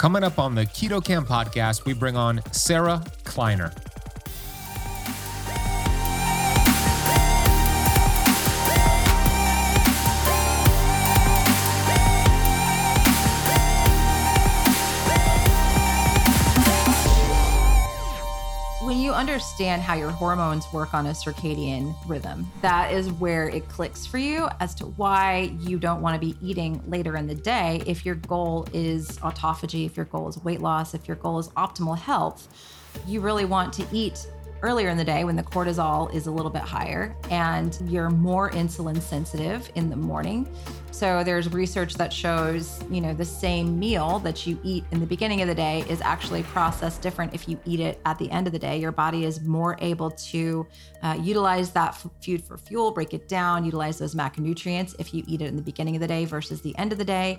Coming 0.00 0.24
up 0.24 0.38
on 0.38 0.54
the 0.54 0.64
Keto 0.64 1.04
Kamp 1.04 1.28
podcast, 1.28 1.84
we 1.84 1.92
bring 1.92 2.16
on 2.16 2.40
Sarah 2.52 3.04
Kleiner. 3.24 3.70
Understand 19.40 19.80
how 19.80 19.94
your 19.94 20.10
hormones 20.10 20.70
work 20.70 20.92
on 20.92 21.06
a 21.06 21.12
circadian 21.12 21.96
rhythm, 22.06 22.46
that 22.60 22.92
is 22.92 23.10
where 23.12 23.48
it 23.48 23.66
clicks 23.70 24.04
for 24.04 24.18
you 24.18 24.46
as 24.60 24.74
to 24.74 24.84
why 24.84 25.50
you 25.60 25.78
don't 25.78 26.02
want 26.02 26.14
to 26.14 26.20
be 26.20 26.36
eating 26.42 26.78
later 26.86 27.16
in 27.16 27.26
the 27.26 27.34
day 27.34 27.82
if 27.86 28.04
your 28.04 28.16
goal 28.16 28.68
is 28.74 29.16
autophagy, 29.20 29.86
if 29.86 29.96
your 29.96 30.04
goal 30.04 30.28
is 30.28 30.36
weight 30.44 30.60
loss, 30.60 30.92
if 30.92 31.08
your 31.08 31.16
goal 31.16 31.38
is 31.38 31.48
optimal 31.50 31.96
health. 31.96 32.48
You 33.06 33.22
really 33.22 33.46
want 33.46 33.72
to 33.74 33.86
eat 33.92 34.26
earlier 34.62 34.88
in 34.88 34.96
the 34.96 35.04
day 35.04 35.24
when 35.24 35.36
the 35.36 35.42
cortisol 35.42 36.12
is 36.14 36.26
a 36.26 36.30
little 36.30 36.50
bit 36.50 36.62
higher 36.62 37.16
and 37.30 37.78
you're 37.86 38.10
more 38.10 38.50
insulin 38.50 39.00
sensitive 39.00 39.70
in 39.74 39.90
the 39.90 39.96
morning. 39.96 40.48
So 40.90 41.24
there's 41.24 41.50
research 41.52 41.94
that 41.94 42.12
shows, 42.12 42.82
you 42.90 43.00
know, 43.00 43.14
the 43.14 43.24
same 43.24 43.78
meal 43.78 44.18
that 44.20 44.46
you 44.46 44.58
eat 44.62 44.84
in 44.90 45.00
the 45.00 45.06
beginning 45.06 45.40
of 45.40 45.48
the 45.48 45.54
day 45.54 45.84
is 45.88 46.00
actually 46.02 46.42
processed 46.42 47.00
different 47.00 47.32
if 47.32 47.48
you 47.48 47.58
eat 47.64 47.80
it 47.80 48.00
at 48.04 48.18
the 48.18 48.30
end 48.30 48.46
of 48.46 48.52
the 48.52 48.58
day. 48.58 48.78
Your 48.78 48.92
body 48.92 49.24
is 49.24 49.40
more 49.40 49.78
able 49.80 50.10
to 50.10 50.66
uh, 51.02 51.16
utilize 51.20 51.70
that 51.70 51.94
food 52.20 52.44
for 52.44 52.58
fuel, 52.58 52.90
break 52.90 53.14
it 53.14 53.28
down, 53.28 53.64
utilize 53.64 53.98
those 53.98 54.14
macronutrients 54.14 54.94
if 54.98 55.14
you 55.14 55.24
eat 55.26 55.40
it 55.40 55.46
in 55.46 55.56
the 55.56 55.62
beginning 55.62 55.96
of 55.96 56.00
the 56.00 56.08
day 56.08 56.24
versus 56.26 56.60
the 56.60 56.76
end 56.76 56.92
of 56.92 56.98
the 56.98 57.04
day. 57.04 57.38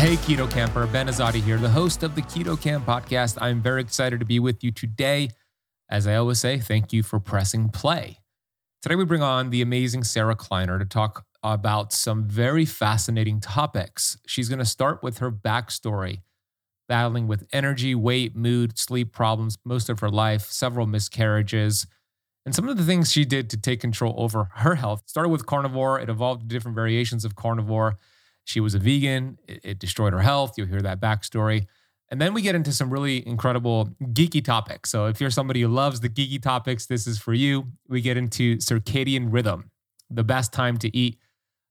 Hey, 0.00 0.16
Keto 0.16 0.50
Camper, 0.50 0.86
Ben 0.86 1.08
Azadi 1.08 1.42
here, 1.42 1.58
the 1.58 1.68
host 1.68 2.02
of 2.02 2.14
the 2.14 2.22
Keto 2.22 2.58
Kamp 2.58 2.86
podcast. 2.86 3.36
I'm 3.38 3.60
very 3.60 3.82
excited 3.82 4.18
to 4.20 4.24
be 4.24 4.38
with 4.38 4.64
you 4.64 4.70
today. 4.70 5.28
As 5.90 6.06
I 6.06 6.14
always 6.14 6.40
say, 6.40 6.58
thank 6.58 6.90
you 6.94 7.02
for 7.02 7.20
pressing 7.20 7.68
play. 7.68 8.20
Today, 8.80 8.94
we 8.94 9.04
bring 9.04 9.20
on 9.20 9.50
the 9.50 9.60
amazing 9.60 10.04
Sarah 10.04 10.34
Kleiner 10.34 10.78
to 10.78 10.86
talk 10.86 11.26
about 11.42 11.92
some 11.92 12.24
very 12.24 12.64
fascinating 12.64 13.40
topics. 13.40 14.16
She's 14.26 14.48
going 14.48 14.58
to 14.58 14.64
start 14.64 15.02
with 15.02 15.18
her 15.18 15.30
backstory, 15.30 16.22
battling 16.88 17.28
with 17.28 17.46
energy, 17.52 17.94
weight, 17.94 18.34
mood, 18.34 18.78
sleep 18.78 19.12
problems 19.12 19.58
most 19.66 19.90
of 19.90 20.00
her 20.00 20.08
life, 20.08 20.46
several 20.46 20.86
miscarriages, 20.86 21.86
and 22.46 22.54
some 22.54 22.70
of 22.70 22.78
the 22.78 22.84
things 22.84 23.12
she 23.12 23.26
did 23.26 23.50
to 23.50 23.58
take 23.58 23.82
control 23.82 24.14
over 24.16 24.48
her 24.54 24.76
health. 24.76 25.02
Started 25.04 25.28
with 25.28 25.44
carnivore, 25.44 26.00
it 26.00 26.08
evolved 26.08 26.40
to 26.40 26.46
different 26.46 26.74
variations 26.74 27.26
of 27.26 27.36
carnivore. 27.36 27.98
She 28.44 28.60
was 28.60 28.74
a 28.74 28.78
vegan, 28.78 29.38
it, 29.46 29.60
it 29.62 29.78
destroyed 29.78 30.12
her 30.12 30.20
health. 30.20 30.54
You'll 30.56 30.66
hear 30.66 30.82
that 30.82 31.00
backstory. 31.00 31.66
And 32.10 32.20
then 32.20 32.34
we 32.34 32.42
get 32.42 32.56
into 32.56 32.72
some 32.72 32.90
really 32.90 33.24
incredible 33.26 33.90
geeky 34.02 34.44
topics. 34.44 34.90
So 34.90 35.06
if 35.06 35.20
you're 35.20 35.30
somebody 35.30 35.60
who 35.62 35.68
loves 35.68 36.00
the 36.00 36.08
geeky 36.08 36.42
topics, 36.42 36.86
this 36.86 37.06
is 37.06 37.18
for 37.18 37.32
you. 37.32 37.68
We 37.88 38.00
get 38.00 38.16
into 38.16 38.56
circadian 38.56 39.28
rhythm, 39.30 39.70
the 40.10 40.24
best 40.24 40.52
time 40.52 40.76
to 40.78 40.96
eat 40.96 41.18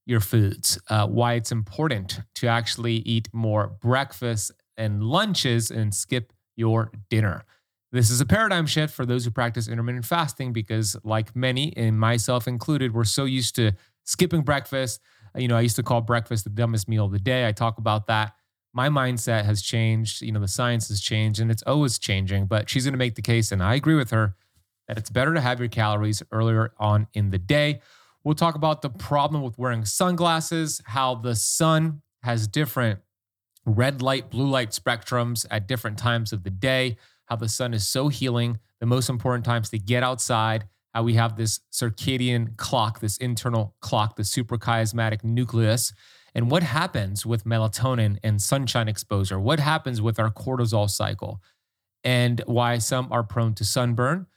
your 0.06 0.22
foods, 0.22 0.80
uh, 0.90 1.08
why 1.08 1.34
it's 1.34 1.52
important 1.52 2.22
to 2.36 2.48
actually 2.48 2.96
eat 2.96 3.28
more 3.34 3.68
breakfast 3.68 4.52
and 4.78 5.04
lunches 5.04 5.70
and 5.70 5.94
skip 5.94 6.32
your 6.56 6.92
dinner. 7.10 7.44
This 7.92 8.10
is 8.10 8.22
a 8.22 8.26
paradigm 8.26 8.66
shift 8.66 8.94
for 8.94 9.06
those 9.06 9.26
who 9.26 9.32
practice 9.32 9.68
intermittent 9.68 10.06
fasting 10.06 10.54
because, 10.54 10.96
like 11.04 11.36
many, 11.36 11.76
and 11.76 12.00
myself 12.00 12.48
included, 12.48 12.94
we're 12.94 13.04
so 13.04 13.26
used 13.26 13.56
to 13.56 13.74
skipping 14.04 14.42
breakfast. 14.42 15.02
You 15.36 15.48
know, 15.48 15.58
I 15.58 15.62
used 15.62 15.76
to 15.78 15.84
call 15.84 16.02
breakfast 16.02 16.44
the 16.44 16.50
dumbest 16.50 16.88
meal 16.88 17.06
of 17.06 17.12
the 17.12 17.20
day. 17.20 17.48
I 17.48 17.52
talk 17.52 17.78
about 17.78 18.08
that. 18.08 18.34
My 18.74 18.90
mindset 18.90 19.46
has 19.46 19.62
changed. 19.62 20.22
You 20.22 20.32
know, 20.32 20.40
the 20.40 20.48
science 20.48 20.90
has 20.90 21.02
changed 21.02 21.40
and 21.40 21.50
it's 21.50 21.64
always 21.64 21.98
changing. 21.98 22.46
But 22.46 22.70
she's 22.70 22.86
going 22.86 22.94
to 22.94 23.00
make 23.00 23.16
the 23.16 23.22
case, 23.22 23.52
and 23.52 23.64
I 23.64 23.76
agree 23.76 23.96
with 23.96 24.12
her, 24.12 24.36
that 24.88 24.98
it's 24.98 25.10
better 25.10 25.34
to 25.34 25.42
have 25.42 25.60
your 25.60 25.70
calories 25.70 26.22
earlier 26.32 26.74
on 26.80 27.08
in 27.14 27.30
the 27.30 27.38
day. 27.38 27.82
We'll 28.24 28.36
talk 28.36 28.56
about 28.56 28.82
the 28.82 28.90
problem 28.90 29.44
with 29.44 29.58
wearing 29.58 29.86
sunglasses, 29.86 30.82
how 30.86 31.16
the 31.16 31.36
sun 31.36 32.02
has 32.24 32.48
different 32.48 33.00
red 33.66 34.02
light, 34.02 34.30
blue 34.30 34.48
light 34.48 34.72
spectrums 34.72 35.46
at 35.50 35.68
different 35.68 35.98
times 35.98 36.34
of 36.34 36.44
the 36.44 36.50
day, 36.50 36.98
how 37.26 37.36
the 37.36 37.48
sun 37.48 37.74
is 37.74 37.88
so 37.88 38.08
healing, 38.08 38.60
the 38.80 38.86
most 38.86 39.10
important 39.10 39.46
times 39.46 39.70
to 39.70 39.78
get 39.78 40.04
outside, 40.04 40.66
how 40.94 41.04
we 41.04 41.14
have 41.16 41.38
this 41.38 41.60
circadian 41.72 42.58
clock, 42.58 43.00
this 43.00 43.18
internal 43.18 43.76
clock, 43.80 44.16
the 44.16 44.24
suprachiasmatic 44.24 45.24
nucleus, 45.24 45.94
and 46.34 46.50
what 46.50 46.64
happens 46.64 47.26
with 47.26 47.44
melatonin 47.44 48.18
and 48.24 48.42
sunshine 48.42 48.88
exposure, 48.88 49.40
what 49.40 49.60
happens 49.60 50.02
with 50.02 50.20
our 50.20 50.32
cortisol 50.32 50.90
cycle, 50.90 51.42
and 52.04 52.42
why 52.46 52.78
some 52.78 53.12
are 53.12 53.24
prone 53.24 53.54
to 53.56 53.66
sunburn 53.66 54.28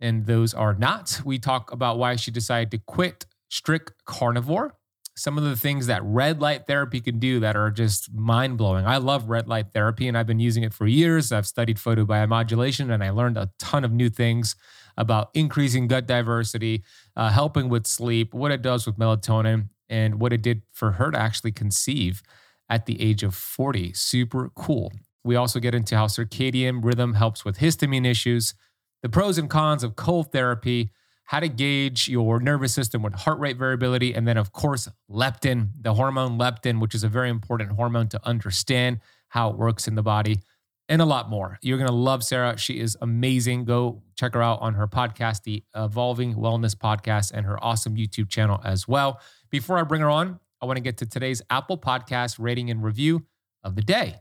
and 0.00 0.26
those 0.26 0.54
are 0.54 0.74
not. 0.74 1.20
We 1.24 1.38
talk 1.38 1.72
about 1.72 1.98
why 1.98 2.16
she 2.16 2.30
decided 2.30 2.70
to 2.72 2.78
quit 2.78 3.26
strict 3.48 4.04
carnivore. 4.04 4.74
Some 5.18 5.36
of 5.36 5.44
the 5.44 5.56
things 5.56 5.86
that 5.86 6.02
red 6.04 6.40
light 6.40 6.66
therapy 6.66 7.00
can 7.00 7.18
do 7.18 7.40
that 7.40 7.56
are 7.56 7.70
just 7.70 8.12
mind 8.14 8.56
blowing. 8.56 8.86
I 8.86 8.98
love 8.98 9.28
red 9.28 9.48
light 9.48 9.72
therapy 9.72 10.06
and 10.06 10.16
I've 10.16 10.26
been 10.26 10.38
using 10.38 10.62
it 10.62 10.72
for 10.72 10.86
years. 10.86 11.32
I've 11.32 11.46
studied 11.46 11.76
photobiomodulation 11.76 12.92
and 12.92 13.02
I 13.02 13.10
learned 13.10 13.36
a 13.36 13.50
ton 13.58 13.84
of 13.84 13.92
new 13.92 14.10
things 14.10 14.54
about 14.96 15.30
increasing 15.34 15.88
gut 15.88 16.06
diversity, 16.06 16.84
uh, 17.16 17.30
helping 17.30 17.68
with 17.68 17.86
sleep, 17.86 18.32
what 18.32 18.52
it 18.52 18.62
does 18.62 18.86
with 18.86 18.96
melatonin, 18.96 19.68
and 19.88 20.20
what 20.20 20.32
it 20.32 20.42
did 20.42 20.62
for 20.72 20.92
her 20.92 21.10
to 21.10 21.18
actually 21.18 21.52
conceive 21.52 22.22
at 22.68 22.86
the 22.86 23.00
age 23.00 23.22
of 23.22 23.34
40. 23.34 23.92
Super 23.94 24.50
cool. 24.54 24.92
We 25.24 25.36
also 25.36 25.60
get 25.60 25.74
into 25.74 25.96
how 25.96 26.06
circadian 26.06 26.84
rhythm 26.84 27.14
helps 27.14 27.44
with 27.44 27.58
histamine 27.58 28.06
issues 28.06 28.54
the 29.02 29.08
pros 29.08 29.38
and 29.38 29.48
cons 29.48 29.84
of 29.84 29.94
cold 29.94 30.32
therapy, 30.32 30.90
how 31.28 31.40
to 31.40 31.48
gauge 31.48 32.08
your 32.08 32.40
nervous 32.40 32.72
system 32.72 33.02
with 33.02 33.12
heart 33.12 33.38
rate 33.38 33.58
variability, 33.58 34.14
and 34.14 34.26
then, 34.26 34.38
of 34.38 34.50
course, 34.50 34.88
leptin, 35.10 35.68
the 35.78 35.92
hormone 35.92 36.38
leptin, 36.38 36.80
which 36.80 36.94
is 36.94 37.04
a 37.04 37.08
very 37.08 37.28
important 37.28 37.70
hormone 37.72 38.08
to 38.08 38.18
understand 38.26 38.98
how 39.28 39.50
it 39.50 39.58
works 39.58 39.86
in 39.86 39.94
the 39.94 40.02
body, 40.02 40.40
and 40.88 41.02
a 41.02 41.04
lot 41.04 41.28
more. 41.28 41.58
You're 41.60 41.76
going 41.76 41.90
to 41.90 41.94
love 41.94 42.24
Sarah. 42.24 42.56
She 42.56 42.80
is 42.80 42.96
amazing. 43.02 43.66
Go 43.66 44.02
check 44.16 44.32
her 44.32 44.42
out 44.42 44.62
on 44.62 44.72
her 44.72 44.88
podcast, 44.88 45.42
the 45.42 45.62
Evolving 45.76 46.34
Wellness 46.34 46.74
Podcast, 46.74 47.32
and 47.34 47.44
her 47.44 47.62
awesome 47.62 47.94
YouTube 47.94 48.30
channel 48.30 48.58
as 48.64 48.88
well. 48.88 49.20
Before 49.50 49.78
I 49.78 49.82
bring 49.82 50.00
her 50.00 50.08
on, 50.08 50.40
I 50.62 50.66
want 50.66 50.78
to 50.78 50.82
get 50.82 50.96
to 50.96 51.06
today's 51.06 51.42
Apple 51.50 51.76
Podcast 51.76 52.36
rating 52.38 52.70
and 52.70 52.82
review 52.82 53.26
of 53.62 53.74
the 53.74 53.82
day. 53.82 54.14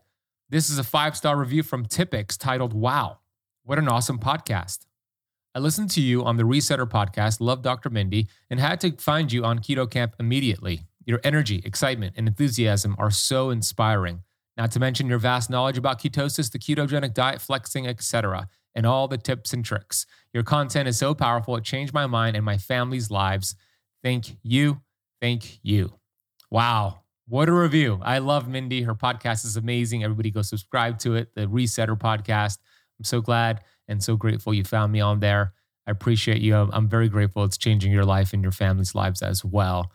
This 0.50 0.69
is 0.69 0.77
a 0.77 0.83
five 0.83 1.15
star 1.15 1.38
review 1.38 1.63
from 1.63 1.86
Tippix 1.86 2.38
titled 2.38 2.74
Wow. 2.74 3.19
What 3.63 3.80
an 3.80 3.88
awesome 3.88 4.19
podcast. 4.19 4.87
I 5.57 5.59
listened 5.59 5.89
to 5.92 6.01
you 6.01 6.24
on 6.24 6.38
the 6.38 6.44
Resetter 6.44 6.88
podcast, 6.88 7.42
Love 7.42 7.63
Dr. 7.63 7.89
Mindy, 7.89 8.27
and 8.51 8.59
had 8.59 8.80
to 8.81 8.92
find 8.98 9.31
you 9.31 9.44
on 9.44 9.57
Keto 9.57 9.89
Kamp 9.89 10.13
immediately. 10.19 10.81
Your 11.04 11.19
energy, 11.24 11.63
excitement, 11.65 12.13
and 12.15 12.27
enthusiasm 12.27 12.95
are 13.00 13.09
so 13.09 13.50
inspiring. 13.50 14.21
Not 14.56 14.69
to 14.74 14.80
mention 14.80 15.07
your 15.07 15.18
vast 15.18 15.50
knowledge 15.50 15.80
about 15.80 16.00
ketosis, 16.00 16.51
the 16.51 16.59
ketogenic 16.59 17.15
diet, 17.15 17.42
flexing, 17.42 17.88
etc., 17.88 18.48
and 18.75 18.86
all 18.86 19.07
the 19.07 19.18
tips 19.18 19.51
and 19.51 19.65
tricks. 19.65 20.06
Your 20.31 20.44
content 20.44 20.88
is 20.88 21.00
so 21.00 21.15
powerful, 21.15 21.56
it 21.56 21.63
changed 21.63 21.92
my 21.92 22.06
mind 22.06 22.36
and 22.36 22.45
my 22.45 22.60
family's 22.60 23.10
lives. 23.10 23.56
Thank 24.03 24.38
you. 24.44 24.81
Thank 25.19 25.57
you. 25.63 25.95
Wow. 26.51 27.00
What 27.27 27.50
a 27.50 27.53
review. 27.53 28.00
I 28.03 28.19
love 28.19 28.48
Mindy. 28.48 28.83
Her 28.83 28.94
podcast 28.94 29.44
is 29.44 29.57
amazing. 29.57 30.03
Everybody 30.03 30.30
go 30.30 30.44
subscribe 30.44 31.00
to 31.00 31.15
it, 31.15 31.33
the 31.33 31.48
Resetter 31.48 31.98
podcast. 31.98 32.60
I'm 33.00 33.06
so 33.06 33.21
glad 33.21 33.62
and 33.88 34.04
so 34.04 34.16
grateful 34.16 34.54
you 34.54 34.63
found 34.63 34.92
me 34.92 35.00
on 35.00 35.19
there. 35.19 35.54
I 35.88 35.92
appreciate 35.92 36.42
you. 36.42 36.56
I'm 36.56 36.89
very 36.89 37.07
grateful 37.07 37.44
it's 37.44 37.57
changing 37.57 37.92
your 37.92 38.04
life 38.04 38.34
and 38.34 38.44
your 38.44 38.51
family's 38.51 38.94
lives 38.94 39.22
as 39.22 39.45
well. 39.45 39.92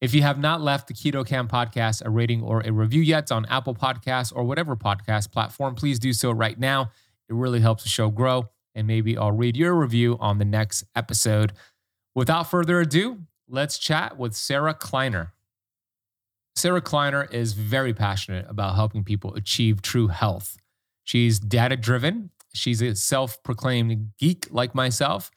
If 0.00 0.14
you 0.14 0.22
have 0.22 0.38
not 0.38 0.60
left 0.60 0.88
the 0.88 0.94
Keto 0.94 1.26
Kamp 1.26 1.50
podcast 1.50 2.04
a 2.04 2.10
rating 2.10 2.42
or 2.42 2.60
a 2.60 2.70
review 2.70 3.00
yet 3.02 3.32
on 3.32 3.46
Apple 3.46 3.74
Podcasts 3.74 4.32
or 4.34 4.44
whatever 4.44 4.76
podcast 4.76 5.32
platform, 5.32 5.74
please 5.74 5.98
do 5.98 6.12
so 6.12 6.30
right 6.30 6.58
now. 6.58 6.90
It 7.28 7.34
really 7.34 7.60
helps 7.60 7.82
the 7.82 7.88
show 7.88 8.10
grow, 8.10 8.50
and 8.74 8.86
maybe 8.86 9.16
I'll 9.16 9.32
read 9.32 9.56
your 9.56 9.74
review 9.74 10.16
on 10.20 10.38
the 10.38 10.44
next 10.44 10.84
episode. 10.94 11.52
Without 12.14 12.50
further 12.50 12.80
ado, 12.80 13.20
let's 13.48 13.78
chat 13.78 14.18
with 14.18 14.34
Sarah 14.34 14.74
Kleiner. 14.74 15.32
Sarah 16.54 16.80
Kleiner 16.80 17.24
is 17.24 17.52
very 17.52 17.92
passionate 17.92 18.46
about 18.48 18.74
helping 18.76 19.04
people 19.04 19.34
achieve 19.34 19.82
true 19.82 20.08
health. 20.08 20.56
She's 21.04 21.38
data 21.38 21.76
driven, 21.76 22.30
she's 22.56 22.82
a 22.82 22.94
self 22.94 23.42
proclaimed 23.42 24.12
geek 24.18 24.46
like 24.50 24.74
myself, 24.74 25.30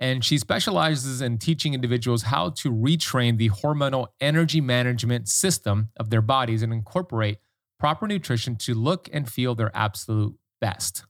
and 0.00 0.24
she 0.24 0.38
specializes 0.38 1.20
in 1.20 1.38
teaching 1.38 1.74
individuals 1.74 2.22
how 2.22 2.50
to 2.50 2.70
retrain 2.70 3.38
the 3.38 3.50
hormonal 3.50 4.08
energy 4.20 4.60
management 4.60 5.28
system 5.28 5.90
of 5.96 6.10
their 6.10 6.22
bodies 6.22 6.62
and 6.62 6.72
incorporate 6.72 7.38
proper 7.78 8.06
nutrition 8.06 8.56
to 8.56 8.74
look 8.74 9.08
and 9.12 9.28
feel 9.28 9.54
their 9.54 9.70
absolute 9.74 10.34
best. 10.60 11.04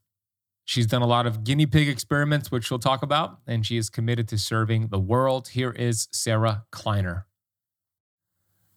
She's 0.66 0.86
done 0.86 1.02
a 1.02 1.06
lot 1.06 1.26
of 1.26 1.44
guinea 1.44 1.66
pig 1.66 1.88
experiments, 1.88 2.50
which 2.50 2.70
we'll 2.70 2.78
talk 2.78 3.02
about, 3.02 3.38
and 3.46 3.66
she 3.66 3.76
is 3.76 3.90
committed 3.90 4.28
to 4.28 4.38
serving 4.38 4.88
the 4.88 4.98
world. 4.98 5.48
Here 5.48 5.70
is 5.70 6.08
Sarah 6.10 6.64
Kleiner. 6.70 7.26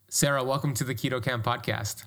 Sarah, 0.09 0.43
welcome 0.43 0.73
to 0.73 0.83
the 0.83 0.95
Keto 0.95 1.23
Kamp 1.23 1.45
podcast. 1.45 2.03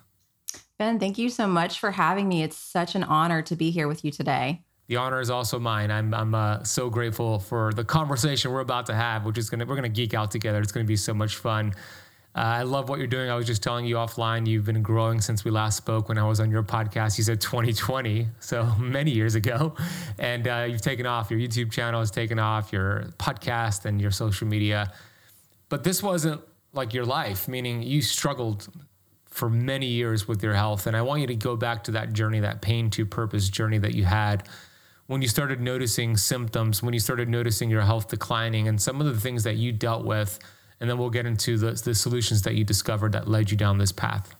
Ben, 0.80 0.98
thank 0.98 1.18
you 1.18 1.28
so 1.28 1.46
much 1.46 1.78
for 1.78 1.90
having 1.90 2.26
me. 2.26 2.42
It's 2.42 2.56
such 2.56 2.94
an 2.94 3.04
honor 3.04 3.42
to 3.42 3.54
be 3.54 3.70
here 3.70 3.86
with 3.86 4.02
you 4.02 4.10
today. 4.10 4.62
The 4.86 4.96
honor 4.96 5.20
is 5.20 5.28
also 5.28 5.58
mine. 5.58 5.90
I'm 5.90 6.14
I'm 6.14 6.34
uh, 6.34 6.64
so 6.64 6.88
grateful 6.88 7.38
for 7.38 7.70
the 7.74 7.84
conversation 7.84 8.50
we're 8.50 8.60
about 8.60 8.86
to 8.86 8.94
have, 8.94 9.26
which 9.26 9.36
is 9.36 9.50
gonna 9.50 9.66
we're 9.66 9.74
gonna 9.74 9.90
geek 9.90 10.14
out 10.14 10.30
together. 10.30 10.58
It's 10.58 10.72
gonna 10.72 10.86
be 10.86 10.96
so 10.96 11.12
much 11.12 11.36
fun. 11.36 11.74
Uh, 12.34 12.38
I 12.38 12.62
love 12.62 12.88
what 12.88 12.98
you're 12.98 13.08
doing. 13.08 13.28
I 13.28 13.34
was 13.34 13.46
just 13.46 13.62
telling 13.62 13.84
you 13.84 13.96
offline, 13.96 14.46
you've 14.46 14.64
been 14.64 14.80
growing 14.80 15.20
since 15.20 15.44
we 15.44 15.50
last 15.50 15.76
spoke 15.76 16.08
when 16.08 16.16
I 16.16 16.26
was 16.26 16.40
on 16.40 16.50
your 16.50 16.62
podcast. 16.62 17.18
You 17.18 17.24
said 17.24 17.42
2020, 17.42 18.28
so 18.38 18.64
many 18.78 19.10
years 19.10 19.34
ago. 19.34 19.74
And 20.18 20.48
uh, 20.48 20.66
you've 20.66 20.80
taken 20.80 21.04
off. 21.04 21.30
Your 21.30 21.40
YouTube 21.40 21.70
channel 21.72 22.00
has 22.00 22.10
taken 22.10 22.38
off, 22.38 22.72
your 22.72 23.04
podcast 23.18 23.84
and 23.84 24.00
your 24.00 24.12
social 24.12 24.48
media. 24.48 24.94
But 25.68 25.84
this 25.84 26.02
wasn't 26.02 26.40
like 26.72 26.94
your 26.94 27.04
life, 27.04 27.48
meaning 27.48 27.82
you 27.82 28.00
struggled 28.00 28.66
for 29.30 29.48
many 29.48 29.86
years 29.86 30.26
with 30.26 30.42
your 30.42 30.54
health. 30.54 30.86
And 30.86 30.96
I 30.96 31.02
want 31.02 31.20
you 31.20 31.26
to 31.28 31.36
go 31.36 31.56
back 31.56 31.84
to 31.84 31.92
that 31.92 32.12
journey, 32.12 32.40
that 32.40 32.62
pain 32.62 32.90
to 32.90 33.06
purpose 33.06 33.48
journey 33.48 33.78
that 33.78 33.94
you 33.94 34.04
had 34.04 34.48
when 35.06 35.22
you 35.22 35.28
started 35.28 35.60
noticing 35.60 36.16
symptoms, 36.16 36.82
when 36.82 36.94
you 36.94 37.00
started 37.00 37.28
noticing 37.28 37.68
your 37.68 37.82
health 37.82 38.08
declining, 38.08 38.68
and 38.68 38.80
some 38.80 39.00
of 39.00 39.06
the 39.06 39.20
things 39.20 39.42
that 39.42 39.56
you 39.56 39.72
dealt 39.72 40.04
with. 40.04 40.38
And 40.78 40.88
then 40.88 40.98
we'll 40.98 41.10
get 41.10 41.26
into 41.26 41.58
the, 41.58 41.72
the 41.72 41.94
solutions 41.94 42.42
that 42.42 42.54
you 42.54 42.64
discovered 42.64 43.12
that 43.12 43.28
led 43.28 43.50
you 43.50 43.56
down 43.56 43.78
this 43.78 43.92
path. 43.92 44.34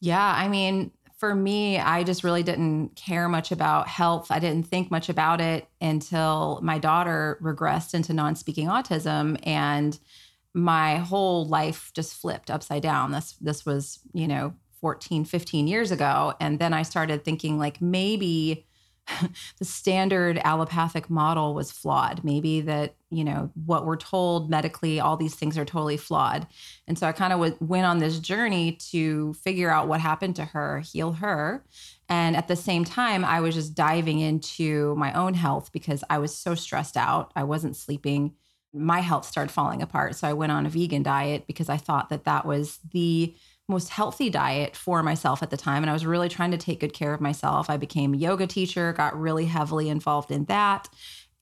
Yeah. 0.00 0.34
I 0.36 0.48
mean, 0.48 0.90
for 1.18 1.34
me, 1.34 1.78
I 1.78 2.04
just 2.04 2.24
really 2.24 2.42
didn't 2.42 2.94
care 2.96 3.28
much 3.28 3.52
about 3.52 3.88
health. 3.88 4.28
I 4.30 4.38
didn't 4.38 4.68
think 4.68 4.90
much 4.90 5.08
about 5.08 5.40
it 5.40 5.66
until 5.80 6.60
my 6.62 6.78
daughter 6.78 7.38
regressed 7.42 7.92
into 7.92 8.12
non 8.14 8.36
speaking 8.36 8.68
autism. 8.68 9.38
And 9.42 9.98
my 10.58 10.96
whole 10.96 11.46
life 11.46 11.90
just 11.94 12.14
flipped 12.14 12.50
upside 12.50 12.82
down. 12.82 13.12
This 13.12 13.32
this 13.40 13.64
was, 13.64 14.00
you 14.12 14.28
know, 14.28 14.54
14, 14.80 15.24
15 15.24 15.66
years 15.66 15.90
ago. 15.90 16.34
And 16.40 16.58
then 16.58 16.72
I 16.72 16.82
started 16.82 17.24
thinking 17.24 17.58
like 17.58 17.80
maybe 17.80 18.66
the 19.58 19.64
standard 19.64 20.38
allopathic 20.44 21.08
model 21.08 21.54
was 21.54 21.72
flawed. 21.72 22.22
Maybe 22.24 22.60
that, 22.62 22.94
you 23.10 23.24
know, 23.24 23.50
what 23.64 23.86
we're 23.86 23.96
told 23.96 24.50
medically, 24.50 25.00
all 25.00 25.16
these 25.16 25.34
things 25.34 25.56
are 25.56 25.64
totally 25.64 25.96
flawed. 25.96 26.46
And 26.86 26.98
so 26.98 27.06
I 27.06 27.12
kind 27.12 27.32
of 27.32 27.38
w- 27.38 27.56
went 27.60 27.86
on 27.86 27.98
this 27.98 28.18
journey 28.18 28.72
to 28.90 29.32
figure 29.34 29.70
out 29.70 29.88
what 29.88 30.00
happened 30.00 30.36
to 30.36 30.44
her, 30.44 30.80
heal 30.80 31.12
her. 31.12 31.64
And 32.08 32.36
at 32.36 32.48
the 32.48 32.56
same 32.56 32.84
time, 32.84 33.24
I 33.24 33.40
was 33.40 33.54
just 33.54 33.74
diving 33.74 34.20
into 34.20 34.94
my 34.96 35.12
own 35.12 35.34
health 35.34 35.72
because 35.72 36.04
I 36.10 36.18
was 36.18 36.36
so 36.36 36.54
stressed 36.54 36.96
out. 36.96 37.32
I 37.34 37.44
wasn't 37.44 37.76
sleeping 37.76 38.34
my 38.72 39.00
health 39.00 39.24
started 39.24 39.50
falling 39.50 39.82
apart. 39.82 40.16
So 40.16 40.28
I 40.28 40.32
went 40.32 40.52
on 40.52 40.66
a 40.66 40.68
vegan 40.68 41.02
diet 41.02 41.46
because 41.46 41.68
I 41.68 41.76
thought 41.76 42.10
that 42.10 42.24
that 42.24 42.44
was 42.44 42.78
the 42.92 43.34
most 43.68 43.90
healthy 43.90 44.30
diet 44.30 44.74
for 44.74 45.02
myself 45.02 45.42
at 45.42 45.50
the 45.50 45.56
time. 45.56 45.82
And 45.82 45.90
I 45.90 45.92
was 45.92 46.06
really 46.06 46.28
trying 46.28 46.50
to 46.52 46.56
take 46.56 46.80
good 46.80 46.94
care 46.94 47.12
of 47.12 47.20
myself. 47.20 47.68
I 47.68 47.76
became 47.76 48.14
a 48.14 48.16
yoga 48.16 48.46
teacher, 48.46 48.92
got 48.92 49.18
really 49.18 49.44
heavily 49.44 49.88
involved 49.88 50.30
in 50.30 50.46
that. 50.46 50.88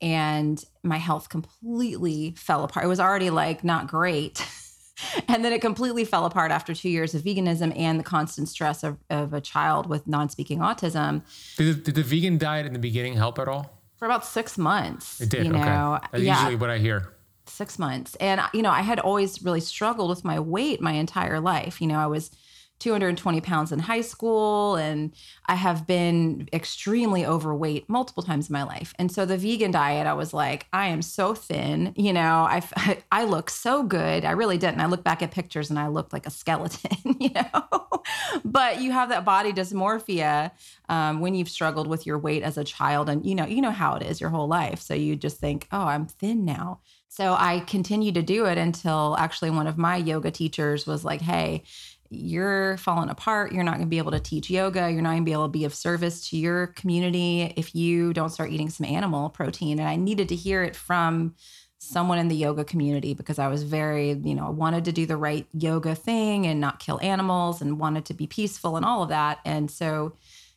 And 0.02 0.62
my 0.82 0.98
health 0.98 1.28
completely 1.28 2.34
fell 2.36 2.64
apart. 2.64 2.84
It 2.84 2.88
was 2.88 3.00
already 3.00 3.30
like 3.30 3.64
not 3.64 3.86
great. 3.86 4.44
and 5.28 5.44
then 5.44 5.52
it 5.52 5.60
completely 5.60 6.04
fell 6.04 6.26
apart 6.26 6.50
after 6.50 6.74
two 6.74 6.88
years 6.90 7.14
of 7.14 7.22
veganism 7.22 7.76
and 7.76 7.98
the 7.98 8.04
constant 8.04 8.48
stress 8.48 8.82
of, 8.82 8.98
of 9.08 9.32
a 9.32 9.40
child 9.40 9.88
with 9.88 10.06
non 10.06 10.28
speaking 10.28 10.58
autism. 10.58 11.22
Did, 11.56 11.84
did 11.84 11.94
the 11.94 12.02
vegan 12.02 12.38
diet 12.38 12.66
in 12.66 12.72
the 12.72 12.78
beginning 12.78 13.14
help 13.14 13.38
at 13.38 13.48
all? 13.48 13.72
For 13.96 14.04
about 14.04 14.26
six 14.26 14.58
months. 14.58 15.20
It 15.20 15.30
did. 15.30 15.46
You 15.46 15.52
know? 15.52 15.94
Okay. 15.94 16.06
That's 16.12 16.24
yeah. 16.24 16.38
usually 16.40 16.56
what 16.56 16.70
I 16.70 16.78
hear 16.78 17.15
six 17.48 17.78
months. 17.78 18.14
And, 18.16 18.40
you 18.52 18.62
know, 18.62 18.70
I 18.70 18.82
had 18.82 19.00
always 19.00 19.42
really 19.42 19.60
struggled 19.60 20.10
with 20.10 20.24
my 20.24 20.40
weight 20.40 20.80
my 20.80 20.92
entire 20.92 21.40
life. 21.40 21.80
You 21.80 21.86
know, 21.86 21.98
I 21.98 22.06
was 22.06 22.30
220 22.78 23.40
pounds 23.40 23.72
in 23.72 23.78
high 23.78 24.02
school 24.02 24.76
and 24.76 25.14
I 25.46 25.54
have 25.54 25.86
been 25.86 26.48
extremely 26.52 27.24
overweight 27.24 27.88
multiple 27.88 28.22
times 28.22 28.50
in 28.50 28.52
my 28.52 28.64
life. 28.64 28.92
And 28.98 29.10
so 29.10 29.24
the 29.24 29.38
vegan 29.38 29.70
diet, 29.70 30.06
I 30.06 30.12
was 30.12 30.34
like, 30.34 30.66
I 30.72 30.88
am 30.88 31.00
so 31.00 31.34
thin, 31.34 31.94
you 31.96 32.12
know, 32.12 32.46
I, 32.48 32.62
I 33.12 33.24
look 33.24 33.48
so 33.48 33.82
good. 33.82 34.24
I 34.24 34.32
really 34.32 34.58
didn't. 34.58 34.80
I 34.80 34.86
look 34.86 35.04
back 35.04 35.22
at 35.22 35.30
pictures 35.30 35.70
and 35.70 35.78
I 35.78 35.88
look 35.88 36.12
like 36.12 36.26
a 36.26 36.30
skeleton, 36.30 37.16
you 37.20 37.30
know, 37.30 38.02
but 38.44 38.82
you 38.82 38.92
have 38.92 39.08
that 39.08 39.24
body 39.24 39.52
dysmorphia 39.52 40.50
um, 40.90 41.20
when 41.20 41.34
you've 41.34 41.48
struggled 41.48 41.86
with 41.86 42.06
your 42.06 42.18
weight 42.18 42.42
as 42.42 42.58
a 42.58 42.64
child 42.64 43.08
and, 43.08 43.24
you 43.24 43.34
know, 43.34 43.46
you 43.46 43.62
know 43.62 43.70
how 43.70 43.94
it 43.94 44.02
is 44.02 44.20
your 44.20 44.30
whole 44.30 44.48
life. 44.48 44.80
So 44.80 44.92
you 44.92 45.16
just 45.16 45.38
think, 45.38 45.66
oh, 45.72 45.84
I'm 45.84 46.06
thin 46.06 46.44
now. 46.44 46.80
So 47.16 47.32
I 47.32 47.60
continued 47.60 48.16
to 48.16 48.22
do 48.22 48.44
it 48.44 48.58
until 48.58 49.16
actually 49.18 49.48
one 49.48 49.66
of 49.66 49.78
my 49.78 49.96
yoga 49.96 50.30
teachers 50.30 50.86
was 50.86 51.02
like, 51.02 51.22
hey, 51.22 51.62
you're 52.10 52.76
falling 52.76 53.08
apart. 53.08 53.52
You're 53.52 53.64
not 53.64 53.76
going 53.76 53.86
to 53.86 53.90
be 53.90 53.96
able 53.96 54.10
to 54.10 54.20
teach 54.20 54.50
yoga. 54.50 54.90
You're 54.90 55.00
not 55.00 55.12
going 55.12 55.22
to 55.22 55.24
be 55.24 55.32
able 55.32 55.46
to 55.46 55.48
be 55.48 55.64
of 55.64 55.72
service 55.72 56.28
to 56.28 56.36
your 56.36 56.66
community 56.66 57.54
if 57.56 57.74
you 57.74 58.12
don't 58.12 58.28
start 58.28 58.50
eating 58.50 58.68
some 58.68 58.84
animal 58.84 59.30
protein. 59.30 59.78
And 59.78 59.88
I 59.88 59.96
needed 59.96 60.28
to 60.28 60.36
hear 60.36 60.62
it 60.62 60.76
from 60.76 61.34
someone 61.78 62.18
in 62.18 62.28
the 62.28 62.36
yoga 62.36 62.64
community 62.64 63.14
because 63.14 63.38
I 63.38 63.48
was 63.48 63.62
very, 63.62 64.12
you 64.12 64.34
know, 64.34 64.48
I 64.48 64.50
wanted 64.50 64.84
to 64.84 64.92
do 64.92 65.06
the 65.06 65.16
right 65.16 65.46
yoga 65.54 65.94
thing 65.94 66.46
and 66.46 66.60
not 66.60 66.80
kill 66.80 67.00
animals 67.00 67.62
and 67.62 67.80
wanted 67.80 68.04
to 68.06 68.14
be 68.14 68.26
peaceful 68.26 68.76
and 68.76 68.84
all 68.84 69.02
of 69.02 69.08
that. 69.08 69.38
And 69.46 69.70
so 69.70 70.12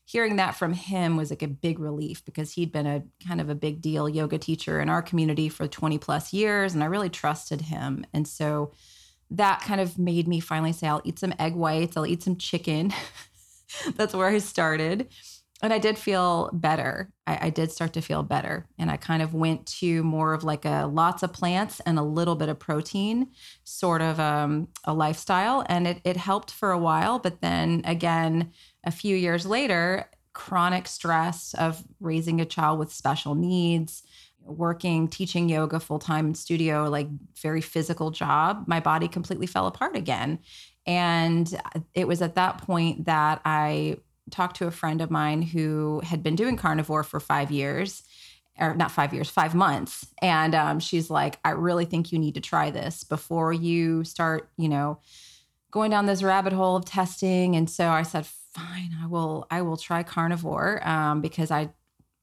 hearing 0.10 0.38
that 0.38 0.56
from 0.56 0.74
him 0.74 1.18
was 1.18 1.30
like 1.30 1.44
a 1.44 1.48
big 1.48 1.78
relief 1.78 2.26
because 2.26 2.54
he'd 2.54 2.72
been 2.72 2.88
a 2.88 3.04
kind 3.28 3.40
of 3.40 3.48
a 3.48 3.54
big 3.54 3.80
deal 3.80 4.10
yoga 4.10 4.40
teacher 4.40 4.82
in 4.82 4.90
our 4.90 5.04
community 5.04 5.48
for 5.50 5.68
20 5.68 6.00
plus 6.00 6.34
years 6.34 6.74
and 6.74 6.82
I 6.82 6.88
really 6.88 7.12
trusted 7.12 7.62
him. 7.62 8.04
And 8.12 8.28
so 8.28 8.72
that 9.30 9.62
kind 9.62 9.80
of 9.80 10.00
made 10.00 10.28
me 10.28 10.40
finally 10.40 10.74
say, 10.74 10.88
I'll 10.88 11.04
eat 11.04 11.20
some 11.20 11.36
egg 11.38 11.54
whites, 11.54 11.96
I'll 11.96 12.08
eat 12.08 12.24
some 12.24 12.38
chicken. 12.38 12.92
That's 13.96 14.16
where 14.16 14.26
I 14.26 14.40
started. 14.40 15.10
And 15.62 15.72
I 15.72 15.78
did 15.78 15.98
feel 15.98 16.50
better. 16.54 17.12
I, 17.28 17.48
I, 17.48 17.50
did 17.50 17.70
start 17.70 17.92
to 17.94 18.02
feel 18.02 18.24
better. 18.24 18.66
And 18.78 18.90
I 18.90 18.96
kind 18.96 19.22
of 19.22 19.34
went 19.34 19.66
to 19.80 20.02
more 20.04 20.34
of 20.34 20.46
like 20.46 20.64
a 20.64 20.86
lots 20.86 21.22
of 21.22 21.34
plants 21.34 21.82
and 21.82 22.00
a 22.00 22.04
little 22.04 22.36
bit 22.36 22.48
of 22.48 22.60
protein 22.60 23.28
sort 23.66 24.02
of 24.02 24.22
um, 24.22 24.70
a 24.86 24.94
lifestyle. 24.94 25.66
And 25.68 25.86
it, 25.86 26.02
it 26.06 26.16
helped 26.16 26.50
for 26.50 26.72
a 26.72 26.80
while. 26.80 27.20
But 27.20 27.42
then 27.42 27.82
again, 27.84 28.54
a 28.84 28.92
few 28.92 29.16
years 29.16 29.46
later, 29.46 30.10
chronic 30.34 30.88
stress 30.88 31.54
of 31.56 31.84
raising 32.00 32.40
a 32.40 32.46
child 32.46 32.80
with 32.80 32.94
special 32.94 33.36
needs, 33.36 34.04
working, 34.44 35.08
teaching 35.08 35.50
yoga 35.50 35.80
full 35.80 36.00
time 36.00 36.28
in 36.28 36.36
studio, 36.36 36.90
like 36.90 37.08
very 37.42 37.62
physical 37.62 38.12
job, 38.12 38.64
my 38.68 38.80
body 38.80 39.08
completely 39.08 39.48
fell 39.48 39.68
apart 39.68 39.96
again. 39.96 40.40
And 40.86 41.60
it 41.94 42.08
was 42.08 42.22
at 42.22 42.36
that 42.36 42.60
point 42.60 43.06
that 43.06 43.42
I 43.46 43.98
talked 44.32 44.58
to 44.58 44.68
a 44.68 44.72
friend 44.72 45.02
of 45.02 45.12
mine 45.12 45.42
who 45.42 46.02
had 46.04 46.24
been 46.24 46.36
doing 46.36 46.56
carnivore 46.56 47.04
for 47.04 47.20
five 47.20 47.52
years, 47.52 48.04
or 48.60 48.76
not 48.76 48.92
five 48.92 49.14
years, 49.14 49.30
five 49.30 49.56
months. 49.56 50.08
And 50.22 50.54
um, 50.56 50.80
she's 50.80 51.10
like, 51.10 51.40
I 51.46 51.52
really 51.52 51.86
think 51.86 52.12
you 52.12 52.20
need 52.20 52.36
to 52.36 52.42
try 52.42 52.72
this 52.72 53.04
before 53.04 53.54
you 53.54 54.04
start, 54.04 54.50
you 54.58 54.70
know, 54.70 55.00
going 55.72 55.92
down 55.92 56.08
this 56.08 56.24
rabbit 56.24 56.54
hole 56.54 56.76
of 56.76 56.86
testing. 56.86 57.56
And 57.56 57.70
so 57.70 57.90
I 57.90 58.04
said, 58.04 58.28
fine, 58.54 58.96
I 59.02 59.08
will, 59.08 59.48
I 59.52 59.62
will 59.62 59.78
try 59.78 60.04
carnivore 60.04 60.88
um, 60.88 61.22
because 61.22 61.52
I, 61.52 61.70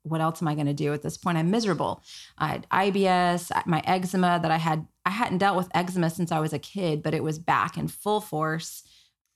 what 0.03 0.21
else 0.21 0.41
am 0.41 0.49
I 0.49 0.55
going 0.55 0.67
to 0.67 0.75
do 0.75 0.93
at 0.93 1.03
this 1.03 1.17
point? 1.17 1.39
I'm 1.39 1.51
miserable. 1.51 2.03
I 2.39 2.49
had 2.49 2.69
IBS, 2.71 3.67
my 3.67 3.83
eczema 3.85 4.39
that 4.41 4.51
I 4.51 4.57
had, 4.57 4.87
I 5.05 5.11
hadn't 5.11 5.39
dealt 5.39 5.57
with 5.57 5.69
eczema 5.75 6.11
since 6.11 6.31
I 6.31 6.39
was 6.39 6.53
a 6.53 6.59
kid, 6.59 7.03
but 7.03 7.15
it 7.15 7.25
was 7.25 7.39
back 7.39 7.77
in 7.77 7.89
full 7.89 8.21
force. 8.21 8.83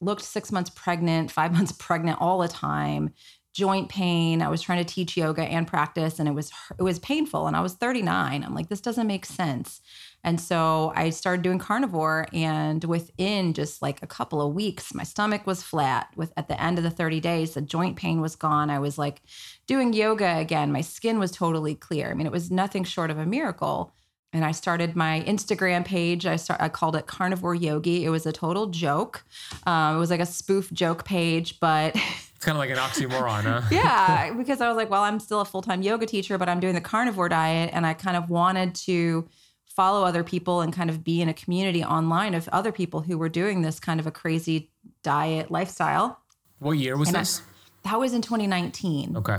Looked 0.00 0.22
six 0.22 0.50
months 0.52 0.70
pregnant, 0.70 1.30
five 1.30 1.52
months 1.56 1.72
pregnant 1.72 2.20
all 2.20 2.38
the 2.38 2.48
time, 2.48 3.10
joint 3.52 3.88
pain. 3.88 4.42
I 4.42 4.48
was 4.48 4.62
trying 4.62 4.84
to 4.84 4.94
teach 4.94 5.16
yoga 5.16 5.42
and 5.42 5.66
practice 5.66 6.18
and 6.18 6.28
it 6.28 6.32
was 6.32 6.52
it 6.78 6.82
was 6.82 6.98
painful 6.98 7.46
and 7.46 7.56
I 7.56 7.60
was 7.60 7.74
39. 7.74 8.44
I'm 8.44 8.54
like 8.54 8.68
this 8.68 8.80
doesn't 8.80 9.06
make 9.06 9.26
sense. 9.26 9.80
And 10.22 10.40
so 10.40 10.92
I 10.94 11.10
started 11.10 11.42
doing 11.42 11.58
carnivore 11.58 12.26
and 12.32 12.82
within 12.84 13.54
just 13.54 13.80
like 13.80 14.02
a 14.02 14.06
couple 14.06 14.42
of 14.42 14.54
weeks 14.54 14.94
my 14.94 15.02
stomach 15.02 15.46
was 15.46 15.62
flat. 15.62 16.08
With 16.16 16.32
at 16.36 16.48
the 16.48 16.60
end 16.60 16.78
of 16.78 16.84
the 16.84 16.90
30 16.90 17.20
days 17.20 17.54
the 17.54 17.60
joint 17.60 17.96
pain 17.96 18.20
was 18.20 18.36
gone. 18.36 18.70
I 18.70 18.78
was 18.78 18.98
like 18.98 19.22
doing 19.66 19.92
yoga 19.92 20.38
again. 20.38 20.72
My 20.72 20.82
skin 20.82 21.18
was 21.18 21.30
totally 21.30 21.74
clear. 21.74 22.10
I 22.10 22.14
mean 22.14 22.26
it 22.26 22.32
was 22.32 22.50
nothing 22.50 22.84
short 22.84 23.10
of 23.10 23.18
a 23.18 23.26
miracle. 23.26 23.92
And 24.32 24.44
I 24.44 24.52
started 24.52 24.94
my 24.94 25.24
Instagram 25.26 25.84
page. 25.84 26.24
I 26.24 26.36
start, 26.36 26.60
I 26.60 26.68
called 26.68 26.94
it 26.94 27.08
Carnivore 27.08 27.56
Yogi. 27.56 28.04
It 28.04 28.10
was 28.10 28.26
a 28.26 28.32
total 28.32 28.66
joke. 28.66 29.24
Um, 29.66 29.96
it 29.96 29.98
was 29.98 30.10
like 30.10 30.20
a 30.20 30.26
spoof 30.26 30.72
joke 30.72 31.04
page, 31.04 31.58
but 31.58 31.96
It's 32.40 32.46
kind 32.46 32.56
of 32.56 32.60
like 32.60 32.70
an 32.70 32.78
oxymoron, 32.78 33.42
huh? 33.42 33.60
yeah, 33.70 34.32
because 34.38 34.62
I 34.62 34.68
was 34.68 34.74
like, 34.78 34.88
well, 34.88 35.02
I'm 35.02 35.20
still 35.20 35.42
a 35.42 35.44
full 35.44 35.60
time 35.60 35.82
yoga 35.82 36.06
teacher, 36.06 36.38
but 36.38 36.48
I'm 36.48 36.58
doing 36.58 36.74
the 36.74 36.80
carnivore 36.80 37.28
diet. 37.28 37.68
And 37.74 37.84
I 37.84 37.92
kind 37.92 38.16
of 38.16 38.30
wanted 38.30 38.74
to 38.76 39.28
follow 39.74 40.04
other 40.04 40.24
people 40.24 40.60
and 40.60 40.72
kind 40.72 40.90
of 40.90 41.02
be 41.04 41.20
in 41.20 41.28
a 41.28 41.34
community 41.34 41.82
online 41.84 42.34
of 42.34 42.48
other 42.48 42.72
people 42.72 43.00
who 43.00 43.16
were 43.16 43.28
doing 43.28 43.62
this 43.62 43.78
kind 43.80 44.00
of 44.00 44.06
a 44.06 44.10
crazy 44.10 44.70
diet 45.02 45.50
lifestyle. 45.50 46.18
What 46.58 46.72
year 46.72 46.96
was 46.96 47.08
And 47.08 47.16
I- 47.16 47.20
this? 47.20 47.42
that 47.84 47.98
was 47.98 48.12
in 48.12 48.20
2019. 48.22 49.16
Okay. 49.16 49.38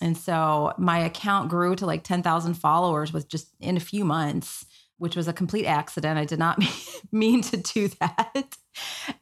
And 0.00 0.16
so 0.16 0.72
my 0.78 0.98
account 1.00 1.48
grew 1.48 1.74
to 1.76 1.84
like 1.86 2.04
10,000 2.04 2.54
followers 2.54 3.12
with 3.12 3.28
just 3.28 3.48
in 3.58 3.76
a 3.76 3.80
few 3.80 4.04
months, 4.04 4.64
which 4.98 5.16
was 5.16 5.26
a 5.26 5.32
complete 5.32 5.66
accident. 5.66 6.18
I 6.18 6.24
did 6.24 6.38
not 6.38 6.62
mean 7.12 7.42
to 7.42 7.56
do 7.56 7.88
that. 8.00 8.56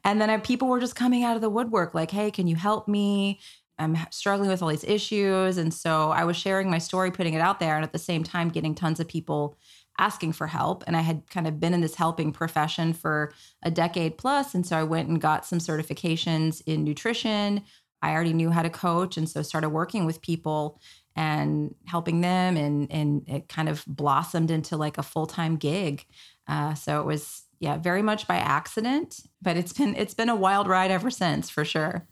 And 0.03 0.21
then 0.21 0.29
I, 0.29 0.37
people 0.37 0.67
were 0.67 0.79
just 0.79 0.95
coming 0.95 1.23
out 1.23 1.35
of 1.35 1.41
the 1.41 1.49
woodwork 1.49 1.95
like, 1.95 2.11
hey, 2.11 2.29
can 2.29 2.45
you 2.45 2.55
help 2.55 2.87
me? 2.87 3.39
I'm 3.79 3.97
struggling 4.11 4.49
with 4.49 4.61
all 4.61 4.69
these 4.69 4.83
issues. 4.83 5.57
And 5.57 5.73
so 5.73 6.09
I 6.11 6.25
was 6.25 6.35
sharing 6.37 6.69
my 6.69 6.79
story, 6.79 7.09
putting 7.11 7.33
it 7.35 7.41
out 7.41 7.59
there, 7.59 7.75
and 7.75 7.83
at 7.83 7.91
the 7.91 7.99
same 7.99 8.23
time, 8.23 8.49
getting 8.49 8.73
tons 8.75 8.99
of 8.99 9.07
people 9.07 9.57
asking 9.99 10.33
for 10.33 10.47
help. 10.47 10.83
And 10.87 10.95
I 10.95 11.01
had 11.01 11.29
kind 11.29 11.47
of 11.47 11.59
been 11.59 11.73
in 11.73 11.81
this 11.81 11.95
helping 11.95 12.31
profession 12.31 12.93
for 12.93 13.33
a 13.63 13.71
decade 13.71 14.17
plus, 14.17 14.53
And 14.53 14.65
so 14.65 14.77
I 14.77 14.83
went 14.83 15.09
and 15.09 15.19
got 15.19 15.45
some 15.45 15.59
certifications 15.59 16.61
in 16.65 16.83
nutrition. 16.83 17.63
I 18.01 18.11
already 18.11 18.33
knew 18.33 18.51
how 18.51 18.61
to 18.61 18.69
coach. 18.69 19.17
And 19.17 19.27
so 19.27 19.41
started 19.41 19.69
working 19.69 20.05
with 20.05 20.21
people 20.21 20.79
and 21.15 21.73
helping 21.85 22.21
them. 22.21 22.57
And, 22.57 22.91
and 22.91 23.27
it 23.27 23.49
kind 23.49 23.69
of 23.69 23.83
blossomed 23.87 24.51
into 24.51 24.77
like 24.77 24.97
a 24.97 25.03
full 25.03 25.25
time 25.25 25.55
gig. 25.55 26.05
Uh, 26.47 26.75
so 26.75 26.99
it 26.99 27.05
was, 27.05 27.43
yeah, 27.59 27.77
very 27.77 28.03
much 28.03 28.27
by 28.27 28.35
accident, 28.35 29.21
but 29.41 29.57
it's 29.57 29.73
been 29.73 29.95
it's 29.95 30.13
been 30.13 30.29
a 30.29 30.35
wild 30.35 30.67
ride 30.67 30.91
ever 30.91 31.09
since 31.09 31.49
for 31.49 31.65
sure. 31.65 32.07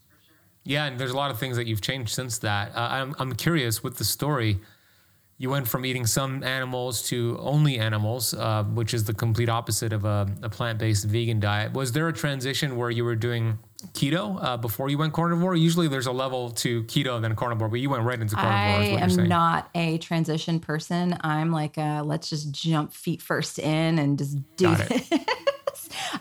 Yeah, 0.64 0.86
and 0.86 1.00
there's 1.00 1.12
a 1.12 1.16
lot 1.16 1.30
of 1.30 1.38
things 1.38 1.58
that 1.58 1.68
you've 1.68 1.82
changed 1.82 2.12
since 2.12 2.40
that. 2.40 2.76
Uh, 2.76 2.88
I'm, 2.90 3.16
I'm 3.20 3.34
curious 3.34 3.84
with 3.84 3.98
the 3.98 4.04
story. 4.04 4.60
You 5.38 5.50
went 5.50 5.68
from 5.68 5.86
eating 5.86 6.06
some 6.06 6.44
animals 6.44 7.02
to 7.10 7.38
only 7.42 7.78
animals, 7.78 8.34
uh, 8.34 8.64
which 8.64 8.94
is 8.94 9.04
the 9.04 9.14
complete 9.14 9.50
opposite 9.50 9.92
of 9.92 10.06
a, 10.06 10.28
a 10.42 10.50
plant 10.50 10.80
based 10.80 11.06
vegan 11.06 11.42
diet. 11.42 11.74
Was 11.74 11.92
there 11.92 12.08
a 12.08 12.14
transition 12.14 12.78
where 12.78 12.90
you 12.90 13.04
were 13.04 13.16
doing 13.16 13.60
keto 13.94 14.42
uh, 14.42 14.56
before 14.56 14.90
you 14.90 14.98
went 14.98 15.12
carnivore? 15.12 15.54
Usually 15.54 15.90
there's 15.90 16.08
a 16.08 16.14
level 16.14 16.52
to 16.52 16.84
keto 16.84 17.22
then 17.22 17.36
carnivore, 17.36 17.68
but 17.68 17.82
you 17.82 17.90
went 17.90 18.04
right 18.04 18.20
into 18.20 18.36
carnivore. 18.36 18.58
I 18.58 18.76
is 18.76 18.80
what 18.80 18.92
you're 18.92 19.04
am 19.04 19.10
saying. 19.10 19.28
not 19.28 19.70
a 19.76 19.98
transition 19.98 20.62
person. 20.62 21.18
I'm 21.20 21.52
like, 21.52 21.78
uh, 21.78 22.04
let's 22.06 22.30
just 22.30 22.54
jump 22.54 22.94
feet 22.94 23.22
first 23.22 23.60
in 23.60 24.00
and 24.00 24.18
just 24.18 24.38
do 24.56 24.66
Got 24.68 24.90
it. 24.90 25.30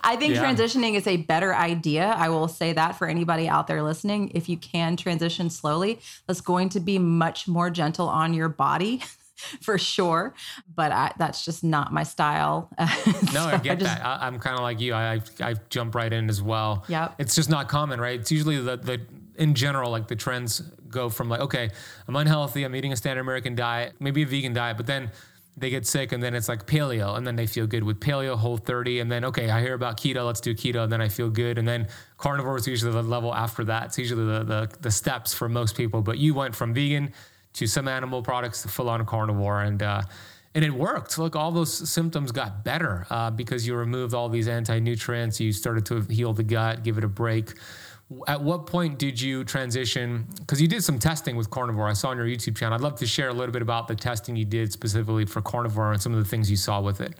I 0.02 0.16
think 0.16 0.34
Yeah. 0.34 0.44
transitioning 0.44 0.94
is 0.94 1.06
a 1.06 1.16
better 1.18 1.54
idea. 1.54 2.14
I 2.16 2.28
will 2.28 2.48
say 2.48 2.72
that 2.72 2.96
for 2.98 3.06
anybody 3.08 3.48
out 3.48 3.66
there 3.66 3.82
listening. 3.82 4.30
If 4.34 4.48
you 4.48 4.56
can 4.56 4.96
transition 4.96 5.50
slowly, 5.50 6.00
that's 6.26 6.40
going 6.40 6.68
to 6.70 6.80
be 6.80 6.98
much 6.98 7.46
more 7.48 7.70
gentle 7.70 8.08
on 8.08 8.34
your 8.34 8.48
body. 8.48 9.02
For 9.60 9.78
sure, 9.78 10.32
but 10.76 10.92
I, 10.92 11.12
that's 11.18 11.44
just 11.44 11.64
not 11.64 11.92
my 11.92 12.04
style. 12.04 12.70
No, 12.78 12.86
So 13.32 13.40
I 13.48 13.58
get 13.58 13.80
just- 13.80 13.92
that. 13.98 14.06
I, 14.06 14.26
I'm 14.28 14.38
kind 14.38 14.54
of 14.56 14.62
like 14.62 14.80
you. 14.80 14.94
I, 14.94 15.14
I 15.14 15.20
I 15.40 15.54
jump 15.70 15.96
right 15.96 16.10
in 16.10 16.30
as 16.30 16.40
well. 16.40 16.84
Yeah, 16.88 17.08
It's 17.18 17.34
just 17.34 17.50
not 17.50 17.68
common, 17.68 18.00
right? 18.00 18.18
It's 18.18 18.30
usually 18.30 18.58
the 18.58 18.76
the 18.76 19.00
in 19.36 19.54
general 19.54 19.90
like 19.90 20.06
the 20.06 20.14
trends 20.16 20.60
go 20.88 21.10
from 21.10 21.28
like 21.28 21.40
okay, 21.40 21.68
I'm 22.06 22.14
unhealthy, 22.14 22.62
I'm 22.62 22.76
eating 22.76 22.92
a 22.92 22.96
standard 22.96 23.22
American 23.22 23.56
diet, 23.56 23.94
maybe 23.98 24.22
a 24.22 24.26
vegan 24.26 24.52
diet, 24.54 24.76
but 24.76 24.86
then 24.86 25.10
they 25.56 25.70
get 25.70 25.86
sick 25.86 26.12
and 26.12 26.22
then 26.22 26.34
it's 26.34 26.48
like 26.48 26.66
paleo 26.66 27.16
and 27.16 27.26
then 27.26 27.36
they 27.36 27.46
feel 27.46 27.66
good 27.66 27.84
with 27.84 28.00
paleo 28.00 28.36
whole 28.36 28.56
30 28.56 29.00
and 29.00 29.10
then 29.10 29.24
okay 29.24 29.50
i 29.50 29.60
hear 29.60 29.74
about 29.74 29.96
keto 29.96 30.26
let's 30.26 30.40
do 30.40 30.54
keto 30.54 30.82
and 30.82 30.92
then 30.92 31.00
i 31.00 31.08
feel 31.08 31.30
good 31.30 31.58
and 31.58 31.66
then 31.66 31.86
carnivore 32.18 32.56
is 32.56 32.66
usually 32.66 32.90
the 32.92 33.02
level 33.02 33.32
after 33.32 33.64
that 33.64 33.86
it's 33.86 33.98
usually 33.98 34.24
the, 34.24 34.44
the, 34.44 34.70
the 34.80 34.90
steps 34.90 35.32
for 35.32 35.48
most 35.48 35.76
people 35.76 36.02
but 36.02 36.18
you 36.18 36.34
went 36.34 36.54
from 36.54 36.74
vegan 36.74 37.12
to 37.52 37.66
some 37.66 37.86
animal 37.86 38.20
products 38.20 38.62
to 38.62 38.68
full 38.68 38.88
on 38.88 39.04
carnivore 39.06 39.62
and 39.62 39.82
uh, 39.82 40.02
and 40.54 40.64
it 40.64 40.72
worked. 40.72 41.18
Look, 41.18 41.34
all 41.34 41.50
those 41.50 41.90
symptoms 41.90 42.30
got 42.30 42.64
better 42.64 43.06
uh, 43.10 43.30
because 43.30 43.66
you 43.66 43.74
removed 43.74 44.14
all 44.14 44.28
these 44.28 44.46
anti-nutrients. 44.46 45.40
You 45.40 45.52
started 45.52 45.84
to 45.86 46.02
heal 46.02 46.32
the 46.32 46.44
gut, 46.44 46.84
give 46.84 46.96
it 46.96 47.02
a 47.02 47.08
break. 47.08 47.54
At 48.26 48.42
what 48.42 48.66
point 48.66 48.98
did 48.98 49.20
you 49.20 49.44
transition? 49.44 50.26
Because 50.38 50.60
you 50.60 50.68
did 50.68 50.82
some 50.84 50.98
testing 50.98 51.36
with 51.36 51.50
carnivore. 51.50 51.88
I 51.88 51.92
saw 51.92 52.10
on 52.10 52.16
your 52.16 52.26
YouTube 52.26 52.56
channel. 52.56 52.74
I'd 52.74 52.80
love 52.80 52.96
to 52.96 53.06
share 53.06 53.28
a 53.28 53.32
little 53.32 53.52
bit 53.52 53.62
about 53.62 53.88
the 53.88 53.94
testing 53.94 54.36
you 54.36 54.44
did 54.44 54.72
specifically 54.72 55.24
for 55.24 55.40
carnivore 55.40 55.92
and 55.92 56.00
some 56.00 56.12
of 56.12 56.18
the 56.18 56.28
things 56.28 56.50
you 56.50 56.56
saw 56.56 56.80
with 56.80 57.00
it. 57.00 57.14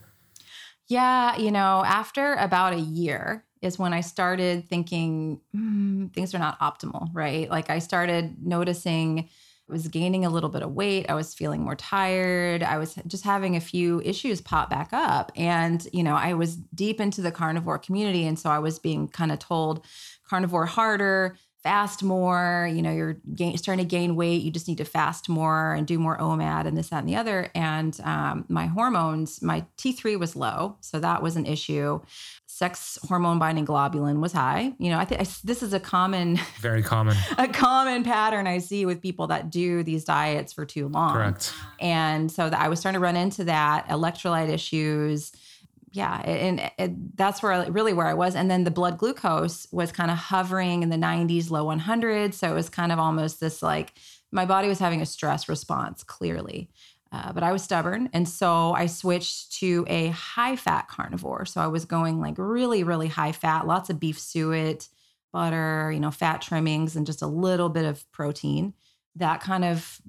Yeah, 0.87 1.37
you 1.37 1.51
know, 1.51 1.83
after 1.85 2.35
about 2.35 2.75
a 2.75 2.81
year 2.81 3.45
is 3.63 3.79
when 3.79 3.95
I 3.95 4.03
started 4.03 4.69
thinking 4.69 5.41
"Hmm, 5.53 6.07
things 6.09 6.35
are 6.35 6.39
not 6.39 6.61
optimal, 6.61 7.09
right? 7.15 7.49
Like 7.49 7.71
I 7.71 7.79
started 7.79 8.37
noticing 8.45 9.31
Was 9.69 9.89
gaining 9.89 10.27
a 10.27 10.31
little 10.31 10.51
bit 10.51 10.63
of 10.63 10.73
weight. 10.73 11.07
I 11.09 11.15
was 11.15 11.33
feeling 11.33 11.63
more 11.63 11.75
tired. 11.75 12.63
I 12.63 12.77
was 12.77 12.97
just 13.07 13.25
having 13.25 13.57
a 13.57 13.61
few 13.61 14.03
issues 14.03 14.41
pop 14.41 14.69
back 14.69 14.91
up. 14.93 15.33
And, 15.37 15.87
you 15.93 16.03
know, 16.03 16.15
I 16.15 16.35
was 16.35 16.57
deep 16.57 17.01
into 17.01 17.23
the 17.23 17.33
carnivore 17.33 17.79
community. 17.79 18.27
And 18.27 18.39
so 18.39 18.51
I 18.51 18.59
was 18.59 18.79
being 18.79 19.09
kind 19.09 19.33
of 19.33 19.39
told 19.39 19.87
carnivore 20.29 20.67
harder, 20.67 21.39
fast 21.65 22.03
more. 22.03 22.71
You 22.71 22.83
know, 22.83 22.93
you're 22.93 23.17
starting 23.57 23.85
to 23.85 23.89
gain 23.89 24.15
weight. 24.15 24.43
You 24.43 24.51
just 24.51 24.69
need 24.69 24.79
to 24.79 24.85
fast 24.85 25.29
more 25.29 25.73
and 25.73 25.87
do 25.87 25.99
more 25.99 26.19
OMAD 26.19 26.67
and 26.67 26.77
this, 26.77 26.91
that, 26.91 26.99
and 26.99 27.09
the 27.09 27.17
other. 27.17 27.51
And 27.55 27.99
um, 28.05 28.45
my 28.49 28.67
hormones, 28.67 29.43
my 29.43 29.65
T3 29.79 30.19
was 30.19 30.37
low. 30.37 30.77
So 30.83 31.01
that 31.01 31.23
was 31.23 31.37
an 31.37 31.47
issue. 31.47 32.01
Sex 32.55 33.01
hormone 33.03 33.41
binding 33.41 33.67
globulin 33.67 34.21
was 34.21 34.33
high. 34.33 34.73
You 34.79 34.91
know, 34.91 34.99
I 35.01 35.05
think 35.05 35.29
this 35.43 35.61
is 35.61 35.73
a 35.73 35.81
common 35.81 36.39
Very 36.61 36.85
common. 36.85 37.17
a 37.37 37.49
common 37.49 38.05
pattern 38.05 38.47
I 38.47 38.59
see 38.59 38.87
with 38.87 39.03
people 39.03 39.27
that 39.27 39.51
do 39.51 39.83
these 39.83 40.05
diets 40.05 40.53
for 40.53 40.65
too 40.65 40.87
long. 40.87 41.15
Correct. 41.15 41.53
And 41.81 42.31
so 42.31 42.49
that 42.49 42.61
I 42.61 42.69
was 42.69 42.79
starting 42.79 43.01
to 43.01 43.03
run 43.03 43.17
into 43.17 43.43
that 43.43 43.89
electrolyte 43.89 44.51
issues. 44.51 45.33
Yeah, 45.91 46.21
and, 46.23 46.71
and 46.79 47.11
that's 47.17 47.43
where 47.43 47.51
I, 47.51 47.67
really 47.67 47.93
where 47.93 48.07
I 48.07 48.15
was. 48.15 48.37
And 48.37 48.49
then 48.49 48.63
the 48.63 48.71
blood 48.71 48.99
glucose 48.99 49.67
was 49.73 49.91
kind 49.91 50.13
of 50.13 50.17
hovering 50.17 50.85
in 50.85 50.91
the 50.91 50.97
90s, 50.97 51.51
low 51.51 51.67
100s. 51.67 52.35
So 52.35 52.53
it 52.53 52.55
was 52.55 52.69
kind 52.69 52.93
of 52.93 53.01
almost 53.01 53.41
this 53.41 53.65
like 53.65 53.95
my 54.31 54.47
body 54.47 54.69
was 54.69 54.79
having 54.79 55.03
a 55.03 55.07
stress 55.07 55.49
response 55.49 56.05
clearly. 56.05 56.71
Uh, 57.15 57.33
but 57.33 57.45
I 57.45 57.53
was 57.53 57.63
stubborn. 57.63 58.11
And 58.13 58.29
so 58.29 58.73
I 58.73 58.87
switched 58.87 59.53
to 59.61 59.87
a 59.89 60.09
high 60.09 60.57
fat 60.57 60.89
carnivore. 60.89 61.47
So 61.47 61.61
I 61.61 61.69
was 61.69 61.85
going 61.85 62.21
like 62.21 62.35
really, 62.39 62.83
really 62.83 63.07
high 63.07 63.31
fat, 63.31 63.69
lots 63.69 63.89
of 63.89 64.01
beef 64.01 64.19
suet, 64.19 64.89
butter, 65.33 65.93
you 65.93 66.01
know, 66.01 66.11
fat 66.11 66.43
trimmings, 66.43 66.97
and 66.97 67.07
just 67.07 67.23
a 67.23 67.29
little 67.29 67.69
bit 67.69 67.85
of 67.85 68.11
protein. 68.11 68.75
That 69.15 69.41
kind 69.41 69.65
of, 69.65 70.01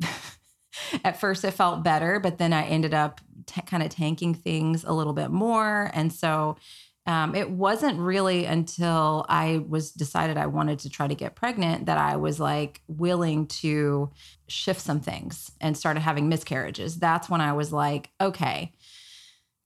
at 1.04 1.20
first 1.20 1.44
it 1.44 1.52
felt 1.52 1.84
better, 1.84 2.20
but 2.20 2.40
then 2.40 2.54
I 2.54 2.64
ended 2.64 2.96
up 2.96 3.22
t- 3.46 3.62
kind 3.62 3.84
of 3.84 3.90
tanking 3.90 4.34
things 4.34 4.84
a 4.84 4.92
little 4.92 5.14
bit 5.14 5.30
more. 5.30 5.92
And 5.94 6.12
so 6.12 6.58
um, 7.08 7.36
it 7.36 7.52
wasn't 7.52 8.00
really 8.00 8.46
until 8.46 9.26
I 9.30 9.64
was 9.68 9.92
decided 9.92 10.38
I 10.38 10.48
wanted 10.48 10.80
to 10.80 10.90
try 10.90 11.08
to 11.08 11.14
get 11.14 11.36
pregnant 11.36 11.86
that 11.86 12.00
I 12.00 12.16
was 12.16 12.40
like 12.40 12.82
willing 12.88 13.46
to 13.48 14.12
shift 14.48 14.82
some 14.82 15.00
things 15.00 15.52
and 15.62 15.78
started 15.78 16.00
having 16.00 16.30
miscarriages. 16.30 16.98
That's 16.98 17.30
when 17.30 17.42
I 17.42 17.54
was 17.54 17.72
like, 17.72 18.10
okay, 18.20 18.74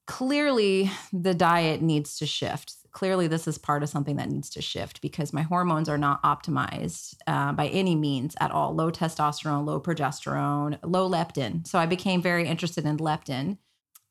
clearly 0.05 0.91
the 1.13 1.33
diet 1.33 1.81
needs 1.81 2.17
to 2.17 2.25
shift. 2.25 2.75
Clearly, 2.91 3.27
this 3.27 3.47
is 3.47 3.59
part 3.59 3.83
of 3.83 3.89
something 3.89 4.15
that 4.15 4.29
needs 4.29 4.49
to 4.49 4.61
shift 4.61 4.99
because 4.99 5.31
my 5.31 5.43
hormones 5.43 5.87
are 5.87 5.97
not 5.97 6.21
optimized 6.23 7.15
uh, 7.27 7.53
by 7.53 7.67
any 7.67 7.95
means 7.95 8.35
at 8.41 8.51
all. 8.51 8.73
Low 8.73 8.89
testosterone, 8.91 9.63
low 9.63 9.79
progesterone, 9.79 10.79
low 10.83 11.07
leptin. 11.07 11.65
So 11.67 11.77
I 11.77 11.85
became 11.85 12.21
very 12.21 12.47
interested 12.47 12.85
in 12.85 12.97
leptin 12.97 13.59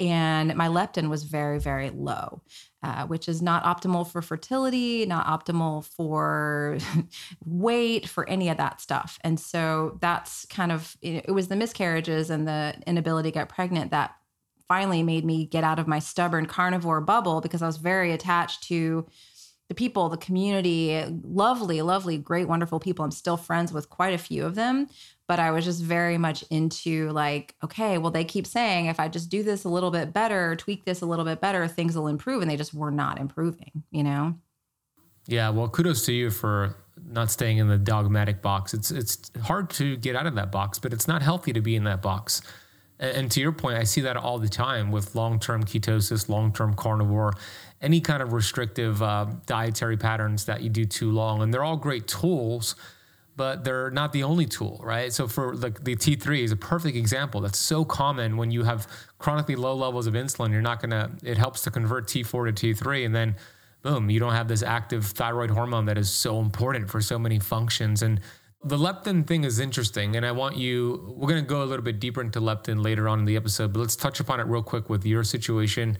and 0.01 0.55
my 0.55 0.69
leptin 0.69 1.09
was 1.09 1.25
very 1.25 1.59
very 1.59 1.91
low 1.91 2.43
uh, 2.83 3.07
which 3.07 3.29
is 3.29 3.43
not 3.43 3.65
optimal 3.65 4.07
for 4.07 4.23
fertility 4.23 5.05
not 5.07 5.27
optimal 5.27 5.85
for 5.85 6.79
weight 7.45 8.09
for 8.09 8.29
any 8.29 8.49
of 8.49 8.57
that 8.57 8.81
stuff 8.81 9.19
and 9.23 9.39
so 9.39 9.99
that's 10.01 10.45
kind 10.47 10.73
of 10.73 10.97
it 11.03 11.33
was 11.33 11.49
the 11.49 11.57
miscarriages 11.57 12.31
and 12.31 12.47
the 12.47 12.75
inability 12.87 13.31
to 13.31 13.35
get 13.35 13.49
pregnant 13.49 13.91
that 13.91 14.15
finally 14.69 15.03
made 15.03 15.25
me 15.25 15.47
get 15.47 15.65
out 15.65 15.79
of 15.79 15.89
my 15.89 15.99
stubborn 15.99 16.47
carnivore 16.47 17.01
bubble 17.01 17.41
because 17.41 17.63
i 17.63 17.67
was 17.67 17.79
very 17.79 18.13
attached 18.13 18.63
to 18.63 19.07
the 19.69 19.75
people, 19.75 20.09
the 20.09 20.17
community, 20.17 21.05
lovely, 21.23 21.83
lovely, 21.83 22.17
great, 22.17 22.49
wonderful 22.49 22.81
people. 22.81 23.05
I'm 23.05 23.11
still 23.11 23.37
friends 23.37 23.73
with 23.73 23.91
quite 23.91 24.15
a 24.15 24.19
few 24.19 24.45
of 24.47 24.55
them, 24.55 24.89
but 25.29 25.39
I 25.39 25.51
was 25.51 25.65
just 25.67 25.83
very 25.83 26.17
much 26.17 26.43
into 26.51 27.11
like, 27.11 27.55
okay, 27.63 27.99
well, 27.99 28.11
they 28.11 28.25
keep 28.25 28.47
saying 28.47 28.87
if 28.87 28.99
I 28.99 29.09
just 29.09 29.29
do 29.29 29.43
this 29.43 29.65
a 29.65 29.69
little 29.69 29.91
bit 29.91 30.15
better, 30.15 30.57
tweak 30.57 30.87
this 30.87 31.03
a 31.03 31.07
little 31.07 31.25
bit 31.25 31.39
better, 31.39 31.69
things 31.69 31.95
will 31.95 32.09
improve. 32.09 32.41
And 32.41 32.51
they 32.51 32.57
just 32.57 32.73
were 32.73 32.91
not 32.91 33.21
improving, 33.21 33.85
you 33.91 34.03
know? 34.03 34.35
Yeah. 35.27 35.51
Well, 35.51 35.69
kudos 35.69 36.07
to 36.07 36.15
you 36.15 36.31
for 36.31 36.77
not 37.07 37.31
staying 37.31 37.59
in 37.59 37.69
the 37.69 37.77
dogmatic 37.77 38.41
box. 38.41 38.73
It's, 38.73 38.91
it's 38.91 39.31
hard 39.43 39.69
to 39.71 39.99
get 39.99 40.17
out 40.17 40.27
of 40.27 40.35
that 40.37 40.51
box, 40.51 40.79
but 40.79 40.95
it's 40.95 41.07
not 41.07 41.21
healthy 41.21 41.53
to 41.53 41.61
be 41.61 41.77
in 41.77 41.85
that 41.85 42.01
box. 42.01 42.41
And 42.99 43.31
to 43.31 43.41
your 43.41 43.53
point, 43.53 43.77
I 43.77 43.85
see 43.85 44.01
that 44.01 44.17
all 44.17 44.39
the 44.39 44.49
time 44.49 44.91
with 44.91 45.15
long 45.15 45.39
term 45.39 45.63
ketosis, 45.63 46.31
long 46.31 46.53
term 46.55 46.73
carnivore, 46.73 47.35
any 47.83 48.01
kind 48.01 48.23
of 48.23 48.33
restrictive 48.33 49.03
uh, 49.03 49.27
dietary 49.45 49.99
patterns 49.99 50.47
that 50.47 50.63
you 50.63 50.71
do 50.71 50.87
too 50.87 51.13
long. 51.13 51.43
And 51.43 51.53
they're 51.53 51.63
all 51.63 51.77
great 51.77 52.09
tools, 52.09 52.75
but 53.39 53.65
they're 53.65 53.91
not 53.91 54.13
the 54.13 54.25
only 54.25 54.45
tool, 54.45 54.81
right? 54.83 55.13
So 55.13 55.29
for 55.29 55.55
like 55.55 55.85
the 55.85 55.97
T3 55.97 56.43
is 56.43 56.53
a 56.53 56.57
perfect 56.57 56.97
example. 56.97 57.41
That's 57.41 57.59
so 57.59 57.85
common 57.85 58.37
when 58.37 58.51
you 58.51 58.65
have 58.65 58.87
chronically 59.19 59.57
low 59.57 59.75
levels 59.75 60.07
of 60.09 60.15
insulin. 60.15 60.51
You're 60.51 60.61
not 60.61 60.83
gonna. 60.83 61.13
It 61.23 61.39
helps 61.39 61.63
to 61.63 61.71
convert 61.71 62.09
T4 62.09 62.55
to 62.55 62.75
T3, 62.75 63.07
and 63.07 63.15
then 63.15 63.37
boom, 63.83 64.11
you 64.11 64.19
don't 64.19 64.33
have 64.33 64.49
this 64.49 64.63
active 64.63 65.07
thyroid 65.07 65.51
hormone 65.51 65.87
that 65.87 65.97
is 65.97 66.11
so 66.11 66.41
important 66.41 66.91
for 66.91 67.01
so 67.01 67.19
many 67.19 67.39
functions. 67.39 68.03
And 68.03 68.21
the 68.65 68.77
leptin 68.77 69.25
thing 69.25 69.45
is 69.45 69.61
interesting, 69.61 70.17
and 70.17 70.27
I 70.27 70.33
want 70.33 70.57
you. 70.57 71.15
We're 71.17 71.29
going 71.29 71.43
to 71.43 71.49
go 71.49 71.63
a 71.63 71.65
little 71.65 71.85
bit 71.85 72.01
deeper 72.01 72.21
into 72.21 72.41
leptin 72.41 72.83
later 72.83 73.09
on 73.09 73.21
in 73.21 73.25
the 73.25 73.37
episode, 73.37 73.73
but 73.73 73.81
let's 73.81 73.97
touch 73.97 74.19
upon 74.19 74.41
it 74.41 74.47
real 74.47 74.65
quick 74.65 74.91
with 74.91 75.07
your 75.07 75.23
situation. 75.23 75.97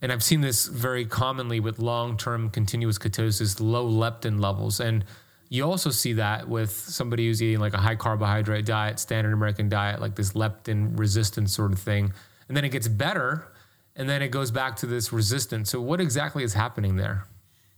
And 0.00 0.12
I've 0.12 0.22
seen 0.22 0.40
this 0.40 0.66
very 0.66 1.04
commonly 1.04 1.58
with 1.58 1.80
long 1.80 2.16
term 2.16 2.50
continuous 2.50 2.98
ketosis, 2.98 3.60
low 3.60 3.90
leptin 3.90 4.40
levels. 4.40 4.78
And 4.78 5.04
you 5.48 5.64
also 5.64 5.90
see 5.90 6.14
that 6.14 6.48
with 6.48 6.70
somebody 6.70 7.26
who's 7.26 7.42
eating 7.42 7.60
like 7.60 7.74
a 7.74 7.78
high 7.78 7.96
carbohydrate 7.96 8.66
diet, 8.66 8.98
standard 8.98 9.32
American 9.32 9.68
diet, 9.68 10.00
like 10.00 10.14
this 10.14 10.32
leptin 10.32 10.98
resistance 10.98 11.54
sort 11.54 11.72
of 11.72 11.78
thing. 11.78 12.12
And 12.48 12.56
then 12.56 12.64
it 12.64 12.70
gets 12.70 12.88
better, 12.88 13.48
and 13.96 14.08
then 14.08 14.22
it 14.22 14.28
goes 14.28 14.50
back 14.50 14.76
to 14.76 14.86
this 14.86 15.12
resistance. 15.12 15.70
So, 15.70 15.80
what 15.80 16.00
exactly 16.00 16.44
is 16.44 16.54
happening 16.54 16.96
there? 16.96 17.26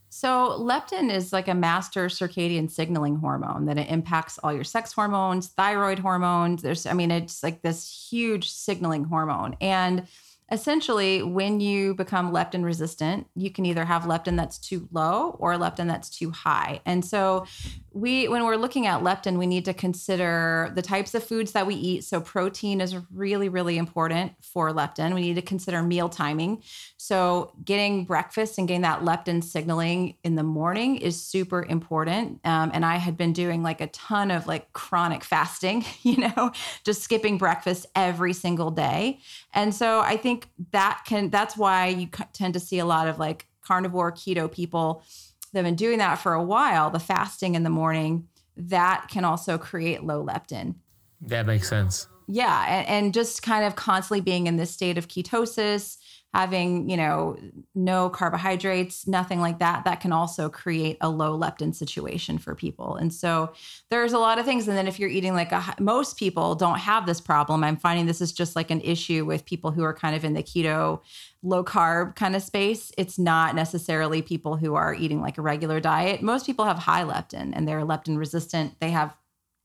So, 0.09 0.59
leptin 0.61 1.13
is 1.13 1.33
like 1.33 1.49
a 1.49 1.55
master 1.55 2.07
circadian 2.07 2.71
signaling 2.71 3.17
hormone 3.17 3.67
that 3.67 3.79
it 3.79 3.89
impacts 3.89 4.39
all 4.39 4.53
your 4.53 4.65
sex 4.65 4.93
hormones, 4.93 5.49
thyroid 5.49 6.01
hormones. 6.01 6.63
There's, 6.63 6.87
I 6.87 6.93
mean, 6.93 7.11
it's 7.11 7.43
like 7.43 7.63
this 7.63 8.09
huge 8.11 8.51
signaling 8.51 9.05
hormone. 9.05 9.57
And 9.61 10.09
essentially 10.51 11.23
when 11.23 11.61
you 11.61 11.95
become 11.95 12.33
leptin 12.33 12.65
resistant 12.65 13.27
you 13.35 13.51
can 13.51 13.65
either 13.65 13.85
have 13.85 14.03
leptin 14.03 14.37
that's 14.37 14.59
too 14.59 14.89
low 14.93 15.37
or 15.39 15.55
leptin 15.55 15.87
that's 15.87 16.11
too 16.11 16.31
high. 16.31 16.81
And 16.85 17.05
so 17.05 17.47
we 17.93 18.29
when 18.29 18.45
we're 18.45 18.57
looking 18.57 18.87
at 18.87 19.03
leptin 19.03 19.37
we 19.37 19.47
need 19.47 19.65
to 19.65 19.75
consider 19.75 20.71
the 20.75 20.83
types 20.83 21.15
of 21.15 21.25
foods 21.25 21.53
that 21.53 21.67
we 21.67 21.75
eat. 21.75 22.05
So 22.05 22.21
protein 22.21 22.81
is 22.81 22.97
really 23.13 23.49
really 23.49 23.79
important 23.79 24.33
for 24.41 24.71
leptin. 24.71 25.15
We 25.15 25.23
need 25.23 25.35
to 25.35 25.43
consider 25.43 25.83
meal 25.83 26.09
timing. 26.09 26.63
So 26.97 27.53
getting 27.65 28.05
breakfast 28.05 28.59
and 28.59 28.69
getting 28.69 28.83
that 28.83 29.01
leptin 29.01 29.43
signaling 29.43 30.17
in 30.23 30.37
the 30.37 30.43
morning 30.43 30.97
is 30.97 31.21
super 31.21 31.65
important. 31.65 32.41
Um, 32.45 32.71
and 32.73 32.85
i 32.85 32.97
had 32.97 33.17
been 33.17 33.33
doing 33.33 33.63
like 33.63 33.81
a 33.81 33.89
ton 33.89 34.31
of 34.31 34.47
like 34.47 34.73
chronic 34.73 35.25
fasting 35.25 35.85
you 36.03 36.19
know 36.19 36.53
just 36.85 37.03
skipping 37.03 37.39
breakfast 37.39 37.87
every 37.95 38.33
single 38.33 38.71
day. 38.71 39.21
And 39.53 39.75
so 39.75 40.01
i 40.01 40.17
think 40.17 40.49
that 40.73 41.03
can 41.07 41.31
that's 41.31 41.57
why 41.57 41.89
you 41.89 42.09
tend 42.33 42.55
to 42.55 42.61
see 42.61 42.79
a 42.79 42.85
lot 42.85 43.09
of 43.09 43.19
like 43.19 43.47
carnivore 43.63 44.13
keto 44.13 44.51
people 44.51 45.03
that 45.53 45.61
have 45.61 45.65
been 45.65 45.75
doing 45.75 45.99
that 45.99 46.17
for 46.17 46.35
a 46.35 46.43
while 46.43 46.91
the 46.91 46.99
fasting 46.99 47.55
in 47.55 47.63
the 47.63 47.71
morning 47.71 48.29
that 48.57 49.07
can 49.09 49.25
also 49.25 49.59
create 49.59 50.05
low 50.05 50.25
leptin. 50.25 50.75
That 51.23 51.47
makes 51.47 51.69
sense. 51.69 52.09
Yeah 52.27 52.65
and, 52.69 52.87
and 52.87 53.15
just 53.15 53.43
kind 53.43 53.65
of 53.65 53.77
constantly 53.77 54.21
being 54.21 54.47
in 54.47 54.57
this 54.57 54.71
state 54.71 54.99
of 54.99 55.09
ketosis 55.09 55.97
having 56.33 56.89
you 56.89 56.97
know 56.97 57.37
no 57.75 58.09
carbohydrates 58.09 59.07
nothing 59.09 59.41
like 59.41 59.59
that 59.59 59.85
that 59.85 60.01
can 60.01 60.13
also 60.13 60.49
create 60.49 60.97
a 61.01 61.09
low 61.09 61.37
leptin 61.37 61.75
situation 61.75 62.39
for 62.39 62.55
people. 62.55 62.97
And 62.97 63.13
so 63.13 63.53
there's 63.91 64.13
a 64.13 64.19
lot 64.19 64.39
of 64.39 64.45
things. 64.45 64.69
And 64.69 64.77
then 64.77 64.87
if 64.87 64.99
you're 64.99 65.11
eating 65.11 65.35
like 65.35 65.51
a 65.51 65.75
most 65.81 66.17
people 66.17 66.55
don't 66.55 66.79
have 66.79 67.07
this 67.07 67.21
problem. 67.21 67.65
I'm 67.65 67.77
finding 67.77 68.07
this 68.07 68.21
is 68.21 68.33
just 68.33 68.55
like 68.55 68.71
an 68.71 68.81
issue 68.83 69.25
with 69.25 69.45
people 69.45 69.73
who 69.73 69.83
are 69.83 69.95
kind 69.95 70.15
of 70.15 70.25
in 70.25 70.35
the 70.35 70.43
keto 70.43 71.01
low 71.43 71.65
carb 71.65 72.15
kind 72.15 72.37
of 72.37 72.43
space. 72.43 72.93
It's 72.97 73.19
not 73.19 73.55
necessarily 73.55 74.23
people 74.23 74.57
who 74.57 74.75
are 74.75 74.95
eating 74.95 75.21
like 75.21 75.39
a 75.39 75.43
regular 75.43 75.81
diet. 75.81 76.23
Most 76.23 76.47
people 76.47 76.65
have 76.65 76.79
high 76.79 77.03
leptin 77.03 77.53
and 77.55 77.67
they're 77.67 77.81
leptin 77.81 78.19
resistant. 78.19 78.79
They 78.81 78.91
have 78.91 79.17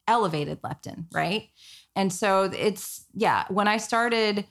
elevated 0.07 0.61
leptin 0.61 1.05
right? 1.13 1.49
And 1.95 2.11
so 2.11 2.43
it's 2.43 3.05
yeah 3.13 3.45
when 3.49 3.67
i 3.67 3.77
started 3.77 4.45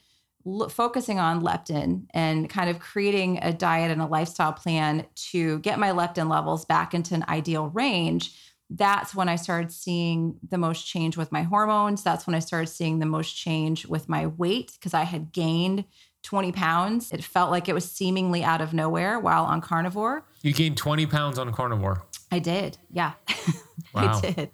l- 0.46 0.68
focusing 0.68 1.18
on 1.18 1.42
leptin 1.42 2.06
and 2.10 2.48
kind 2.48 2.70
of 2.70 2.78
creating 2.78 3.38
a 3.42 3.52
diet 3.52 3.90
and 3.90 4.00
a 4.00 4.06
lifestyle 4.06 4.52
plan 4.52 5.06
to 5.14 5.58
get 5.60 5.78
my 5.78 5.90
leptin 5.90 6.30
levels 6.30 6.64
back 6.64 6.94
into 6.94 7.14
an 7.14 7.24
ideal 7.28 7.68
range 7.68 8.36
that's 8.70 9.14
when 9.14 9.28
I 9.28 9.36
started 9.36 9.70
seeing 9.70 10.36
the 10.48 10.58
most 10.58 10.86
change 10.86 11.16
with 11.16 11.30
my 11.30 11.42
hormones. 11.42 12.02
That's 12.02 12.26
when 12.26 12.34
I 12.34 12.38
started 12.38 12.68
seeing 12.68 12.98
the 12.98 13.06
most 13.06 13.36
change 13.36 13.86
with 13.86 14.08
my 14.08 14.26
weight 14.26 14.72
because 14.72 14.94
I 14.94 15.04
had 15.04 15.32
gained 15.32 15.84
20 16.22 16.52
pounds. 16.52 17.12
It 17.12 17.22
felt 17.22 17.50
like 17.50 17.68
it 17.68 17.74
was 17.74 17.88
seemingly 17.90 18.42
out 18.42 18.60
of 18.60 18.72
nowhere 18.72 19.20
while 19.20 19.44
on 19.44 19.60
carnivore. 19.60 20.24
You 20.42 20.52
gained 20.52 20.76
20 20.76 21.06
pounds 21.06 21.38
on 21.38 21.52
carnivore. 21.52 22.02
I 22.30 22.38
did. 22.38 22.78
Yeah. 22.90 23.12
Wow. 23.92 24.20
I 24.24 24.30
did. 24.32 24.50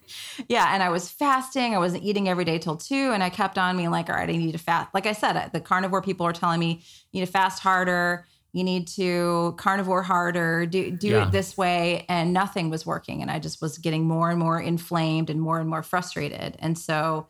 Yeah. 0.48 0.74
And 0.74 0.82
I 0.82 0.90
was 0.90 1.10
fasting. 1.10 1.74
I 1.74 1.78
wasn't 1.78 2.02
eating 2.02 2.28
every 2.28 2.44
day 2.44 2.58
till 2.58 2.76
two. 2.76 3.12
And 3.12 3.22
I 3.22 3.30
kept 3.30 3.56
on 3.56 3.74
being 3.74 3.90
like, 3.90 4.10
all 4.10 4.14
right, 4.16 4.28
I 4.28 4.32
need 4.32 4.52
to 4.52 4.58
fast. 4.58 4.92
Like 4.92 5.06
I 5.06 5.12
said, 5.12 5.48
the 5.54 5.60
carnivore 5.60 6.02
people 6.02 6.26
are 6.26 6.32
telling 6.34 6.60
me 6.60 6.82
you 7.10 7.20
need 7.20 7.26
to 7.26 7.32
fast 7.32 7.62
harder. 7.62 8.26
You 8.52 8.64
need 8.64 8.86
to 8.88 9.54
carnivore 9.56 10.02
harder, 10.02 10.66
do, 10.66 10.90
do 10.90 11.08
Yeah. 11.08 11.26
it 11.28 11.32
this 11.32 11.56
way. 11.56 12.04
And 12.10 12.34
nothing 12.34 12.68
was 12.68 12.84
working. 12.84 13.22
And 13.22 13.30
I 13.30 13.38
just 13.38 13.62
was 13.62 13.78
getting 13.78 14.04
more 14.06 14.28
and 14.28 14.38
more 14.38 14.60
inflamed 14.60 15.30
and 15.30 15.40
more 15.40 15.58
and 15.58 15.70
more 15.70 15.82
frustrated. 15.82 16.56
And 16.58 16.76
so, 16.76 17.28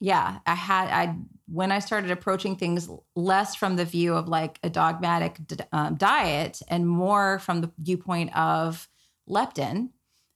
yeah, 0.00 0.38
I 0.46 0.54
had, 0.56 0.88
I, 0.88 1.14
when 1.46 1.70
I 1.70 1.78
started 1.78 2.10
approaching 2.10 2.56
things 2.56 2.88
less 3.14 3.54
from 3.54 3.76
the 3.76 3.84
view 3.84 4.14
of 4.16 4.26
like 4.26 4.58
a 4.64 4.70
dogmatic 4.70 5.38
d- 5.46 5.56
um, 5.70 5.94
diet 5.94 6.60
and 6.66 6.88
more 6.88 7.38
from 7.38 7.60
the 7.60 7.70
viewpoint 7.78 8.36
of 8.36 8.88
leptin, 9.28 9.90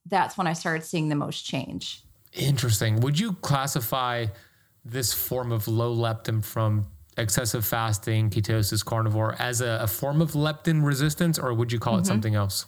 that's 0.06 0.36
when 0.36 0.46
I 0.46 0.52
started 0.52 0.84
seeing 0.84 1.08
the 1.08 1.14
most 1.14 1.44
change. 1.44 2.02
Interesting. 2.32 3.00
Would 3.00 3.18
you 3.18 3.34
classify 3.34 4.26
this 4.84 5.12
form 5.12 5.52
of 5.52 5.68
low 5.68 5.94
leptin 5.94 6.44
from 6.44 6.86
excessive 7.16 7.64
fasting, 7.64 8.30
ketosis, 8.30 8.84
carnivore 8.84 9.36
as 9.38 9.60
a, 9.60 9.80
a 9.82 9.86
form 9.86 10.22
of 10.22 10.32
leptin 10.32 10.84
resistance, 10.84 11.38
or 11.38 11.52
would 11.54 11.72
you 11.72 11.78
call 11.78 11.94
it 11.94 11.98
mm-hmm. 11.98 12.06
something 12.06 12.34
else? 12.34 12.66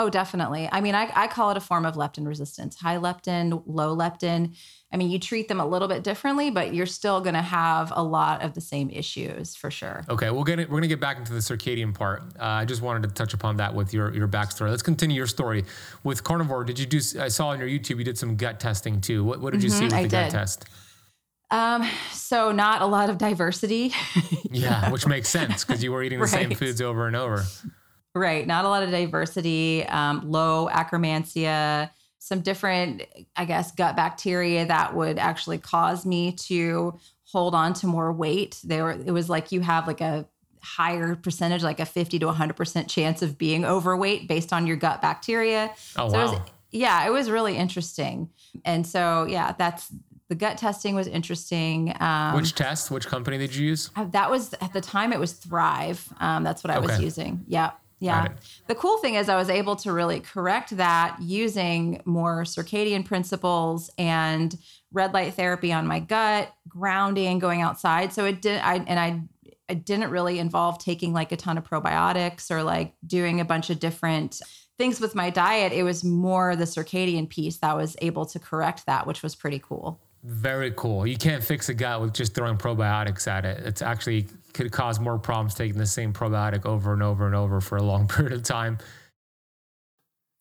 Oh, 0.00 0.08
definitely. 0.08 0.66
I 0.72 0.80
mean, 0.80 0.94
I, 0.94 1.12
I 1.14 1.26
call 1.26 1.50
it 1.50 1.58
a 1.58 1.60
form 1.60 1.84
of 1.84 1.94
leptin 1.94 2.26
resistance. 2.26 2.80
High 2.80 2.96
leptin, 2.96 3.62
low 3.66 3.94
leptin. 3.94 4.56
I 4.90 4.96
mean, 4.96 5.10
you 5.10 5.18
treat 5.18 5.46
them 5.46 5.60
a 5.60 5.66
little 5.66 5.88
bit 5.88 6.02
differently, 6.02 6.48
but 6.48 6.72
you're 6.72 6.86
still 6.86 7.20
going 7.20 7.34
to 7.34 7.42
have 7.42 7.92
a 7.94 8.02
lot 8.02 8.40
of 8.40 8.54
the 8.54 8.62
same 8.62 8.88
issues 8.88 9.54
for 9.54 9.70
sure. 9.70 10.06
Okay, 10.08 10.30
get 10.46 10.58
it. 10.58 10.70
We're 10.70 10.78
gonna 10.78 10.86
get 10.86 11.00
back 11.00 11.18
into 11.18 11.34
the 11.34 11.40
circadian 11.40 11.94
part. 11.94 12.22
Uh, 12.40 12.44
I 12.44 12.64
just 12.64 12.80
wanted 12.80 13.02
to 13.02 13.14
touch 13.14 13.34
upon 13.34 13.58
that 13.58 13.74
with 13.74 13.92
your 13.92 14.14
your 14.14 14.26
backstory. 14.26 14.70
Let's 14.70 14.82
continue 14.82 15.16
your 15.16 15.26
story 15.26 15.66
with 16.02 16.24
carnivore. 16.24 16.64
Did 16.64 16.78
you 16.78 16.86
do? 16.86 16.98
I 17.20 17.28
saw 17.28 17.48
on 17.48 17.58
your 17.58 17.68
YouTube 17.68 17.98
you 17.98 18.04
did 18.04 18.16
some 18.16 18.36
gut 18.36 18.58
testing 18.58 19.02
too. 19.02 19.22
What, 19.22 19.40
what 19.42 19.52
did 19.52 19.62
you 19.62 19.68
see 19.68 19.84
with 19.84 19.92
I 19.92 20.04
the 20.04 20.08
gut 20.08 20.30
did. 20.30 20.38
test? 20.38 20.64
Um, 21.50 21.86
so 22.12 22.52
not 22.52 22.80
a 22.80 22.86
lot 22.86 23.10
of 23.10 23.18
diversity. 23.18 23.92
Yeah, 24.52 24.90
which 24.90 25.06
makes 25.06 25.28
sense 25.28 25.64
because 25.64 25.84
you 25.84 25.92
were 25.92 26.02
eating 26.02 26.18
the 26.18 26.26
same 26.26 26.52
foods 26.56 26.80
over 26.80 27.06
and 27.06 27.14
over. 27.14 27.44
Right. 28.14 28.46
Not 28.46 28.64
a 28.64 28.68
lot 28.68 28.82
of 28.82 28.90
diversity, 28.90 29.86
um, 29.86 30.28
low 30.30 30.68
Akkermansia, 30.70 31.90
some 32.18 32.40
different, 32.40 33.02
I 33.36 33.44
guess, 33.44 33.72
gut 33.72 33.96
bacteria 33.96 34.66
that 34.66 34.94
would 34.94 35.18
actually 35.18 35.58
cause 35.58 36.04
me 36.04 36.32
to 36.32 36.98
hold 37.24 37.54
on 37.54 37.72
to 37.74 37.86
more 37.86 38.12
weight. 38.12 38.58
They 38.64 38.82
were, 38.82 38.92
it 38.92 39.12
was 39.12 39.28
like 39.28 39.52
you 39.52 39.60
have 39.60 39.86
like 39.86 40.00
a 40.00 40.26
higher 40.62 41.14
percentage, 41.16 41.62
like 41.62 41.80
a 41.80 41.86
50 41.86 42.18
to 42.18 42.26
100% 42.26 42.88
chance 42.88 43.22
of 43.22 43.38
being 43.38 43.64
overweight 43.64 44.28
based 44.28 44.52
on 44.52 44.66
your 44.66 44.76
gut 44.76 45.00
bacteria. 45.00 45.70
Oh 45.96 46.08
So 46.08 46.18
it 46.18 46.24
wow. 46.24 46.32
was, 46.32 46.50
yeah, 46.72 47.06
it 47.06 47.10
was 47.10 47.30
really 47.30 47.56
interesting. 47.56 48.28
And 48.64 48.86
so, 48.86 49.24
yeah, 49.28 49.52
that's 49.56 49.92
the 50.28 50.34
gut 50.34 50.58
testing 50.58 50.94
was 50.94 51.06
interesting. 51.06 51.94
Um, 52.00 52.34
which 52.36 52.54
test? 52.54 52.90
Which 52.90 53.06
company 53.06 53.38
did 53.38 53.54
you 53.54 53.66
use? 53.68 53.90
uh, 53.96 54.04
that 54.06 54.30
was 54.30 54.52
at 54.60 54.72
the 54.72 54.80
time 54.80 55.12
it 55.12 55.18
was 55.20 55.32
Thryve. 55.34 56.06
Um, 56.20 56.44
that's 56.44 56.62
what 56.62 56.70
I 56.72 56.78
was 56.80 56.90
Okay. 56.92 57.02
using. 57.04 57.44
Yeah. 57.48 57.70
Yeah. 58.00 58.28
The 58.66 58.74
cool 58.74 58.98
thing 58.98 59.14
is 59.14 59.28
I 59.28 59.36
was 59.36 59.50
able 59.50 59.76
to 59.76 59.92
really 59.92 60.20
correct 60.20 60.76
that 60.78 61.16
using 61.20 62.00
more 62.04 62.42
circadian 62.44 63.04
principles 63.04 63.90
and 63.98 64.56
red 64.92 65.12
light 65.12 65.34
therapy 65.34 65.72
on 65.72 65.86
my 65.86 66.00
gut, 66.00 66.52
grounding, 66.68 67.38
going 67.38 67.60
outside. 67.60 68.12
So 68.12 68.24
it 68.24 68.42
did 68.42 68.60
I 68.60 68.76
and 68.76 68.98
I 68.98 69.22
it 69.68 69.84
didn't 69.84 70.10
really 70.10 70.38
involve 70.38 70.78
taking 70.78 71.12
like 71.12 71.30
a 71.30 71.36
ton 71.36 71.56
of 71.56 71.68
probiotics 71.68 72.50
or 72.50 72.62
like 72.62 72.94
doing 73.06 73.40
a 73.40 73.44
bunch 73.44 73.70
of 73.70 73.78
different 73.78 74.40
things 74.78 75.00
with 75.00 75.14
my 75.14 75.30
diet. 75.30 75.72
It 75.72 75.82
was 75.82 76.02
more 76.02 76.56
the 76.56 76.64
circadian 76.64 77.28
piece 77.28 77.58
that 77.58 77.76
was 77.76 77.96
able 78.00 78.24
to 78.26 78.38
correct 78.38 78.86
that, 78.86 79.06
which 79.06 79.22
was 79.22 79.34
pretty 79.34 79.60
cool. 79.60 80.00
Very 80.24 80.72
cool. 80.72 81.06
You 81.06 81.16
can't 81.16 81.42
fix 81.42 81.68
a 81.68 81.74
gut 81.74 82.00
with 82.00 82.12
just 82.12 82.34
throwing 82.34 82.56
probiotics 82.56 83.26
at 83.28 83.44
it. 83.44 83.64
It's 83.64 83.80
actually 83.80 84.26
could 84.52 84.72
cause 84.72 85.00
more 85.00 85.18
problems 85.18 85.54
taking 85.54 85.78
the 85.78 85.86
same 85.86 86.12
probiotic 86.12 86.66
over 86.66 86.92
and 86.92 87.02
over 87.02 87.26
and 87.26 87.34
over 87.34 87.60
for 87.60 87.76
a 87.76 87.82
long 87.82 88.08
period 88.08 88.32
of 88.32 88.42
time. 88.42 88.78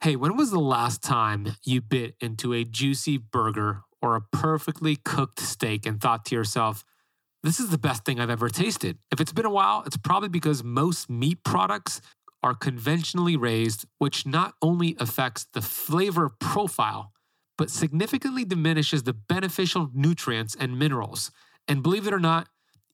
Hey, 0.01 0.15
when 0.15 0.37
was 0.37 0.51
the 0.51 0.59
last 0.59 1.03
time 1.03 1.55
you 1.65 1.81
bit 1.81 2.15
into 2.21 2.53
a 2.53 2.63
juicy 2.63 3.17
burger 3.17 3.81
or 4.01 4.15
a 4.15 4.21
perfectly 4.21 4.95
cooked 4.95 5.41
steak 5.41 5.85
and 5.85 5.99
thought 5.99 6.23
to 6.25 6.35
yourself, 6.35 6.85
this 7.43 7.59
is 7.59 7.69
the 7.69 7.77
best 7.77 8.05
thing 8.05 8.19
I've 8.19 8.29
ever 8.29 8.47
tasted? 8.47 8.97
If 9.11 9.19
it's 9.19 9.33
been 9.33 9.45
a 9.45 9.49
while, 9.49 9.83
it's 9.85 9.97
probably 9.97 10.29
because 10.29 10.63
most 10.63 11.09
meat 11.09 11.43
products 11.43 12.01
are 12.41 12.55
conventionally 12.55 13.35
raised, 13.35 13.85
which 13.97 14.25
not 14.25 14.53
only 14.61 14.95
affects 14.99 15.45
the 15.53 15.61
flavor 15.61 16.29
profile, 16.29 17.11
but 17.57 17.69
significantly 17.69 18.45
diminishes 18.45 19.03
the 19.03 19.13
beneficial 19.13 19.89
nutrients 19.93 20.55
and 20.57 20.79
minerals. 20.79 21.29
And 21.67 21.83
believe 21.83 22.07
it 22.07 22.13
or 22.13 22.19
not, 22.19 22.47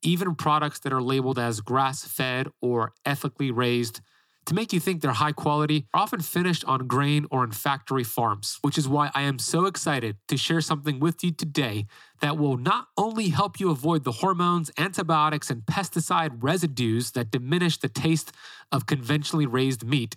even 0.06 0.36
products 0.36 0.80
that 0.80 0.94
are 0.94 1.02
labeled 1.02 1.40
as 1.40 1.62
grass 1.62 2.06
fed 2.06 2.48
or 2.62 2.94
ethically 3.06 3.52
raised 3.52 4.02
to 4.46 4.54
make 4.54 4.72
you 4.72 4.80
think 4.80 5.02
they're 5.02 5.12
high 5.12 5.32
quality 5.32 5.88
are 5.94 6.02
often 6.02 6.20
finished 6.20 6.64
on 6.66 6.86
grain 6.86 7.26
or 7.32 7.44
in 7.44 7.52
factory 7.52 8.04
farms, 8.04 8.60
which 8.62 8.78
is 8.78 8.88
why 8.88 9.10
I 9.16 9.24
am 9.24 9.40
so 9.40 9.66
excited 9.66 10.18
to 10.28 10.38
share 10.38 10.62
something 10.62 11.00
with 11.00 11.24
you 11.24 11.32
today 11.32 11.88
that 12.22 12.38
will 12.38 12.58
not 12.58 12.90
only 12.96 13.30
help 13.30 13.60
you 13.60 13.72
avoid 13.72 14.04
the 14.04 14.12
hormones, 14.12 14.70
antibiotics, 14.78 15.50
and 15.50 15.64
pesticide 15.64 16.44
residues 16.44 17.12
that 17.12 17.32
diminish 17.32 17.80
the 17.80 17.90
taste 17.90 18.32
of 18.72 18.86
conventionally 18.86 19.48
raised 19.48 19.84
meat 19.84 20.16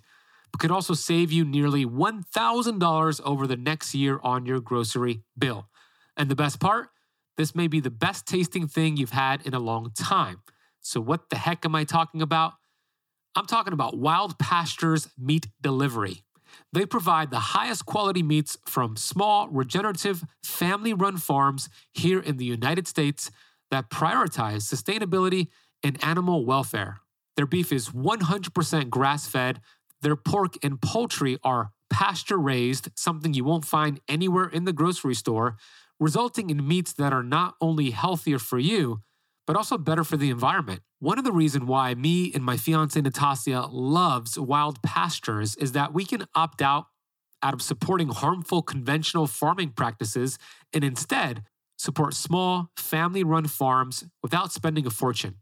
but 0.51 0.59
could 0.59 0.71
also 0.71 0.93
save 0.93 1.31
you 1.31 1.45
nearly 1.45 1.85
$1,000 1.85 3.21
over 3.23 3.47
the 3.47 3.57
next 3.57 3.93
year 3.93 4.19
on 4.23 4.45
your 4.45 4.59
grocery 4.59 5.21
bill. 5.37 5.67
And 6.17 6.29
the 6.29 6.35
best 6.35 6.59
part, 6.59 6.89
this 7.39 7.55
may 7.55 7.67
be 7.67 7.79
the 7.79 7.89
best 7.89 8.27
tasting 8.27 8.67
thing 8.67 8.97
you've 8.97 9.11
had 9.11 9.47
in 9.47 9.53
a 9.53 9.59
long 9.59 9.91
time. 9.97 10.41
So, 10.81 10.99
what 10.99 11.29
the 11.29 11.37
heck 11.37 11.63
am 11.63 11.73
I 11.73 11.85
talking 11.85 12.21
about? 12.21 12.51
I'm 13.33 13.45
talking 13.45 13.71
about 13.71 13.97
Wild 13.97 14.37
Pastures 14.37 15.07
Meat 15.17 15.47
Delivery. 15.61 16.25
They 16.73 16.85
provide 16.85 17.31
the 17.31 17.39
highest 17.39 17.85
quality 17.85 18.23
meats 18.23 18.57
from 18.65 18.97
small, 18.97 19.47
regenerative, 19.47 20.21
family 20.43 20.93
run 20.93 21.15
farms 21.15 21.69
here 21.93 22.19
in 22.19 22.35
the 22.35 22.43
United 22.43 22.89
States 22.89 23.31
that 23.71 23.89
prioritize 23.89 24.63
sustainability 24.63 25.47
and 25.81 26.03
animal 26.03 26.45
welfare. 26.45 26.99
Their 27.37 27.45
beef 27.45 27.71
is 27.71 27.89
100% 27.91 28.89
grass 28.89 29.27
fed 29.27 29.61
their 30.01 30.15
pork 30.15 30.55
and 30.63 30.81
poultry 30.81 31.37
are 31.43 31.71
pasture 31.89 32.37
raised, 32.37 32.89
something 32.95 33.33
you 33.33 33.43
won't 33.43 33.65
find 33.65 33.99
anywhere 34.07 34.47
in 34.47 34.65
the 34.65 34.73
grocery 34.73 35.15
store, 35.15 35.57
resulting 35.99 36.49
in 36.49 36.67
meats 36.67 36.93
that 36.93 37.13
are 37.13 37.23
not 37.23 37.55
only 37.61 37.91
healthier 37.91 38.39
for 38.39 38.59
you, 38.59 39.01
but 39.45 39.55
also 39.55 39.77
better 39.77 40.03
for 40.03 40.17
the 40.17 40.29
environment. 40.29 40.81
One 40.99 41.17
of 41.17 41.23
the 41.23 41.31
reasons 41.31 41.65
why 41.65 41.95
me 41.95 42.31
and 42.33 42.43
my 42.43 42.57
fiance 42.57 42.99
Natasha 42.99 43.67
loves 43.71 44.37
wild 44.37 44.81
pastures 44.83 45.55
is 45.55 45.71
that 45.71 45.93
we 45.93 46.05
can 46.05 46.25
opt 46.35 46.61
out 46.61 46.85
out 47.41 47.53
of 47.53 47.61
supporting 47.61 48.09
harmful 48.09 48.61
conventional 48.61 49.25
farming 49.25 49.71
practices 49.71 50.37
and 50.73 50.83
instead 50.83 51.43
support 51.77 52.13
small 52.13 52.69
family 52.77 53.23
run 53.23 53.47
farms 53.47 54.03
without 54.21 54.51
spending 54.51 54.85
a 54.85 54.89
fortune. 54.89 55.35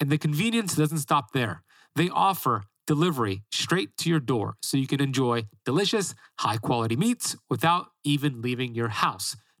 And 0.00 0.08
the 0.08 0.18
convenience 0.18 0.76
doesn't 0.76 0.98
stop 0.98 1.32
there. 1.32 1.62
They 1.96 2.08
offer 2.08 2.62
delivery 2.86 3.42
straight 3.52 3.96
to 3.98 4.08
your 4.08 4.20
door 4.20 4.56
so 4.62 4.76
you 4.76 4.86
can 4.86 5.00
enjoy 5.02 5.44
delicious, 5.64 6.14
high 6.38 6.58
quality 6.58 6.96
meats 6.96 7.36
without 7.50 7.88
even 8.04 8.40
leaving 8.40 8.74
your 8.74 8.88
house. 8.88 9.36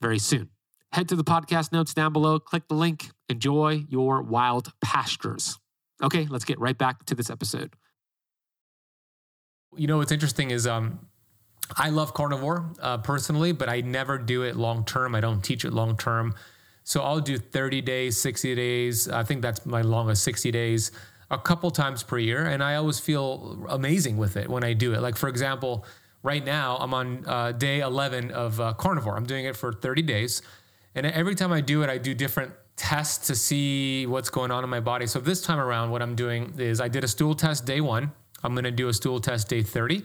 very 0.00 0.18
soon. 0.18 0.50
Head 0.92 1.08
to 1.08 1.16
the 1.16 1.24
podcast 1.24 1.72
notes 1.72 1.92
down 1.92 2.12
below, 2.12 2.38
click 2.38 2.68
the 2.68 2.74
link, 2.74 3.10
enjoy 3.28 3.84
your 3.88 4.22
wild 4.22 4.72
pastures. 4.80 5.58
Okay, 6.02 6.26
let's 6.28 6.44
get 6.44 6.58
right 6.60 6.76
back 6.76 7.04
to 7.06 7.14
this 7.14 7.30
episode. 7.30 7.74
You 9.76 9.88
know 9.88 9.98
what's 9.98 10.12
interesting 10.12 10.50
is 10.50 10.66
um, 10.66 11.00
I 11.76 11.90
love 11.90 12.14
carnivore 12.14 12.70
uh, 12.80 12.98
personally, 12.98 13.52
but 13.52 13.68
I 13.68 13.80
never 13.80 14.18
do 14.18 14.42
it 14.42 14.56
long 14.56 14.84
term. 14.84 15.14
I 15.14 15.20
don't 15.20 15.42
teach 15.42 15.64
it 15.64 15.72
long 15.72 15.96
term. 15.96 16.34
So 16.84 17.00
I'll 17.02 17.20
do 17.20 17.38
30 17.38 17.80
days, 17.80 18.20
60 18.20 18.54
days. 18.54 19.08
I 19.08 19.24
think 19.24 19.42
that's 19.42 19.64
my 19.64 19.80
longest 19.80 20.22
60 20.22 20.50
days 20.50 20.92
a 21.30 21.38
couple 21.38 21.70
times 21.70 22.02
per 22.02 22.18
year. 22.18 22.44
And 22.44 22.62
I 22.62 22.74
always 22.76 23.00
feel 23.00 23.66
amazing 23.68 24.18
with 24.18 24.36
it 24.36 24.48
when 24.48 24.62
I 24.62 24.74
do 24.74 24.92
it. 24.92 25.00
Like, 25.00 25.16
for 25.16 25.28
example, 25.28 25.86
right 26.24 26.44
now 26.44 26.76
I'm 26.80 26.92
on 26.92 27.24
uh, 27.26 27.52
day 27.52 27.80
11 27.80 28.32
of 28.32 28.60
uh, 28.60 28.72
carnivore. 28.72 29.16
I'm 29.16 29.26
doing 29.26 29.44
it 29.44 29.54
for 29.54 29.72
30 29.72 30.02
days. 30.02 30.42
And 30.96 31.06
every 31.06 31.36
time 31.36 31.52
I 31.52 31.60
do 31.60 31.82
it, 31.82 31.90
I 31.90 31.98
do 31.98 32.14
different 32.14 32.52
tests 32.76 33.28
to 33.28 33.36
see 33.36 34.06
what's 34.06 34.30
going 34.30 34.50
on 34.50 34.64
in 34.64 34.70
my 34.70 34.80
body. 34.80 35.06
So 35.06 35.20
this 35.20 35.42
time 35.42 35.60
around, 35.60 35.90
what 35.90 36.02
I'm 36.02 36.16
doing 36.16 36.54
is 36.58 36.80
I 36.80 36.88
did 36.88 37.04
a 37.04 37.08
stool 37.08 37.34
test 37.34 37.66
day 37.66 37.80
one. 37.80 38.10
I'm 38.42 38.54
going 38.54 38.64
to 38.64 38.70
do 38.70 38.88
a 38.88 38.92
stool 38.92 39.20
test 39.20 39.48
day 39.48 39.62
30. 39.62 40.02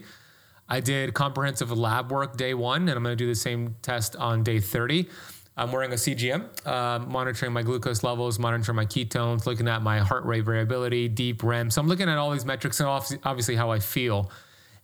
I 0.68 0.80
did 0.80 1.14
comprehensive 1.14 1.76
lab 1.76 2.12
work 2.12 2.36
day 2.36 2.54
one, 2.54 2.82
and 2.82 2.92
I'm 2.92 3.02
going 3.02 3.16
to 3.16 3.24
do 3.24 3.26
the 3.26 3.34
same 3.34 3.74
test 3.82 4.14
on 4.14 4.44
day 4.44 4.60
30. 4.60 5.08
I'm 5.56 5.72
wearing 5.72 5.92
a 5.92 5.96
CGM, 5.96 6.66
uh, 6.66 7.00
monitoring 7.00 7.52
my 7.52 7.62
glucose 7.62 8.04
levels, 8.04 8.38
monitoring 8.38 8.76
my 8.76 8.86
ketones, 8.86 9.46
looking 9.46 9.68
at 9.68 9.82
my 9.82 9.98
heart 9.98 10.24
rate 10.24 10.44
variability, 10.44 11.08
deep 11.08 11.42
REM. 11.42 11.70
So 11.70 11.80
I'm 11.80 11.88
looking 11.88 12.08
at 12.08 12.18
all 12.18 12.30
these 12.30 12.46
metrics 12.46 12.78
and 12.80 12.88
obviously 12.88 13.56
how 13.56 13.70
I 13.70 13.80
feel. 13.80 14.30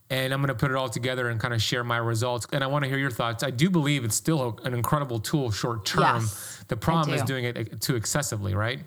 And 0.09 0.33
I'm 0.33 0.41
going 0.41 0.49
to 0.49 0.55
put 0.55 0.71
it 0.71 0.77
all 0.77 0.89
together 0.89 1.29
and 1.29 1.41
kind 1.41 1.53
of 1.53 1.61
share 1.61 1.83
my 1.83 1.97
results. 1.97 2.47
And 2.53 2.63
I 2.63 2.69
want 2.69 2.85
to 2.85 2.89
hear 2.89 2.99
your 2.99 3.11
thoughts. 3.11 3.43
I 3.43 3.51
do 3.51 3.71
believe 3.71 4.05
it's 4.05 4.15
still 4.15 4.59
an 4.63 4.73
incredible 4.73 5.19
tool 5.19 5.51
short 5.51 5.85
term. 5.85 6.03
Yes, 6.03 6.65
the 6.69 6.77
problem 6.77 7.15
is 7.15 7.23
doing 7.23 7.45
it 7.45 7.57
uh, 7.57 7.77
too 7.81 7.97
excessively, 7.97 8.55
right? 8.55 8.81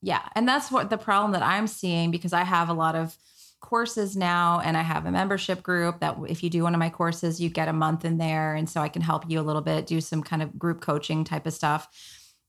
Yeah. 0.00 0.22
And 0.34 0.46
that's 0.46 0.70
what 0.70 0.90
the 0.90 0.98
problem 0.98 1.32
that 1.32 1.42
I'm 1.42 1.66
seeing 1.66 2.10
because 2.10 2.32
I 2.32 2.44
have 2.44 2.68
a 2.68 2.74
lot 2.74 2.94
of 2.94 3.16
courses 3.64 4.14
now 4.14 4.60
and 4.62 4.76
I 4.76 4.82
have 4.82 5.06
a 5.06 5.10
membership 5.10 5.62
group 5.62 6.00
that 6.00 6.18
if 6.28 6.42
you 6.42 6.50
do 6.50 6.62
one 6.62 6.74
of 6.74 6.78
my 6.78 6.90
courses, 6.90 7.40
you 7.40 7.48
get 7.48 7.66
a 7.66 7.72
month 7.72 8.04
in 8.04 8.18
there. 8.18 8.54
And 8.54 8.68
so 8.68 8.82
I 8.82 8.90
can 8.90 9.00
help 9.00 9.28
you 9.28 9.40
a 9.40 9.42
little 9.42 9.62
bit, 9.62 9.86
do 9.86 10.02
some 10.02 10.22
kind 10.22 10.42
of 10.42 10.58
group 10.58 10.82
coaching 10.82 11.24
type 11.24 11.46
of 11.46 11.54
stuff. 11.54 11.88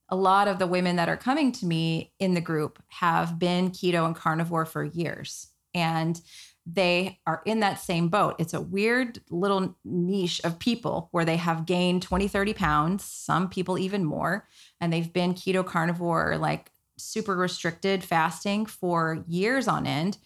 A 0.10 0.16
lot 0.16 0.50
of 0.50 0.60
the 0.60 0.68
women 0.68 0.98
that 0.98 1.08
are 1.08 1.16
coming 1.16 1.54
to 1.54 1.66
me 1.66 2.12
in 2.20 2.34
the 2.34 2.42
group 2.42 2.84
have 2.90 3.40
been 3.40 3.72
keto 3.72 4.06
and 4.06 4.14
carnivore 4.14 4.66
for 4.66 4.84
years. 4.84 5.48
And 5.74 6.20
they 6.66 7.20
are 7.28 7.42
in 7.46 7.60
that 7.60 7.80
same 7.80 8.08
boat. 8.08 8.36
It's 8.40 8.54
a 8.54 8.62
weird 8.62 9.20
little 9.30 9.76
niche 9.84 10.42
of 10.44 10.58
people 10.58 11.10
where 11.12 11.26
they 11.26 11.38
have 11.38 11.66
gained 11.66 12.02
20, 12.02 12.28
30 12.28 12.54
pounds, 12.54 13.04
some 13.04 13.50
people 13.50 13.78
even 13.78 14.04
more, 14.04 14.48
and 14.82 14.92
they've 14.92 15.14
been 15.14 15.34
keto 15.34 15.66
carnivore, 15.66 16.38
like 16.38 16.72
super 16.98 17.36
restricted 17.36 18.04
fasting 18.04 18.66
for 18.66 19.24
years 19.28 19.68
on 19.68 19.86
end 19.86 20.18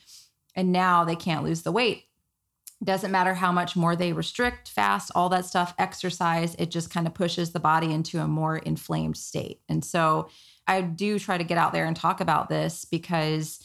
and 0.56 0.72
now 0.72 1.06
they 1.06 1.16
can't 1.16 1.44
lose 1.44 1.62
the 1.62 1.72
weight. 1.72 2.06
Doesn't 2.84 3.12
matter 3.12 3.34
how 3.34 3.52
much 3.52 3.76
more 3.76 3.96
they 3.96 4.14
restrict, 4.14 4.70
fast, 4.70 5.12
all 5.16 5.30
that 5.30 5.46
stuff, 5.46 5.74
exercise, 5.78 6.56
it 6.56 6.72
just 6.72 6.90
kind 6.90 7.08
of 7.08 7.14
pushes 7.14 7.52
the 7.52 7.60
body 7.60 7.92
into 7.94 8.20
a 8.20 8.28
more 8.28 8.58
inflamed 8.58 9.18
state. 9.18 9.62
And 9.68 9.84
so 9.84 10.30
I 10.68 10.82
do 10.82 11.20
try 11.20 11.38
to 11.38 11.44
get 11.44 11.58
out 11.58 11.74
there 11.74 11.86
and 11.86 11.96
talk 11.96 12.22
about 12.22 12.50
this 12.50 12.86
because 12.86 13.60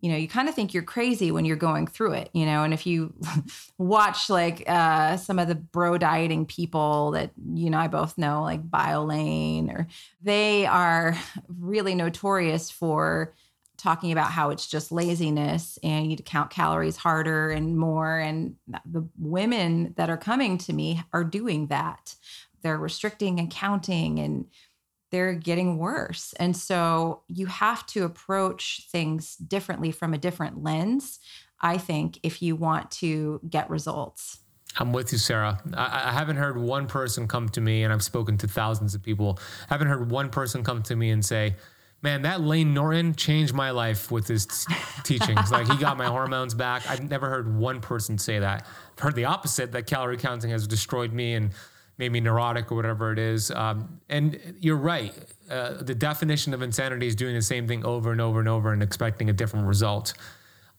you 0.00 0.10
know 0.10 0.16
you 0.16 0.28
kind 0.28 0.48
of 0.48 0.54
think 0.54 0.72
you're 0.72 0.82
crazy 0.82 1.30
when 1.30 1.44
you're 1.44 1.56
going 1.56 1.86
through 1.86 2.12
it 2.12 2.30
you 2.32 2.46
know 2.46 2.62
and 2.62 2.74
if 2.74 2.86
you 2.86 3.12
watch 3.78 4.30
like 4.30 4.62
uh, 4.68 5.16
some 5.16 5.38
of 5.38 5.48
the 5.48 5.54
bro 5.54 5.98
dieting 5.98 6.46
people 6.46 7.12
that 7.12 7.30
you 7.54 7.70
know 7.70 7.78
i 7.78 7.88
both 7.88 8.16
know 8.18 8.42
like 8.42 8.62
biolayne 8.68 9.72
or 9.72 9.86
they 10.22 10.66
are 10.66 11.16
really 11.48 11.94
notorious 11.94 12.70
for 12.70 13.34
talking 13.80 14.12
about 14.12 14.30
how 14.30 14.50
it's 14.50 14.66
just 14.66 14.92
laziness 14.92 15.78
and 15.82 16.04
you 16.04 16.08
need 16.10 16.16
to 16.16 16.22
count 16.22 16.50
calories 16.50 16.98
harder 16.98 17.50
and 17.50 17.78
more 17.78 18.18
and 18.18 18.54
the 18.84 19.08
women 19.18 19.94
that 19.96 20.10
are 20.10 20.18
coming 20.18 20.58
to 20.58 20.72
me 20.72 21.02
are 21.14 21.24
doing 21.24 21.68
that. 21.68 22.14
They're 22.62 22.76
restricting 22.76 23.38
and 23.38 23.50
counting 23.50 24.18
and 24.18 24.44
they're 25.10 25.34
getting 25.34 25.78
worse. 25.78 26.32
And 26.38 26.56
so 26.56 27.22
you 27.28 27.46
have 27.46 27.86
to 27.86 28.04
approach 28.04 28.86
things 28.90 29.36
differently 29.36 29.90
from 29.90 30.14
a 30.14 30.18
different 30.18 30.62
lens, 30.62 31.18
I 31.60 31.78
think, 31.78 32.18
if 32.22 32.42
you 32.42 32.56
want 32.56 32.90
to 32.92 33.40
get 33.48 33.68
results. 33.68 34.38
I'm 34.78 34.92
with 34.92 35.12
you, 35.12 35.18
Sarah. 35.18 35.60
I, 35.74 36.10
I, 36.10 36.12
haven't 36.12 36.36
heard 36.36 36.56
one 36.56 36.86
person 36.86 37.26
come 37.26 37.48
to 37.50 37.60
me, 37.60 37.82
and 37.82 37.92
I've 37.92 38.04
spoken 38.04 38.38
to 38.38 38.46
thousands 38.46 38.94
of 38.94 39.02
people. 39.02 39.38
I 39.68 39.74
haven't 39.74 39.88
heard 39.88 40.10
one 40.10 40.30
person 40.30 40.62
come 40.62 40.82
to 40.84 40.94
me 40.94 41.10
and 41.10 41.24
say, 41.24 41.56
Man, 42.02 42.22
that 42.22 42.40
Layne 42.40 42.72
Norton 42.72 43.14
changed 43.14 43.52
my 43.52 43.72
life 43.72 44.10
with 44.10 44.26
his 44.26 44.46
t- 44.46 44.74
teachings. 45.04 45.52
Like 45.52 45.68
he 45.68 45.76
got 45.76 45.98
my 45.98 46.06
hormones 46.06 46.54
back. 46.54 46.88
I've 46.88 47.10
never 47.10 47.28
heard 47.28 47.54
one 47.54 47.82
person 47.82 48.16
say 48.16 48.38
that. 48.38 48.64
I've 48.96 48.98
heard 49.02 49.14
the 49.14 49.26
opposite 49.26 49.72
that 49.72 49.86
calorie 49.86 50.16
counting 50.16 50.50
has 50.50 50.66
destroyed 50.66 51.12
me 51.12 51.34
and 51.34 51.50
maybe 52.00 52.20
neurotic 52.20 52.72
or 52.72 52.74
whatever 52.74 53.12
it 53.12 53.18
is. 53.18 53.52
Um, 53.52 54.00
and 54.08 54.40
you're 54.58 54.76
right. 54.76 55.14
Uh, 55.48 55.74
the 55.82 55.94
definition 55.94 56.54
of 56.54 56.62
insanity 56.62 57.06
is 57.06 57.14
doing 57.14 57.34
the 57.34 57.42
same 57.42 57.68
thing 57.68 57.84
over 57.84 58.10
and 58.10 58.20
over 58.20 58.40
and 58.40 58.48
over 58.48 58.72
and 58.72 58.82
expecting 58.82 59.30
a 59.30 59.32
different 59.32 59.66
result. 59.66 60.14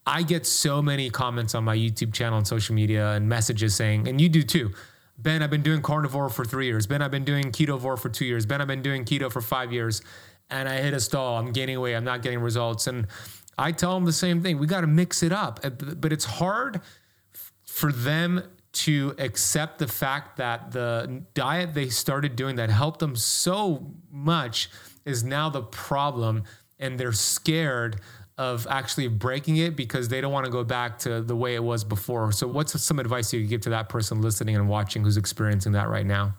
I 0.05 0.23
get 0.23 0.47
so 0.47 0.81
many 0.81 1.11
comments 1.11 1.53
on 1.53 1.63
my 1.63 1.77
YouTube 1.77 2.11
channel 2.11 2.39
and 2.39 2.47
social 2.47 2.73
media 2.73 3.11
and 3.11 3.29
messages 3.29 3.75
saying, 3.75 4.07
and 4.07 4.19
you 4.19 4.27
do 4.27 4.41
too. 4.41 4.71
Ben, 5.17 5.43
I've 5.43 5.51
been 5.51 5.61
doing 5.61 5.83
carnivore 5.83 6.29
for 6.29 6.43
three 6.43 6.65
years. 6.65 6.87
Ben, 6.87 7.03
I've 7.03 7.11
been 7.11 7.23
doing 7.23 7.51
ketovore 7.51 7.99
for 7.99 8.09
two 8.09 8.25
years. 8.25 8.47
Ben, 8.47 8.59
I've 8.59 8.67
been 8.67 8.81
doing 8.81 9.05
keto 9.05 9.31
for 9.31 9.41
five 9.41 9.71
years. 9.71 10.01
And 10.49 10.67
I 10.67 10.79
hit 10.81 10.93
a 10.95 10.99
stall. 10.99 11.37
I'm 11.37 11.53
gaining 11.53 11.79
weight. 11.79 11.95
I'm 11.95 12.03
not 12.03 12.23
getting 12.23 12.39
results. 12.39 12.87
And 12.87 13.07
I 13.59 13.71
tell 13.71 13.93
them 13.93 14.05
the 14.05 14.11
same 14.11 14.41
thing. 14.41 14.57
We 14.57 14.65
got 14.65 14.81
to 14.81 14.87
mix 14.87 15.21
it 15.21 15.31
up. 15.31 15.59
But 16.01 16.11
it's 16.11 16.25
hard 16.25 16.81
for 17.63 17.91
them 17.91 18.43
to 18.73 19.15
accept 19.17 19.79
the 19.79 19.87
fact 19.87 20.37
that 20.37 20.71
the 20.71 21.23
diet 21.33 21.73
they 21.73 21.89
started 21.89 22.35
doing 22.35 22.55
that 22.55 22.69
helped 22.69 22.99
them 22.99 23.15
so 23.15 23.93
much 24.09 24.69
is 25.05 25.23
now 25.23 25.49
the 25.49 25.61
problem 25.61 26.43
and 26.79 26.99
they're 26.99 27.11
scared 27.11 27.99
of 28.37 28.65
actually 28.69 29.07
breaking 29.07 29.57
it 29.57 29.75
because 29.75 30.07
they 30.07 30.21
don't 30.21 30.31
want 30.31 30.45
to 30.45 30.51
go 30.51 30.63
back 30.63 30.97
to 30.97 31.21
the 31.21 31.35
way 31.35 31.53
it 31.53 31.63
was 31.63 31.83
before. 31.83 32.31
So 32.31 32.47
what's 32.47 32.79
some 32.81 32.97
advice 32.97 33.31
you 33.33 33.41
could 33.41 33.49
give 33.49 33.61
to 33.61 33.69
that 33.71 33.89
person 33.89 34.21
listening 34.21 34.55
and 34.55 34.67
watching 34.67 35.03
who's 35.03 35.17
experiencing 35.17 35.73
that 35.73 35.89
right 35.89 36.05
now? 36.05 36.35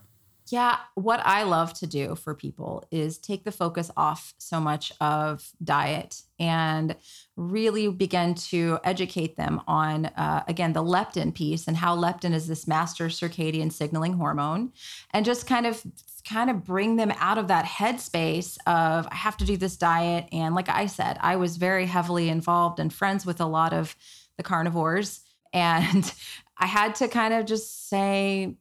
Yeah, 0.49 0.79
what 0.97 1.21
I 1.25 1.45
love 1.45 1.73
to 1.75 1.87
do 1.87 2.15
for 2.17 2.35
people 2.35 2.85
is 2.91 3.19
take 3.19 3.45
the 3.45 3.53
focus 3.53 3.91
off 3.97 4.35
so 4.39 4.61
much 4.61 4.93
of 5.01 5.49
diet 5.63 6.23
and 6.39 6.97
really 7.37 7.89
begin 7.89 8.35
to 8.35 8.79
educate 8.85 9.37
them 9.37 9.61
on, 9.67 10.07
uh, 10.07 10.45
again, 10.49 10.73
the 10.73 10.83
leptin 10.83 11.35
piece 11.35 11.67
and 11.67 11.77
how 11.77 11.97
leptin 11.97 12.33
is 12.33 12.47
this 12.47 12.67
master 12.67 13.07
circadian 13.07 13.73
signaling 13.73 14.15
hormone, 14.15 14.73
and 15.13 15.25
just 15.25 15.47
kind 15.47 15.67
of 15.67 15.83
kind 16.29 16.51
of 16.51 16.65
bring 16.65 16.97
them 16.97 17.13
out 17.19 17.37
of 17.39 17.49
that 17.49 17.65
headspace 17.65 18.57
of 18.67 19.09
I 19.11 19.15
have 19.15 19.37
to 19.39 19.45
do 19.45 19.57
this 19.57 19.77
diet. 19.77 20.29
And 20.31 20.55
like 20.55 20.69
I 20.69 20.87
said, 20.87 21.19
I 21.21 21.35
was 21.37 21.57
very 21.57 21.87
heavily 21.87 22.29
involved 22.29 22.79
and 22.79 22.93
friends 22.93 23.27
with 23.27 23.41
a 23.41 23.47
lot 23.47 23.73
of 23.73 23.97
the 24.37 24.43
carnivores, 24.43 25.21
and 25.53 26.13
I 26.59 26.67
had 26.67 26.95
to 26.97 27.09
kind 27.09 27.35
of 27.35 27.47
just 27.47 27.89
say 27.89 28.55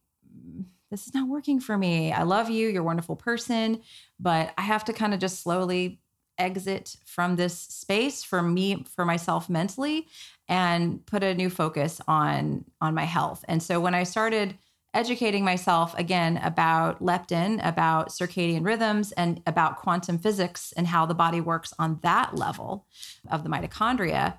this 0.89 1.07
is 1.07 1.13
not 1.13 1.29
working 1.29 1.61
for 1.61 1.77
me. 1.77 2.11
I 2.11 2.23
love 2.23 2.49
you. 2.49 2.67
You're 2.67 2.81
a 2.81 2.85
wonderful 2.85 3.15
person, 3.15 3.81
but 4.19 4.53
I 4.57 4.61
have 4.61 4.83
to 4.85 4.93
kind 4.93 5.13
of 5.13 5.21
just 5.21 5.41
slowly 5.41 6.00
exit 6.41 6.97
from 7.05 7.35
this 7.35 7.57
space 7.57 8.23
for 8.23 8.41
me 8.41 8.83
for 8.93 9.05
myself 9.05 9.49
mentally 9.49 10.07
and 10.47 11.05
put 11.05 11.23
a 11.23 11.35
new 11.35 11.49
focus 11.49 12.01
on 12.07 12.65
on 12.81 12.93
my 12.93 13.05
health. 13.05 13.45
And 13.47 13.63
so 13.63 13.79
when 13.79 13.95
I 13.95 14.03
started 14.03 14.57
educating 14.93 15.45
myself 15.45 15.97
again 15.97 16.37
about 16.37 17.01
leptin, 17.01 17.65
about 17.65 18.09
circadian 18.09 18.65
rhythms 18.65 19.13
and 19.13 19.41
about 19.47 19.77
quantum 19.77 20.17
physics 20.17 20.73
and 20.75 20.87
how 20.87 21.05
the 21.05 21.13
body 21.13 21.39
works 21.39 21.73
on 21.79 21.99
that 22.03 22.35
level 22.35 22.85
of 23.29 23.43
the 23.43 23.49
mitochondria, 23.49 24.37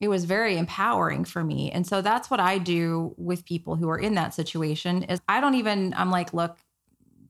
it 0.00 0.06
was 0.06 0.24
very 0.24 0.56
empowering 0.56 1.24
for 1.24 1.42
me. 1.42 1.72
And 1.72 1.84
so 1.84 2.00
that's 2.00 2.30
what 2.30 2.38
I 2.38 2.58
do 2.58 3.14
with 3.16 3.44
people 3.44 3.74
who 3.74 3.88
are 3.88 3.98
in 3.98 4.14
that 4.14 4.34
situation 4.34 5.02
is 5.04 5.20
I 5.28 5.40
don't 5.40 5.56
even 5.56 5.92
I'm 5.94 6.10
like, 6.10 6.32
look, 6.32 6.56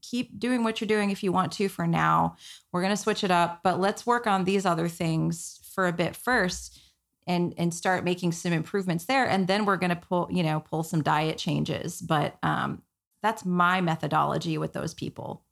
keep 0.08 0.38
doing 0.38 0.64
what 0.64 0.80
you're 0.80 0.88
doing 0.88 1.10
if 1.10 1.22
you 1.22 1.32
want 1.32 1.52
to 1.52 1.68
for 1.68 1.86
now. 1.86 2.36
We're 2.72 2.82
going 2.82 2.92
to 2.92 2.96
switch 2.96 3.24
it 3.24 3.30
up, 3.30 3.60
but 3.62 3.80
let's 3.80 4.06
work 4.06 4.26
on 4.26 4.44
these 4.44 4.64
other 4.64 4.88
things 4.88 5.60
for 5.74 5.86
a 5.86 5.92
bit 5.92 6.16
first 6.16 6.80
and 7.26 7.54
and 7.58 7.72
start 7.72 8.04
making 8.04 8.32
some 8.32 8.52
improvements 8.52 9.04
there 9.04 9.28
and 9.28 9.46
then 9.46 9.64
we're 9.64 9.76
going 9.76 9.90
to 9.90 9.96
pull, 9.96 10.28
you 10.30 10.42
know, 10.42 10.60
pull 10.60 10.82
some 10.82 11.02
diet 11.02 11.38
changes. 11.38 12.00
But 12.00 12.36
um 12.42 12.82
that's 13.22 13.44
my 13.44 13.80
methodology 13.80 14.58
with 14.58 14.72
those 14.72 14.94
people. 14.94 15.44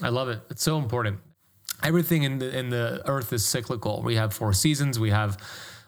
I 0.00 0.08
love 0.08 0.28
it. 0.28 0.40
It's 0.48 0.62
so 0.62 0.78
important. 0.78 1.18
Everything 1.82 2.22
in 2.22 2.38
the 2.38 2.58
in 2.58 2.70
the 2.70 3.02
earth 3.06 3.32
is 3.32 3.44
cyclical. 3.44 4.02
We 4.02 4.16
have 4.16 4.32
four 4.32 4.52
seasons, 4.52 4.98
we 4.98 5.10
have 5.10 5.38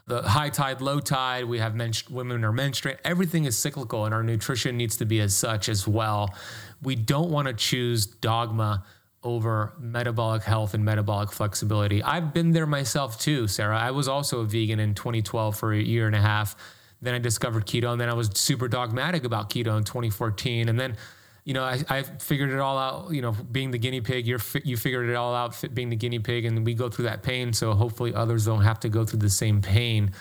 the 0.07 0.23
high 0.23 0.49
tide, 0.49 0.81
low 0.81 1.01
tide. 1.01 1.45
We 1.45 1.59
have 1.59 1.75
menst- 1.75 2.11
women 2.11 2.45
are 2.45 2.53
menstruating. 2.53 2.99
Everything 3.05 3.45
is 3.45 3.57
cyclical, 3.57 4.05
and 4.05 4.15
our 4.15 4.23
nutrition 4.23 4.77
needs 4.77 4.97
to 4.99 5.05
be 5.05 5.21
as 5.21 5.35
such 5.35 5.69
as 5.69 5.87
well. 5.87 6.35
We 6.83 6.97
don't 6.97 7.31
want 7.31 7.49
to 7.49 7.55
choose 7.55 8.07
dogma 8.07 8.85
over 9.23 9.73
metabolic 9.79 10.43
health 10.43 10.75
and 10.75 10.85
metabolic 10.85 11.31
flexibility. 11.31 12.03
I've 12.03 12.35
been 12.35 12.53
there 12.53 12.67
myself 12.67 13.21
too, 13.21 13.47
Sarah. 13.47 13.79
I 13.79 13.93
was 13.93 14.09
also 14.09 14.41
a 14.41 14.45
vegan 14.45 14.81
in 14.81 14.95
2012 14.95 15.57
for 15.57 15.73
a 15.73 15.81
year 15.81 16.07
and 16.07 16.17
a 16.17 16.21
half. 16.21 16.57
Then 17.01 17.15
I 17.15 17.19
discovered 17.19 17.67
keto, 17.67 17.93
and 17.93 18.01
then 18.01 18.09
I 18.09 18.15
was 18.15 18.31
super 18.35 18.69
dogmatic 18.69 19.25
about 19.25 19.51
keto 19.51 19.77
in 19.77 19.85
2014, 19.85 20.69
and 20.69 20.79
then 20.79 20.97
you 21.45 21.55
know, 21.55 21.65
I, 21.65 21.83
I 21.89 22.03
figured 22.03 22.51
it 22.51 22.61
all 22.61 22.79
out, 22.79 23.13
you 23.13 23.21
know, 23.21 23.33
being 23.33 23.73
the 23.73 23.79
guinea 23.79 24.01
pig, 24.01 24.27
you're, 24.27 24.41
you 24.65 24.77
figured 24.77 25.09
it 25.09 25.15
all 25.15 25.35
out 25.35 25.63
being 25.75 25.91
the 25.91 25.97
guinea 25.97 26.21
pig 26.21 26.45
and 26.45 26.65
we 26.65 26.75
go 26.75 26.89
through 26.89 27.07
that 27.07 27.23
pain. 27.23 27.53
So 27.53 27.73
hopefully 27.73 28.15
others 28.15 28.45
don't 28.45 28.63
have 28.63 28.79
to 28.81 28.89
go 28.89 29.05
through 29.05 29.21
the 29.21 29.31
same 29.31 29.61
pain. 29.61 30.13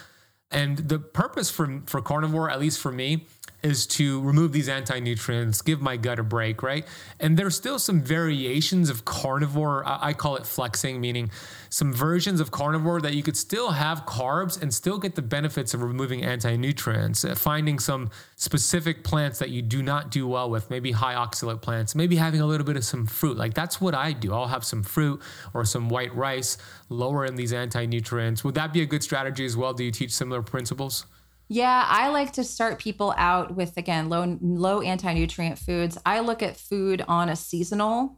And 0.50 0.78
the 0.78 1.00
purpose 1.00 1.50
for, 1.50 1.82
for 1.86 2.02
carnivore, 2.02 2.50
at 2.50 2.60
least 2.60 2.80
for 2.80 2.92
me, 2.92 3.28
is 3.64 3.86
to 3.86 4.22
remove 4.22 4.52
these 4.52 4.70
anti 4.70 5.00
nutrients, 5.00 5.62
give 5.62 5.82
my 5.82 5.98
gut 5.98 6.20
a 6.20 6.24
break, 6.24 6.64
right? 6.64 6.86
And 7.20 7.38
there's 7.38 7.56
still 7.56 7.78
some 7.78 8.02
variations 8.02 8.90
of 8.90 9.06
carnivore. 9.06 9.84
I 9.86 10.14
call 10.14 10.36
it 10.36 10.46
flexing, 10.46 11.00
meaning 11.00 11.30
some 11.70 11.94
versions 11.94 12.40
of 12.40 12.52
carnivore 12.52 13.02
that 13.02 13.14
you 13.14 13.24
could 13.24 13.38
still 13.38 13.72
have 13.72 14.06
carbs 14.06 14.62
and 14.62 14.74
still 14.74 14.98
get 14.98 15.16
the 15.16 15.22
benefits 15.22 15.74
of 15.74 15.84
removing 15.84 16.24
anti 16.24 16.56
nutrients, 16.56 17.24
uh, 17.24 17.36
finding 17.36 17.78
some 17.78 18.10
specific 18.36 19.04
plants 19.04 19.38
that 19.40 19.50
you 19.50 19.62
do 19.62 19.84
not 19.84 20.10
do 20.10 20.28
well 20.28 20.50
with, 20.50 20.70
maybe 20.70 20.92
high 20.92 21.14
oxalate 21.14 21.62
plants, 21.62 21.94
maybe 21.94 22.16
having 22.16 22.42
a 22.42 22.46
little 22.46 22.66
bit 22.66 22.78
of 22.78 22.84
some 22.84 23.06
fruit. 23.06 23.38
Like 23.38 23.54
that's 23.54 23.80
what 23.80 23.94
I 23.94 24.12
do. 24.12 24.34
I'll 24.34 24.48
have 24.48 24.66
some 24.66 24.82
fruit 24.82 25.22
or 25.54 25.66
some 25.66 25.88
white 25.88 26.16
rice, 26.16 26.58
lower 26.90 27.26
in 27.26 27.36
these 27.36 27.54
anti 27.54 27.86
nutrients. 27.86 28.44
Would 28.44 28.56
that 28.56 28.74
be 28.74 28.82
a 28.82 28.88
good 28.88 29.04
strategy 29.04 29.46
as 29.46 29.56
well? 29.56 29.74
Do 29.74 29.84
you 29.84 29.92
teach 29.92 30.12
similar 30.12 30.42
principles? 30.42 31.06
Yeah, 31.54 31.86
I 31.86 32.08
like 32.08 32.32
to 32.34 32.46
start 32.46 32.80
people 32.80 33.14
out 33.18 33.58
with 33.58 33.76
again 33.76 34.08
low 34.08 34.38
low 34.42 34.80
anti 34.80 35.12
nutrient 35.12 35.60
foods. 35.60 35.98
I 36.06 36.22
look 36.22 36.42
at 36.42 36.56
food 36.56 37.04
on 37.10 37.28
a 37.28 37.36
seasonal 37.36 38.18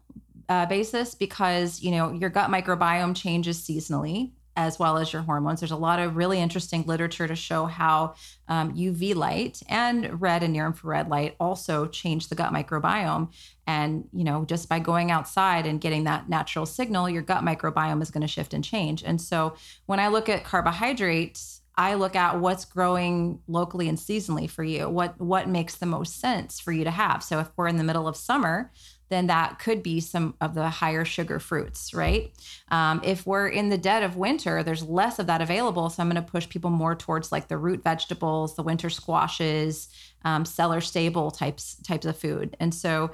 uh, 0.50 0.68
basis 0.68 1.16
because 1.16 1.82
you 1.82 1.90
know 1.90 2.12
your 2.12 2.30
gut 2.30 2.52
microbiome 2.52 3.16
changes 3.16 3.60
seasonally 3.60 4.34
as 4.56 4.78
well 4.78 4.98
as 4.98 5.12
your 5.12 5.24
hormones. 5.24 5.62
There's 5.62 5.72
a 5.72 5.76
lot 5.76 5.98
of 5.98 6.16
really 6.16 6.40
interesting 6.40 6.84
literature 6.84 7.28
to 7.28 7.36
show 7.36 7.66
how 7.66 8.14
um, 8.50 8.76
UV 8.76 9.16
light 9.16 9.64
and 9.68 10.22
red 10.22 10.44
and 10.44 10.54
near 10.54 10.68
infrared 10.68 11.10
light 11.10 11.36
also 11.40 11.88
change 11.88 12.28
the 12.28 12.36
gut 12.36 12.54
microbiome. 12.54 13.34
And, 13.66 14.08
you 14.14 14.24
know, 14.24 14.46
just 14.46 14.70
by 14.70 14.78
going 14.78 15.10
outside 15.10 15.66
and 15.66 15.82
getting 15.82 16.04
that 16.04 16.30
natural 16.30 16.68
signal, 16.68 17.10
your 17.10 17.24
gut 17.24 17.44
microbiome 17.44 18.04
is 18.04 18.12
going 18.12 18.22
to 18.22 18.28
shift 18.28 18.54
and 18.54 18.64
change. 18.64 19.02
And 19.04 19.20
so 19.20 19.56
when 19.88 20.00
I 20.00 20.10
look 20.10 20.30
at 20.30 20.44
carbohydrates, 20.44 21.63
I 21.76 21.96
look 21.96 22.16
at 22.16 22.40
what's 22.40 22.66
growing 22.66 23.40
locally 23.48 23.90
and 23.90 23.98
seasonally 23.98 24.50
for 24.50 24.64
you. 24.64 24.90
What 24.90 25.20
what 25.20 25.48
makes 25.48 25.76
the 25.76 25.86
most 25.86 26.20
sense 26.20 26.60
for 26.60 26.72
you 26.72 26.84
to 26.84 26.92
have. 26.92 27.24
So 27.24 27.40
if 27.40 27.50
we're 27.56 27.68
in 27.68 27.78
the 27.78 27.84
middle 27.84 28.08
of 28.08 28.16
summer, 28.16 28.72
then 29.10 29.28
that 29.28 29.60
could 29.60 29.84
be 29.84 30.00
some 30.00 30.36
of 30.42 30.56
the 30.56 30.70
higher 30.70 31.06
sugar 31.06 31.40
fruits, 31.40 31.94
right? 31.94 32.32
Um, 32.70 33.02
if 33.04 33.26
we're 33.28 33.48
in 33.48 33.70
the 33.70 33.78
dead 33.78 34.02
of 34.04 34.18
winter, 34.18 34.64
there's 34.64 34.84
less 34.84 35.20
of 35.20 35.28
that 35.28 35.42
available. 35.42 35.90
So 35.90 36.02
I'm 36.02 36.10
going 36.10 36.24
to 36.24 36.32
push 36.32 36.50
people 36.50 36.72
more 36.72 36.96
towards 36.96 37.32
like 37.32 37.48
the 37.48 37.58
root 37.58 37.84
vegetables, 37.84 38.56
the 38.56 38.64
winter 38.64 38.90
squashes, 38.90 39.90
um, 40.26 40.46
cellar 40.46 40.82
stable 40.82 41.32
types 41.32 41.76
types 41.84 42.06
of 42.06 42.18
food. 42.18 42.56
And 42.60 42.74
so 42.74 43.12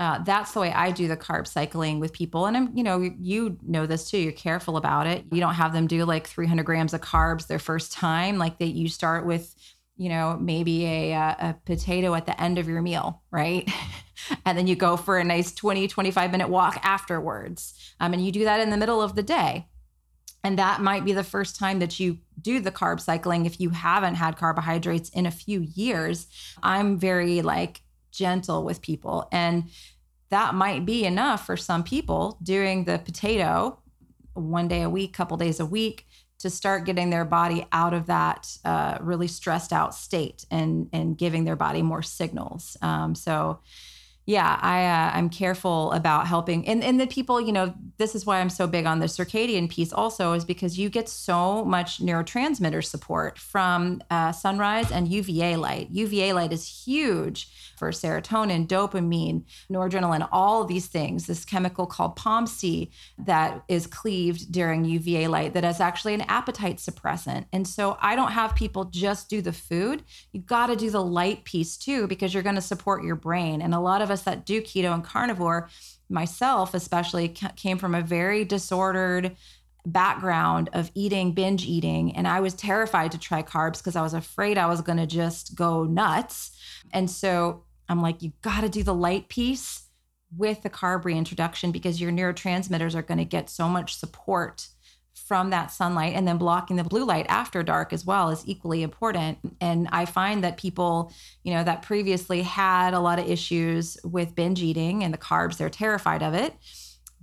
uh, 0.00 0.18
that's 0.24 0.52
the 0.52 0.60
way 0.60 0.72
I 0.72 0.92
do 0.92 1.08
the 1.08 1.16
carb 1.16 1.46
cycling 1.46 2.00
with 2.00 2.14
people. 2.14 2.46
And 2.46 2.56
I'm, 2.56 2.74
you 2.74 2.82
know, 2.82 3.00
you 3.20 3.58
know 3.62 3.84
this 3.84 4.10
too. 4.10 4.16
You're 4.16 4.32
careful 4.32 4.78
about 4.78 5.06
it. 5.06 5.26
You 5.30 5.40
don't 5.40 5.54
have 5.54 5.74
them 5.74 5.86
do 5.86 6.06
like 6.06 6.26
300 6.26 6.64
grams 6.64 6.94
of 6.94 7.02
carbs 7.02 7.46
their 7.48 7.58
first 7.58 7.92
time. 7.92 8.38
Like 8.38 8.58
that, 8.58 8.68
you 8.68 8.88
start 8.88 9.26
with, 9.26 9.54
you 9.98 10.08
know, 10.08 10.38
maybe 10.40 10.86
a, 10.86 11.12
a 11.12 11.56
potato 11.66 12.14
at 12.14 12.24
the 12.24 12.40
end 12.40 12.58
of 12.58 12.66
your 12.66 12.80
meal, 12.80 13.22
right? 13.30 13.70
and 14.46 14.56
then 14.56 14.66
you 14.66 14.74
go 14.74 14.96
for 14.96 15.18
a 15.18 15.24
nice 15.24 15.52
20, 15.52 15.86
25 15.86 16.32
minute 16.32 16.48
walk 16.48 16.80
afterwards. 16.82 17.74
Um, 18.00 18.14
and 18.14 18.24
you 18.24 18.32
do 18.32 18.44
that 18.44 18.60
in 18.60 18.70
the 18.70 18.78
middle 18.78 19.02
of 19.02 19.16
the 19.16 19.22
day. 19.22 19.68
And 20.42 20.58
that 20.58 20.80
might 20.80 21.04
be 21.04 21.12
the 21.12 21.22
first 21.22 21.58
time 21.58 21.78
that 21.80 22.00
you 22.00 22.16
do 22.40 22.58
the 22.58 22.72
carb 22.72 23.00
cycling 23.00 23.44
if 23.44 23.60
you 23.60 23.68
haven't 23.68 24.14
had 24.14 24.38
carbohydrates 24.38 25.10
in 25.10 25.26
a 25.26 25.30
few 25.30 25.60
years. 25.60 26.26
I'm 26.62 26.98
very 26.98 27.42
like 27.42 27.82
gentle 28.10 28.64
with 28.64 28.82
people. 28.82 29.28
And 29.32 29.64
that 30.30 30.54
might 30.54 30.86
be 30.86 31.04
enough 31.04 31.46
for 31.46 31.56
some 31.56 31.82
people 31.82 32.38
doing 32.42 32.84
the 32.84 32.98
potato 32.98 33.78
one 34.34 34.68
day 34.68 34.82
a 34.82 34.90
week, 34.90 35.12
couple 35.12 35.36
days 35.36 35.60
a 35.60 35.66
week 35.66 36.06
to 36.38 36.48
start 36.48 36.86
getting 36.86 37.10
their 37.10 37.24
body 37.24 37.66
out 37.72 37.92
of 37.92 38.06
that 38.06 38.56
uh, 38.64 38.96
really 39.00 39.26
stressed 39.26 39.72
out 39.72 39.94
state 39.94 40.46
and 40.50 40.88
and 40.92 41.18
giving 41.18 41.44
their 41.44 41.56
body 41.56 41.82
more 41.82 42.02
signals. 42.02 42.76
Um, 42.80 43.14
so 43.14 43.60
yeah, 44.30 44.60
I 44.62 44.86
uh, 44.86 45.10
I'm 45.18 45.28
careful 45.28 45.90
about 45.90 46.28
helping 46.28 46.64
and 46.68 46.84
and 46.84 47.00
the 47.00 47.08
people, 47.08 47.40
you 47.40 47.50
know, 47.50 47.74
this 47.98 48.14
is 48.14 48.24
why 48.24 48.38
I'm 48.40 48.48
so 48.48 48.68
big 48.68 48.86
on 48.86 49.00
the 49.00 49.06
circadian 49.06 49.68
piece 49.68 49.92
also 49.92 50.34
is 50.34 50.44
because 50.44 50.78
you 50.78 50.88
get 50.88 51.08
so 51.08 51.64
much 51.64 52.00
neurotransmitter 52.00 52.84
support 52.84 53.38
from 53.38 54.00
uh, 54.08 54.30
sunrise 54.30 54.92
and 54.92 55.08
UVA 55.08 55.56
light. 55.56 55.88
UVA 55.90 56.32
light 56.32 56.52
is 56.52 56.84
huge 56.84 57.74
for 57.76 57.90
serotonin, 57.90 58.68
dopamine, 58.68 59.42
noradrenaline, 59.68 60.28
all 60.30 60.64
these 60.64 60.86
things. 60.86 61.26
This 61.26 61.44
chemical 61.44 61.86
called 61.86 62.14
POMC 62.16 62.90
that 63.18 63.64
is 63.66 63.88
cleaved 63.88 64.52
during 64.52 64.84
UVA 64.84 65.26
light 65.26 65.54
that 65.54 65.64
is 65.64 65.80
actually 65.80 66.14
an 66.14 66.20
appetite 66.22 66.76
suppressant. 66.76 67.46
And 67.52 67.66
so 67.66 67.98
I 68.00 68.14
don't 68.14 68.32
have 68.32 68.54
people 68.54 68.84
just 68.84 69.28
do 69.28 69.42
the 69.42 69.52
food. 69.52 70.04
You 70.30 70.40
got 70.40 70.68
to 70.68 70.76
do 70.76 70.88
the 70.88 71.02
light 71.02 71.42
piece 71.44 71.76
too 71.76 72.06
because 72.06 72.32
you're 72.32 72.44
going 72.44 72.54
to 72.54 72.60
support 72.60 73.02
your 73.02 73.16
brain. 73.16 73.60
And 73.60 73.74
a 73.74 73.80
lot 73.80 74.02
of 74.02 74.10
us 74.10 74.19
that 74.22 74.46
do 74.46 74.60
keto 74.60 74.92
and 74.92 75.04
carnivore, 75.04 75.68
myself 76.08 76.74
especially, 76.74 77.28
came 77.28 77.78
from 77.78 77.94
a 77.94 78.02
very 78.02 78.44
disordered 78.44 79.36
background 79.86 80.68
of 80.74 80.90
eating 80.94 81.32
binge 81.32 81.64
eating 81.64 82.14
and 82.14 82.28
i 82.28 82.38
was 82.38 82.52
terrified 82.52 83.10
to 83.10 83.16
try 83.16 83.42
carbs 83.42 83.78
because 83.78 83.96
i 83.96 84.02
was 84.02 84.12
afraid 84.12 84.58
i 84.58 84.66
was 84.66 84.82
going 84.82 84.98
to 84.98 85.06
just 85.06 85.54
go 85.54 85.84
nuts. 85.84 86.50
And 86.92 87.10
so 87.10 87.64
I'm 87.88 88.02
like, 88.02 88.22
you 88.22 88.32
got 88.42 88.62
to 88.62 88.68
do 88.68 88.82
the 88.82 88.94
light 88.94 89.28
piece 89.28 89.82
with 90.36 90.62
the 90.62 90.70
carb 90.70 91.04
reintroduction 91.04 91.72
because 91.72 92.00
your 92.00 92.12
neurotransmitters 92.12 92.94
are 92.94 93.02
going 93.02 93.18
to 93.18 93.24
get 93.24 93.50
so 93.50 93.68
much 93.68 93.96
support 93.96 94.68
from 95.14 95.50
that 95.50 95.70
sunlight 95.70 96.14
and 96.14 96.26
then 96.26 96.38
blocking 96.38 96.76
the 96.76 96.84
blue 96.84 97.04
light 97.04 97.26
after 97.28 97.62
dark 97.62 97.92
as 97.92 98.04
well 98.04 98.30
is 98.30 98.42
equally 98.46 98.82
important 98.82 99.38
and 99.60 99.88
i 99.92 100.04
find 100.04 100.42
that 100.42 100.56
people 100.56 101.12
you 101.44 101.52
know 101.52 101.62
that 101.62 101.82
previously 101.82 102.42
had 102.42 102.94
a 102.94 103.00
lot 103.00 103.18
of 103.18 103.28
issues 103.28 103.96
with 104.04 104.34
binge 104.34 104.62
eating 104.62 105.04
and 105.04 105.12
the 105.12 105.18
carbs 105.18 105.56
they're 105.56 105.70
terrified 105.70 106.22
of 106.22 106.34
it 106.34 106.54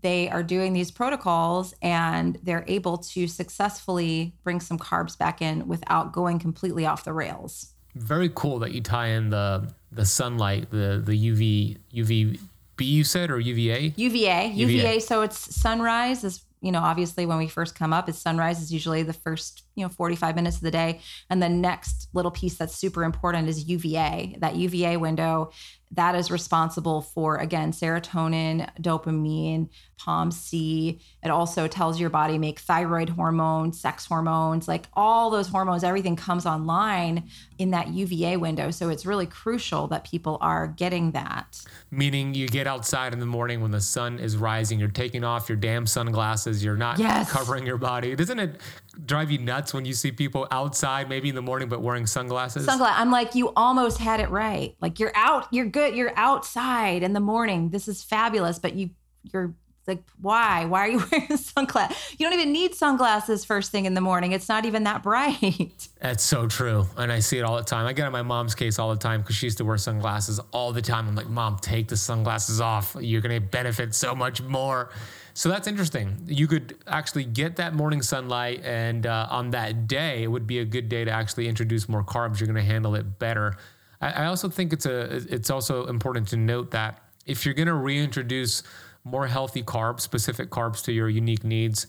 they 0.01 0.29
are 0.29 0.43
doing 0.43 0.73
these 0.73 0.91
protocols 0.91 1.73
and 1.81 2.37
they're 2.43 2.65
able 2.67 2.97
to 2.97 3.27
successfully 3.27 4.33
bring 4.43 4.59
some 4.59 4.77
carbs 4.77 5.17
back 5.17 5.41
in 5.41 5.67
without 5.67 6.13
going 6.13 6.39
completely 6.39 6.85
off 6.85 7.03
the 7.03 7.13
rails 7.13 7.73
very 7.95 8.29
cool 8.35 8.59
that 8.59 8.71
you 8.71 8.81
tie 8.81 9.07
in 9.07 9.29
the 9.29 9.69
the 9.91 10.05
sunlight, 10.05 10.69
the 10.69 11.01
the 11.03 11.13
UV 11.13 11.77
UV 11.93 12.39
B 12.75 12.85
you 12.85 13.03
said 13.03 13.31
or 13.31 13.39
UVA? 13.39 13.93
UVA. 13.95 14.47
UVA. 14.49 14.49
UVA. 14.53 14.99
So 14.99 15.21
it's 15.21 15.55
sunrise 15.55 16.23
is 16.23 16.43
you 16.61 16.71
know 16.71 16.81
obviously 16.81 17.25
when 17.25 17.37
we 17.37 17.47
first 17.47 17.75
come 17.75 17.93
up, 17.93 18.09
it's 18.09 18.19
sunrise 18.19 18.61
is 18.61 18.73
usually 18.73 19.03
the 19.03 19.13
first 19.13 19.63
you 19.77 19.85
know 19.85 19.89
45 19.89 20.35
minutes 20.35 20.57
of 20.57 20.63
the 20.63 20.71
day, 20.71 20.99
and 21.29 21.41
the 21.41 21.47
next 21.47 22.09
little 22.13 22.31
piece 22.31 22.57
that's 22.57 22.75
super 22.75 23.03
important 23.03 23.47
is 23.47 23.69
UVA. 23.69 24.35
That 24.39 24.55
UVA 24.55 24.97
window 24.97 25.51
that 25.91 26.15
is 26.15 26.29
responsible 26.29 27.01
for 27.01 27.37
again 27.37 27.71
serotonin, 27.71 28.69
dopamine, 28.81 29.69
POMC. 29.99 30.99
It 31.23 31.29
also 31.29 31.67
tells 31.67 31.99
your 31.99 32.09
body 32.09 32.37
make 32.37 32.59
thyroid 32.59 33.09
hormone, 33.09 33.73
sex 33.73 34.05
hormones, 34.05 34.67
like 34.67 34.87
all 34.93 35.29
those 35.29 35.47
hormones, 35.47 35.83
everything 35.83 36.15
comes 36.15 36.45
online 36.45 37.29
in 37.57 37.71
that 37.71 37.89
UVA 37.89 38.37
window. 38.37 38.69
So 38.69 38.89
it's 38.89 39.05
really 39.05 39.25
crucial 39.25 39.87
that 39.87 40.03
people 40.03 40.37
are 40.41 40.67
getting 40.67 41.11
that. 41.11 41.61
Meaning 41.89 42.33
you 42.33 42.47
get 42.47 42.67
outside 42.67 43.13
in 43.13 43.19
the 43.19 43.25
morning 43.25 43.61
when 43.61 43.71
the 43.71 43.81
sun 43.81 44.19
is 44.19 44.37
rising, 44.37 44.79
you're 44.79 44.89
taking 44.89 45.23
off 45.23 45.49
your 45.49 45.57
damn 45.57 45.87
sunglasses, 45.87 46.63
you're 46.63 46.75
not 46.75 46.99
yes. 46.99 47.31
covering 47.31 47.65
your 47.65 47.77
body. 47.77 48.15
Doesn't 48.15 48.39
it 48.39 48.61
drive 49.05 49.31
you 49.31 49.37
nuts 49.37 49.73
when 49.73 49.85
you 49.85 49.93
see 49.93 50.11
people 50.11 50.47
outside 50.51 51.09
maybe 51.09 51.29
in 51.29 51.35
the 51.35 51.41
morning 51.41 51.69
but 51.69 51.81
wearing 51.81 52.05
sunglasses? 52.05 52.65
Sunglasses. 52.65 52.97
I'm 52.99 53.11
like, 53.11 53.35
you 53.35 53.51
almost 53.55 53.97
had 53.97 54.19
it 54.19 54.29
right. 54.29 54.75
Like 54.81 54.99
you're 54.99 55.15
out, 55.15 55.47
you're 55.51 55.65
good, 55.65 55.95
you're 55.95 56.13
outside 56.15 57.03
in 57.03 57.13
the 57.13 57.19
morning. 57.19 57.69
This 57.69 57.87
is 57.87 58.03
fabulous, 58.03 58.59
but 58.59 58.75
you 58.75 58.91
you're 59.33 59.53
like, 59.87 60.03
why? 60.21 60.65
Why 60.65 60.81
are 60.81 60.89
you 60.89 61.03
wearing 61.11 61.37
sunglasses? 61.37 61.97
You 62.17 62.25
don't 62.25 62.33
even 62.33 62.51
need 62.51 62.75
sunglasses 62.75 63.45
first 63.45 63.71
thing 63.71 63.85
in 63.85 63.93
the 63.93 64.01
morning. 64.01 64.33
It's 64.33 64.49
not 64.49 64.65
even 64.65 64.83
that 64.83 65.01
bright. 65.01 65.87
That's 66.01 66.23
so 66.23 66.47
true. 66.47 66.87
And 66.97 67.11
I 67.11 67.19
see 67.19 67.37
it 67.37 67.43
all 67.43 67.55
the 67.55 67.63
time. 67.63 67.85
I 67.85 67.93
get 67.93 68.05
in 68.05 68.11
my 68.11 68.21
mom's 68.21 68.53
case 68.53 68.79
all 68.79 68.89
the 68.89 68.99
time 68.99 69.21
because 69.21 69.35
she 69.35 69.47
used 69.47 69.57
to 69.59 69.65
wear 69.65 69.77
sunglasses 69.77 70.39
all 70.51 70.73
the 70.73 70.81
time. 70.81 71.07
I'm 71.07 71.15
like, 71.15 71.29
Mom, 71.29 71.57
take 71.59 71.87
the 71.87 71.97
sunglasses 71.97 72.59
off. 72.61 72.95
You're 72.99 73.21
going 73.21 73.41
to 73.41 73.45
benefit 73.45 73.95
so 73.95 74.13
much 74.13 74.41
more. 74.41 74.91
So 75.37 75.49
that's 75.49 75.67
interesting. 75.67 76.17
You 76.25 76.47
could 76.47 76.79
actually 76.87 77.23
get 77.23 77.57
that 77.57 77.75
morning 77.75 78.01
sunlight, 78.01 78.63
and 78.63 79.05
uh, 79.05 79.27
on 79.29 79.51
that 79.51 79.87
day, 79.87 80.23
it 80.23 80.27
would 80.27 80.47
be 80.47 80.57
a 80.57 80.65
good 80.65 80.89
day 80.89 81.05
to 81.05 81.11
actually 81.11 81.47
introduce 81.47 81.87
more 81.87 82.03
carbs. 82.03 82.39
You're 82.39 82.47
going 82.47 82.55
to 82.55 82.63
handle 82.63 82.95
it 82.95 83.19
better. 83.19 83.55
I, 84.01 84.23
I 84.23 84.25
also 84.25 84.49
think 84.49 84.73
it's 84.73 84.87
a 84.87 85.17
it's 85.31 85.51
also 85.51 85.85
important 85.85 86.27
to 86.29 86.37
note 86.37 86.71
that 86.71 87.03
if 87.27 87.45
you're 87.45 87.53
going 87.53 87.67
to 87.67 87.75
reintroduce 87.75 88.63
more 89.03 89.27
healthy 89.27 89.61
carbs, 89.61 90.01
specific 90.01 90.49
carbs 90.49 90.83
to 90.85 90.91
your 90.91 91.07
unique 91.07 91.43
needs. 91.43 91.85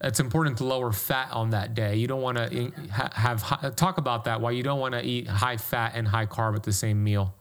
It's 0.00 0.20
important 0.20 0.58
to 0.58 0.64
lower 0.64 0.92
fat 0.92 1.32
on 1.32 1.50
that 1.50 1.74
day. 1.74 1.96
You 1.96 2.06
don't 2.06 2.22
want 2.22 2.38
to 2.38 2.70
have 2.90 3.74
talk 3.74 3.98
about 3.98 4.26
that. 4.26 4.40
Why 4.40 4.52
you 4.52 4.62
don't 4.62 4.78
want 4.78 4.94
to 4.94 5.02
eat 5.02 5.26
high 5.26 5.56
fat 5.56 5.94
and 5.96 6.06
high 6.06 6.26
carb 6.26 6.54
at 6.54 6.62
the 6.62 6.72
same 6.72 7.02
meal. 7.02 7.34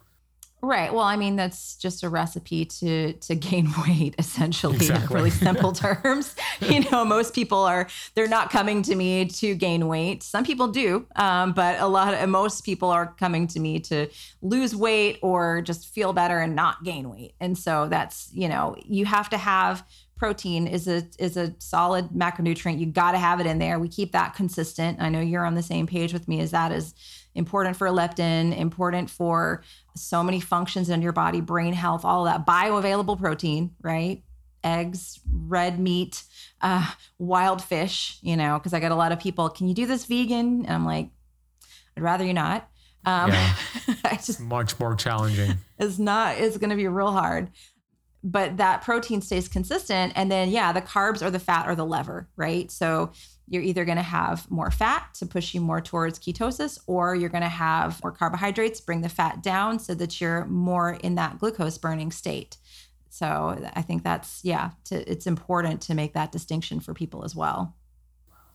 Right. 0.64 0.94
Well, 0.94 1.04
I 1.04 1.16
mean, 1.16 1.38
that's 1.38 1.76
just 1.76 2.04
a 2.04 2.10
recipe 2.10 2.66
to 2.66 3.14
to 3.14 3.36
gain 3.50 3.70
weight, 3.86 4.16
essentially, 4.20 4.76
exactly. 4.76 5.06
in 5.06 5.14
really 5.14 5.30
simple 5.32 5.72
terms. 5.74 6.36
you 6.62 6.82
know, 6.92 7.04
most 7.04 7.34
people 7.34 7.60
are 7.60 7.88
they're 8.14 8.28
not 8.28 8.52
coming 8.52 8.84
to 8.84 8.96
me 8.96 9.26
to 9.26 9.56
gain 9.56 9.88
weight. 9.88 10.22
Some 10.22 10.44
people 10.44 10.68
do, 10.68 11.08
um, 11.16 11.54
but 11.54 11.80
a 11.80 11.88
lot 11.88 12.14
of 12.14 12.30
most 12.30 12.64
people 12.64 12.90
are 12.90 13.08
coming 13.20 13.48
to 13.48 13.60
me 13.60 13.80
to 13.82 14.08
lose 14.42 14.76
weight 14.76 15.18
or 15.22 15.62
just 15.62 15.88
feel 15.88 16.14
better 16.14 16.40
and 16.40 16.56
not 16.56 16.84
gain 16.84 17.10
weight. 17.10 17.34
And 17.40 17.58
so 17.58 17.88
that's 17.88 18.30
you 18.32 18.48
know, 18.48 18.76
you 18.86 19.06
have 19.06 19.30
to 19.30 19.38
have 19.38 19.84
protein 20.22 20.68
is 20.68 20.88
a 20.88 21.02
is 21.18 21.36
a 21.36 21.52
solid 21.58 22.10
macronutrient. 22.10 22.78
You 22.78 22.86
got 22.86 23.14
to 23.14 23.18
have 23.18 23.40
it 23.40 23.48
in 23.48 23.58
there. 23.58 23.80
We 23.80 23.88
keep 23.90 24.12
that 24.12 24.36
consistent. 24.36 25.02
I 25.02 25.10
know 25.10 25.20
you're 25.20 25.48
on 25.48 25.56
the 25.56 25.64
same 25.64 25.88
page 25.88 26.14
with 26.14 26.28
me 26.28 26.40
as 26.42 26.52
that 26.52 26.72
is 26.72 26.94
important 27.34 27.76
for 27.76 27.88
leptin, 27.88 28.56
important 28.56 29.10
for 29.10 29.64
so 29.96 30.24
many 30.24 30.40
functions 30.40 30.90
in 30.90 31.02
your 31.02 31.12
body, 31.12 31.42
brain 31.42 31.74
health, 31.74 32.06
all 32.06 32.26
that 32.26 32.46
bioavailable 32.46 33.20
protein, 33.20 33.72
right? 33.82 34.24
Eggs, 34.64 35.20
red 35.32 35.80
meat, 35.80 36.24
uh, 36.62 36.92
wild 37.18 37.64
fish, 37.64 38.20
you 38.22 38.38
know, 38.38 38.58
because 38.58 38.74
I 38.74 38.80
get 38.80 38.92
a 38.92 38.96
lot 38.96 39.12
of 39.12 39.20
people, 39.20 39.50
can 39.50 39.68
you 39.68 39.74
do 39.74 39.86
this 39.86 40.06
vegan? 40.06 40.66
And 40.66 40.74
I'm 40.74 40.86
like, 40.86 41.10
I'd 41.98 42.04
rather 42.04 42.26
you 42.26 42.34
not. 42.34 42.68
Um, 43.06 43.32
yeah. 43.32 43.54
I 44.06 44.16
just 44.16 44.40
much 44.40 44.80
more 44.80 44.96
challenging. 44.96 45.58
It's 45.80 45.98
not, 45.98 46.38
it's 46.38 46.58
going 46.58 46.70
to 46.70 46.76
be 46.76 46.88
real 46.88 47.12
hard 47.12 47.50
but 48.24 48.58
that 48.58 48.82
protein 48.82 49.22
stays 49.22 49.48
consistent. 49.48 50.14
And 50.16 50.32
then, 50.32 50.50
yeah, 50.50 50.72
the 50.72 50.82
carbs 50.82 51.26
or 51.26 51.32
the 51.32 51.40
fat 51.40 51.68
or 51.68 51.76
the 51.76 51.86
lever, 51.86 52.28
right? 52.36 52.70
So 52.70 53.12
you're 53.52 53.62
either 53.62 53.84
going 53.84 53.98
to 53.98 54.02
have 54.02 54.50
more 54.50 54.72
fat 54.72 55.14
to 55.16 55.26
push 55.26 55.54
you 55.54 55.60
more 55.60 55.82
towards 55.82 56.18
ketosis, 56.18 56.80
or 56.88 57.16
you're 57.16 57.30
going 57.30 57.44
to 57.44 57.50
have 57.50 58.02
more 58.02 58.14
carbohydrates, 58.14 58.80
bring 58.80 59.02
the 59.02 59.10
fat 59.10 59.44
down 59.44 59.78
so 59.78 59.94
that 59.94 60.22
you're 60.22 60.46
more 60.46 60.94
in 61.04 61.16
that 61.16 61.38
glucose 61.38 61.78
burning 61.78 62.12
state. 62.12 62.56
So 63.10 63.62
I 63.76 63.82
think 63.82 64.04
that's, 64.04 64.40
yeah, 64.46 64.72
to, 64.86 65.12
it's 65.12 65.28
important 65.28 65.82
to 65.82 65.94
make 65.94 66.14
that 66.14 66.32
distinction 66.32 66.80
for 66.80 66.94
people 66.94 67.26
as 67.26 67.36
well. 67.36 67.76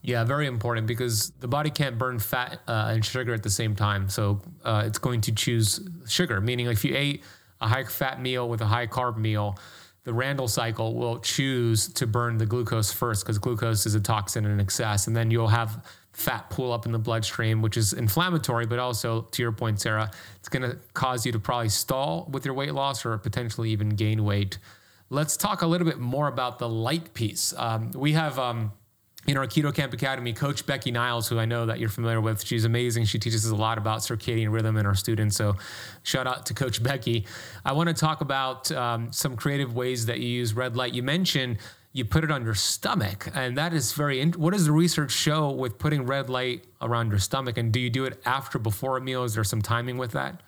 Yeah, 0.01 0.25
very 0.25 0.47
important 0.47 0.87
because 0.87 1.31
the 1.41 1.49
body 1.49 1.69
can't 1.69 1.99
burn 1.99 2.19
fat 2.19 2.61
uh, 2.67 2.93
and 2.93 3.05
sugar 3.05 3.35
at 3.35 3.43
the 3.43 3.51
same 3.51 3.77
time. 3.77 4.09
So 4.09 4.41
uh, 4.65 4.85
it's 4.87 4.99
going 4.99 5.21
to 5.23 5.33
choose 5.33 5.87
sugar, 6.09 6.41
meaning 6.41 6.69
if 6.69 6.87
you 6.87 6.97
ate 6.97 7.23
a 7.61 7.69
high 7.69 7.85
fat 7.85 8.23
meal 8.23 8.49
with 8.49 8.63
a 8.63 8.67
high 8.67 8.87
carb 8.87 9.19
meal, 9.19 9.59
the 10.07 10.15
Randle 10.15 10.47
cycle 10.47 10.95
will 10.95 11.19
choose 11.19 11.89
to 11.95 12.07
burn 12.07 12.39
the 12.39 12.47
glucose 12.47 12.93
first 12.93 13.25
because 13.25 13.41
glucose 13.41 13.87
is 13.87 13.97
a 13.97 14.01
toxin 14.01 14.47
in 14.47 14.61
excess. 14.61 15.09
And 15.09 15.17
then 15.17 15.33
you'll 15.33 15.49
have 15.49 15.85
fat 16.13 16.49
pool 16.49 16.73
up 16.73 16.87
in 16.87 16.93
the 16.93 16.99
bloodstream, 16.99 17.61
which 17.61 17.77
is 17.77 17.93
inflammatory, 17.93 18.67
but 18.67 18.79
also, 18.79 19.23
to 19.23 19.43
your 19.43 19.51
point, 19.51 19.81
Sarah, 19.81 20.09
it's 20.37 20.49
going 20.49 20.63
to 20.63 20.79
cause 20.95 21.27
you 21.27 21.33
to 21.33 21.41
probably 21.41 21.71
stall 21.71 22.29
with 22.31 22.45
your 22.45 22.55
weight 22.55 22.73
loss 22.73 23.05
or 23.05 23.19
potentially 23.19 23.71
even 23.71 23.89
gain 23.89 24.25
weight. 24.25 24.59
Let's 25.11 25.37
talk 25.37 25.63
a 25.63 25.67
little 25.67 25.89
bit 25.89 25.99
more 25.99 26.29
about 26.29 26.61
the 26.61 26.69
light 26.69 27.13
piece. 27.13 27.53
Um, 27.57 27.91
we 27.91 28.13
have. 28.13 28.39
Um, 28.39 28.73
in 29.27 29.37
our 29.37 29.47
Keto 29.47 29.75
Kamp 29.75 29.93
Academy, 29.93 30.33
Coach 30.33 30.67
Becky 30.67 30.91
Niles, 30.91 31.29
who 31.29 31.39
I 31.39 31.45
know 31.45 31.67
that 31.67 31.79
you're 31.79 31.89
familiar 31.89 32.21
with, 32.21 32.45
she's 32.45 32.65
amazing. 32.65 33.07
She 33.07 33.19
teaches 33.19 33.45
us 33.45 33.51
a 33.51 33.57
lot 33.57 33.79
about 33.79 34.01
circadian 34.01 34.53
rhythm 34.53 34.77
and 34.77 34.87
our 34.87 34.95
students. 34.95 35.37
So, 35.37 35.57
shout 36.03 36.27
out 36.27 36.47
to 36.47 36.55
Coach 36.55 36.83
Becky. 36.83 37.27
I 37.65 37.73
want 37.73 37.89
to 37.89 37.95
talk 37.95 38.21
about 38.21 38.71
um, 38.73 39.13
some 39.13 39.37
creative 39.37 39.75
ways 39.75 40.07
that 40.07 40.21
you 40.21 40.29
use 40.29 40.55
red 40.55 40.77
light. 40.77 40.95
You 40.95 41.03
mentioned 41.03 41.59
you 41.93 42.05
put 42.05 42.25
it 42.25 42.31
on 42.31 42.45
your 42.45 42.55
stomach, 42.55 43.29
and 43.35 43.57
that 43.57 43.73
is 43.73 43.93
very. 43.93 44.21
In- 44.21 44.33
what 44.33 44.53
does 44.53 44.67
the 44.67 44.73
research 44.73 45.13
show 45.13 45.51
with 45.51 45.79
putting 45.79 46.07
red 46.07 46.29
light 46.29 46.65
around 46.81 47.11
your 47.11 47.19
stomach? 47.19 47.57
And 47.59 47.73
do 47.73 47.81
you 47.81 47.91
do 47.91 48.05
it 48.05 48.21
after, 48.27 48.59
before 48.59 48.97
a 48.97 49.01
meal? 49.01 49.25
Is 49.25 49.35
there 49.35 49.45
some 49.45 49.63
timing 49.63 49.97
with 49.97 50.13
that? 50.13 50.43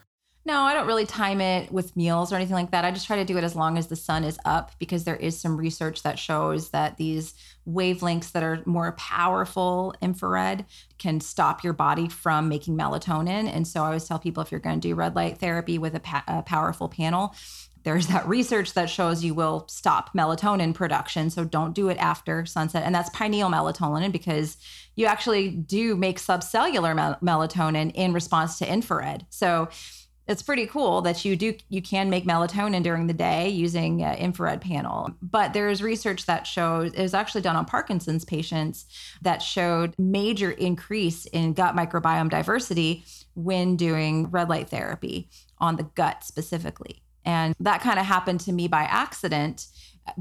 No, 0.49 0.63
I 0.63 0.73
don't 0.73 0.87
really 0.87 1.05
time 1.05 1.43
it 1.43 1.71
with 1.71 1.95
meals 1.95 2.33
or 2.33 2.37
anything 2.37 2.55
like 2.55 2.71
that. 2.71 2.83
I 2.83 2.91
just 2.91 3.07
try 3.07 3.17
to 3.17 3.25
do 3.27 3.37
it 3.37 3.45
as 3.45 3.55
long 3.55 3.77
as 3.77 3.89
the 3.89 3.97
sun 3.97 4.25
is 4.25 4.39
up 4.47 4.73
because 4.79 5.05
there 5.05 5.15
is 5.15 5.39
some 5.39 5.59
research 5.59 6.03
that 6.05 6.19
shows 6.19 6.71
that 6.71 6.97
these 6.97 7.35
wavelengths 7.69 8.33
that 8.33 8.43
are 8.43 8.63
more 8.65 8.93
powerful 8.93 9.95
infrared 10.01 10.65
can 10.97 11.21
stop 11.21 11.63
your 11.63 11.75
body 11.75 12.09
from 12.09 12.49
making 12.49 12.79
melatonin. 12.79 13.47
And 13.55 13.69
so 13.69 13.83
I 13.83 13.89
always 13.89 14.09
tell 14.09 14.19
people 14.19 14.43
if 14.43 14.51
you're 14.51 14.59
going 14.59 14.81
to 14.81 14.89
do 14.89 14.95
red 14.95 15.15
light 15.15 15.37
therapy 15.37 15.77
with 15.77 15.95
a, 15.95 16.01
pa- 16.01 16.25
a 16.27 16.41
powerful 16.41 16.89
panel, 16.89 17.35
there's 17.83 18.07
that 18.07 18.27
research 18.27 18.73
that 18.73 18.89
shows 18.89 19.23
you 19.23 19.35
will 19.35 19.67
stop 19.69 20.15
melatonin 20.15 20.73
production. 20.73 21.29
So 21.29 21.45
don't 21.45 21.75
do 21.75 21.91
it 21.91 21.99
after 21.99 22.47
sunset. 22.47 22.85
And 22.85 22.95
that's 22.95 23.11
pineal 23.11 23.51
melatonin 23.51 24.13
because 24.13 24.57
you 24.97 25.05
actually 25.05 25.51
do 25.51 25.95
make 25.95 26.19
subcellular 26.19 26.97
mel- 26.97 27.19
melatonin 27.23 27.93
in 27.95 28.15
response 28.15 28.59
to 28.61 28.71
infrared. 28.71 29.27
So 29.29 29.69
it's 30.29 30.43
pretty 30.43 30.67
cool 30.67 31.01
that 31.03 31.25
you 31.25 31.35
do 31.37 31.55
you 31.71 31.81
can 31.81 32.11
make 32.11 32.27
melatonin 32.27 32.83
during 32.83 33.07
the 33.07 33.15
day 33.15 33.49
using 33.49 34.01
infrared 34.01 34.61
panel. 34.61 35.11
But 35.23 35.55
there's 35.55 35.83
research 35.83 36.27
that 36.27 36.47
shows 36.47 36.93
it 36.93 37.03
was 37.03 37.15
actually 37.15 37.41
done 37.41 37.57
on 37.57 37.65
parkinson's 37.65 38.25
patients 38.25 38.85
that 39.23 39.43
showed 39.43 39.95
major 39.99 40.51
increase 40.51 41.25
in 41.27 41.55
gut 41.55 41.75
microbiome 41.75 42.29
diversity 42.29 43.05
when 43.35 43.77
doing 43.77 44.31
red 44.31 44.49
light 44.51 44.69
therapy 44.69 45.31
on 45.59 45.77
the 45.77 45.85
gut 45.95 46.23
specifically. 46.25 47.03
And 47.25 47.55
that 47.61 47.81
kind 47.81 47.99
of 47.99 48.05
happened 48.05 48.41
to 48.41 48.53
me 48.53 48.69
by 48.69 48.83
accident 48.83 49.67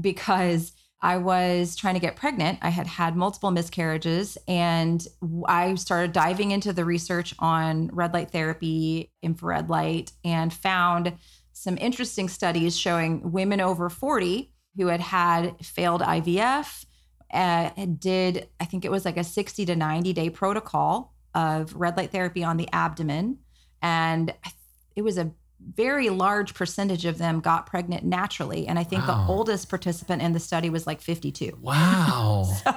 because 0.00 0.72
I 1.00 1.18
was 1.18 1.76
trying 1.76 1.94
to 1.94 2.00
get 2.00 2.16
pregnant. 2.16 2.58
I 2.60 2.70
had 2.70 2.86
had 2.86 3.16
multiple 3.16 3.50
miscarriages 3.50 4.36
and 4.48 5.06
I 5.46 5.76
started 5.76 6.12
diving 6.12 6.50
into 6.50 6.72
the 6.72 6.84
research 6.84 7.34
on 7.38 7.88
red 7.92 8.12
light 8.12 8.30
therapy, 8.30 9.12
infrared 9.22 9.70
light, 9.70 10.12
and 10.24 10.52
found 10.52 11.14
some 11.52 11.78
interesting 11.78 12.28
studies 12.28 12.76
showing 12.76 13.32
women 13.32 13.60
over 13.60 13.88
40 13.88 14.52
who 14.76 14.88
had 14.88 15.00
had 15.00 15.64
failed 15.64 16.02
IVF 16.02 16.84
uh, 17.32 17.70
did, 17.98 18.48
I 18.58 18.64
think 18.64 18.84
it 18.84 18.90
was 18.90 19.04
like 19.04 19.16
a 19.16 19.24
60 19.24 19.66
to 19.66 19.76
90 19.76 20.12
day 20.12 20.30
protocol 20.30 21.14
of 21.34 21.74
red 21.74 21.96
light 21.96 22.10
therapy 22.10 22.42
on 22.42 22.56
the 22.56 22.68
abdomen. 22.72 23.38
And 23.82 24.34
it 24.96 25.02
was 25.02 25.18
a 25.18 25.30
very 25.60 26.08
large 26.08 26.54
percentage 26.54 27.04
of 27.04 27.18
them 27.18 27.40
got 27.40 27.66
pregnant 27.66 28.04
naturally. 28.04 28.66
And 28.66 28.78
I 28.78 28.84
think 28.84 29.06
wow. 29.06 29.26
the 29.26 29.32
oldest 29.32 29.68
participant 29.68 30.22
in 30.22 30.32
the 30.32 30.40
study 30.40 30.70
was 30.70 30.86
like 30.86 31.00
52. 31.00 31.58
Wow. 31.60 32.44
so, 32.64 32.74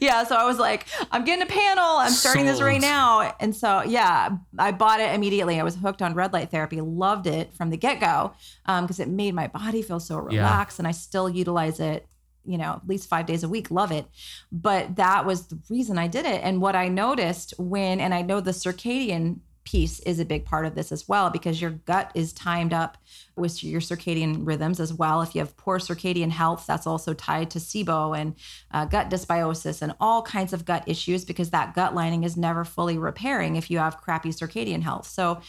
yeah. 0.00 0.24
So 0.24 0.36
I 0.36 0.44
was 0.44 0.58
like, 0.58 0.86
I'm 1.10 1.24
getting 1.24 1.42
a 1.42 1.46
panel. 1.46 1.84
I'm 1.84 2.12
starting 2.12 2.44
Sold. 2.44 2.54
this 2.54 2.62
right 2.62 2.80
now. 2.80 3.34
And 3.40 3.54
so, 3.54 3.82
yeah, 3.82 4.30
I 4.58 4.72
bought 4.72 5.00
it 5.00 5.14
immediately. 5.14 5.58
I 5.58 5.62
was 5.62 5.74
hooked 5.74 6.00
on 6.00 6.14
red 6.14 6.32
light 6.32 6.50
therapy, 6.50 6.80
loved 6.80 7.26
it 7.26 7.52
from 7.54 7.70
the 7.70 7.76
get 7.76 8.00
go 8.00 8.32
because 8.64 9.00
um, 9.00 9.02
it 9.02 9.08
made 9.08 9.34
my 9.34 9.48
body 9.48 9.82
feel 9.82 10.00
so 10.00 10.18
relaxed. 10.18 10.78
Yeah. 10.78 10.82
And 10.82 10.88
I 10.88 10.92
still 10.92 11.28
utilize 11.28 11.80
it 11.80 12.06
you 12.44 12.58
know, 12.58 12.72
at 12.72 12.88
least 12.88 13.08
five 13.08 13.26
days 13.26 13.44
a 13.44 13.48
week, 13.48 13.70
love 13.70 13.92
it. 13.92 14.04
But 14.50 14.96
that 14.96 15.24
was 15.24 15.46
the 15.46 15.60
reason 15.70 15.96
I 15.96 16.08
did 16.08 16.26
it. 16.26 16.42
And 16.42 16.60
what 16.60 16.74
I 16.74 16.88
noticed 16.88 17.54
when, 17.56 18.00
and 18.00 18.12
I 18.12 18.22
know 18.22 18.40
the 18.40 18.50
circadian 18.50 19.38
piece 19.64 20.00
is 20.00 20.18
a 20.18 20.24
big 20.24 20.44
part 20.44 20.66
of 20.66 20.74
this 20.74 20.92
as 20.92 21.08
well 21.08 21.30
because 21.30 21.60
your 21.60 21.70
gut 21.70 22.10
is 22.14 22.32
timed 22.32 22.72
up 22.72 22.98
with 23.36 23.62
your 23.62 23.80
circadian 23.80 24.46
rhythms 24.46 24.80
as 24.80 24.92
well. 24.92 25.22
If 25.22 25.34
you 25.34 25.40
have 25.40 25.56
poor 25.56 25.78
circadian 25.78 26.30
health, 26.30 26.64
that's 26.66 26.86
also 26.86 27.14
tied 27.14 27.50
to 27.50 27.58
SIBO 27.58 28.18
and 28.18 28.34
uh, 28.70 28.84
gut 28.86 29.10
dysbiosis 29.10 29.82
and 29.82 29.94
all 30.00 30.22
kinds 30.22 30.52
of 30.52 30.64
gut 30.64 30.84
issues 30.86 31.24
because 31.24 31.50
that 31.50 31.74
gut 31.74 31.94
lining 31.94 32.24
is 32.24 32.36
never 32.36 32.64
fully 32.64 32.98
repairing 32.98 33.56
if 33.56 33.70
you 33.70 33.78
have 33.78 34.00
crappy 34.00 34.30
circadian 34.30 34.82
health. 34.82 35.06
So 35.06 35.40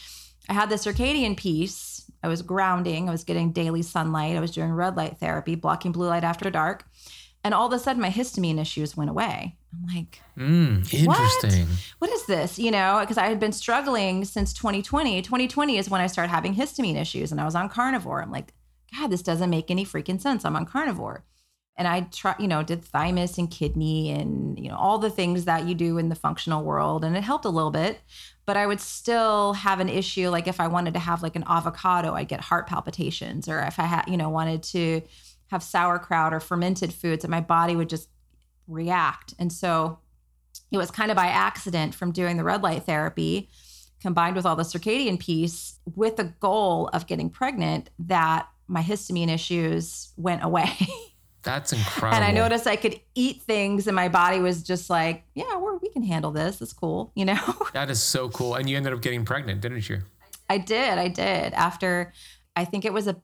I 0.48 0.52
had 0.52 0.70
the 0.70 0.76
circadian 0.76 1.36
piece. 1.36 2.10
I 2.22 2.28
was 2.28 2.40
grounding, 2.40 3.08
I 3.08 3.12
was 3.12 3.22
getting 3.22 3.52
daily 3.52 3.82
sunlight, 3.82 4.34
I 4.34 4.40
was 4.40 4.50
doing 4.50 4.72
red 4.72 4.96
light 4.96 5.18
therapy, 5.18 5.56
blocking 5.56 5.92
blue 5.92 6.06
light 6.06 6.24
after 6.24 6.48
dark. 6.48 6.86
And 7.44 7.52
all 7.52 7.66
of 7.66 7.72
a 7.74 7.78
sudden, 7.78 8.00
my 8.00 8.10
histamine 8.10 8.58
issues 8.58 8.96
went 8.96 9.10
away. 9.10 9.56
I'm 9.72 9.94
like, 9.94 10.20
mm, 10.36 10.78
interesting. 10.94 11.66
What? 11.98 12.08
what 12.08 12.10
is 12.10 12.24
this? 12.24 12.58
You 12.58 12.70
know, 12.70 12.98
because 13.00 13.18
I 13.18 13.26
had 13.26 13.38
been 13.38 13.52
struggling 13.52 14.24
since 14.24 14.54
2020. 14.54 15.20
2020 15.20 15.76
is 15.76 15.90
when 15.90 16.00
I 16.00 16.06
started 16.06 16.30
having 16.30 16.54
histamine 16.54 16.98
issues 16.98 17.30
and 17.30 17.40
I 17.40 17.44
was 17.44 17.54
on 17.54 17.68
carnivore. 17.68 18.22
I'm 18.22 18.32
like, 18.32 18.54
God, 18.96 19.08
this 19.08 19.22
doesn't 19.22 19.50
make 19.50 19.70
any 19.70 19.84
freaking 19.84 20.20
sense. 20.20 20.44
I'm 20.44 20.56
on 20.56 20.64
carnivore. 20.64 21.24
And 21.76 21.88
I 21.88 22.02
try, 22.02 22.36
you 22.38 22.46
know, 22.46 22.62
did 22.62 22.84
thymus 22.84 23.36
and 23.36 23.50
kidney 23.50 24.12
and, 24.12 24.58
you 24.58 24.68
know, 24.68 24.76
all 24.76 24.98
the 24.98 25.10
things 25.10 25.44
that 25.46 25.66
you 25.66 25.74
do 25.74 25.98
in 25.98 26.08
the 26.08 26.14
functional 26.14 26.62
world. 26.62 27.04
And 27.04 27.16
it 27.16 27.24
helped 27.24 27.44
a 27.44 27.50
little 27.50 27.72
bit, 27.72 28.00
but 28.46 28.56
I 28.56 28.66
would 28.66 28.80
still 28.80 29.54
have 29.54 29.80
an 29.80 29.88
issue. 29.88 30.28
Like 30.28 30.46
if 30.46 30.60
I 30.60 30.68
wanted 30.68 30.94
to 30.94 31.00
have 31.00 31.22
like 31.22 31.34
an 31.34 31.44
avocado, 31.48 32.14
I'd 32.14 32.28
get 32.28 32.40
heart 32.40 32.68
palpitations. 32.68 33.48
Or 33.48 33.58
if 33.60 33.80
I 33.80 33.84
had, 33.84 34.04
you 34.06 34.16
know, 34.16 34.28
wanted 34.28 34.62
to, 34.62 35.02
have 35.48 35.62
sauerkraut 35.62 36.32
or 36.32 36.40
fermented 36.40 36.92
foods 36.92 37.24
and 37.24 37.30
my 37.30 37.40
body 37.40 37.76
would 37.76 37.88
just 37.88 38.08
react. 38.66 39.34
And 39.38 39.52
so 39.52 39.98
it 40.72 40.78
was 40.78 40.90
kind 40.90 41.10
of 41.10 41.16
by 41.16 41.26
accident 41.26 41.94
from 41.94 42.12
doing 42.12 42.36
the 42.36 42.44
red 42.44 42.62
light 42.62 42.84
therapy 42.84 43.48
combined 44.00 44.36
with 44.36 44.44
all 44.44 44.56
the 44.56 44.62
circadian 44.62 45.18
piece 45.18 45.78
with 45.94 46.16
the 46.16 46.24
goal 46.40 46.88
of 46.92 47.06
getting 47.06 47.30
pregnant 47.30 47.90
that 47.98 48.48
my 48.66 48.82
histamine 48.82 49.28
issues 49.28 50.12
went 50.16 50.44
away. 50.44 50.70
That's 51.42 51.72
incredible. 51.72 52.16
and 52.16 52.24
I 52.24 52.30
noticed 52.30 52.66
I 52.66 52.76
could 52.76 52.98
eat 53.14 53.42
things 53.42 53.86
and 53.86 53.94
my 53.94 54.08
body 54.08 54.40
was 54.40 54.62
just 54.62 54.88
like, 54.88 55.24
yeah, 55.34 55.56
we're, 55.56 55.76
we 55.76 55.90
can 55.90 56.02
handle 56.02 56.30
this. 56.30 56.60
It's 56.60 56.72
cool, 56.72 57.12
you 57.16 57.24
know? 57.24 57.56
that 57.72 57.90
is 57.90 58.02
so 58.02 58.28
cool. 58.30 58.54
And 58.54 58.68
you 58.68 58.76
ended 58.76 58.92
up 58.92 59.02
getting 59.02 59.24
pregnant, 59.24 59.60
didn't 59.60 59.88
you? 59.88 60.00
I 60.48 60.58
did. 60.58 60.98
I 60.98 61.08
did. 61.08 61.52
After, 61.52 62.12
I 62.56 62.64
think 62.64 62.84
it 62.84 62.92
was 62.92 63.08
a, 63.08 63.16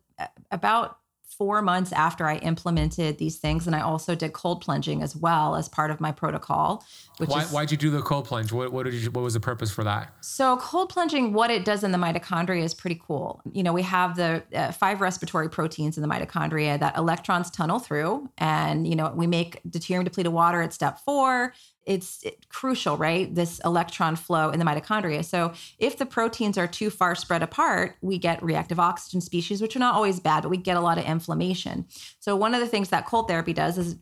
about 0.51 0.99
four 1.41 1.63
months 1.63 1.91
after 1.93 2.27
I 2.27 2.37
implemented 2.37 3.17
these 3.17 3.39
things. 3.39 3.67
And 3.67 3.75
I 3.75 3.81
also 3.81 4.15
did 4.15 4.35
cold 4.35 4.61
plunging 4.61 5.03
as 5.03 5.17
well 5.17 5.57
as 5.57 5.71
part 5.71 5.91
of 5.91 5.99
my 5.99 6.13
protocol. 6.13 6.85
Which 7.17 7.31
Why, 7.31 7.45
is, 7.45 7.51
why'd 7.51 7.71
you 7.71 7.79
do 7.79 7.89
the 7.89 8.03
cold 8.03 8.27
plunge? 8.27 8.53
What, 8.53 8.75
what 8.75 8.85
did 8.85 8.93
you, 8.93 9.11
what 9.11 9.25
was 9.25 9.33
the 9.33 9.41
purpose 9.41 9.71
for 9.71 9.83
that? 9.85 10.13
So 10.21 10.59
cold 10.59 10.91
plunging, 10.91 11.33
what 11.33 11.51
it 11.51 11.65
does 11.65 11.83
in 11.83 11.93
the 11.93 11.99
mitochondria 11.99 12.63
is 12.63 12.75
pretty 12.75 13.01
cool. 13.03 13.41
You 13.55 13.63
know, 13.63 13.73
we 13.73 13.81
have 13.81 14.17
the 14.17 14.43
uh, 14.55 14.73
five 14.73 15.01
respiratory 15.01 15.49
proteins 15.49 15.97
in 15.97 16.03
the 16.03 16.09
mitochondria 16.09 16.79
that 16.79 16.99
electrons 16.99 17.51
tunnel 17.51 17.79
through. 17.79 18.29
And, 18.37 18.87
you 18.87 18.95
know, 18.95 19.11
we 19.17 19.27
make 19.27 19.63
deuterium 19.67 20.05
depleted 20.05 20.35
water 20.35 20.61
at 20.61 20.75
step 20.75 20.99
four 21.07 21.55
it's 21.87 22.25
crucial, 22.49 22.97
right? 22.97 23.35
This 23.35 23.61
electron 23.65 24.15
flow 24.17 24.51
in 24.51 24.59
the 24.59 24.65
mitochondria. 24.65 25.25
So 25.25 25.53
if 25.79 25.97
the 25.99 26.07
proteins 26.07 26.59
are 26.59 26.67
too 26.67 26.91
far 26.91 27.15
spread 27.15 27.43
apart, 27.43 27.97
we 28.01 28.19
get 28.19 28.43
reactive 28.43 28.79
oxygen 28.79 29.21
species, 29.21 29.63
which 29.63 29.77
are 29.77 29.81
not 29.81 29.95
always 29.95 30.21
bad, 30.21 30.43
but 30.43 30.51
we 30.51 30.57
get 30.57 30.77
a 30.77 30.81
lot 30.81 30.99
of 30.99 31.05
inflammation. 31.05 31.87
So 32.21 32.37
one 32.37 32.55
of 32.55 32.61
the 32.61 32.67
things 32.67 32.91
that 32.91 33.07
cold 33.07 33.29
therapy 33.29 33.53
does 33.53 33.79
is 33.79 33.97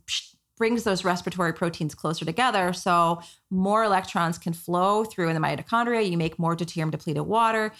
brings 0.56 0.82
those 0.82 1.04
respiratory 1.04 1.52
proteins 1.52 1.94
closer 1.94 2.24
together 2.24 2.72
so 2.72 3.22
more 3.48 3.84
electrons 3.84 4.36
can 4.38 4.52
flow 4.52 5.04
through 5.04 5.28
in 5.28 5.34
the 5.34 5.40
mitochondria. 5.40 6.10
You 6.10 6.18
make 6.18 6.38
more 6.38 6.56
deuterium 6.56 6.90
depleted 6.90 7.22
water, 7.22 7.72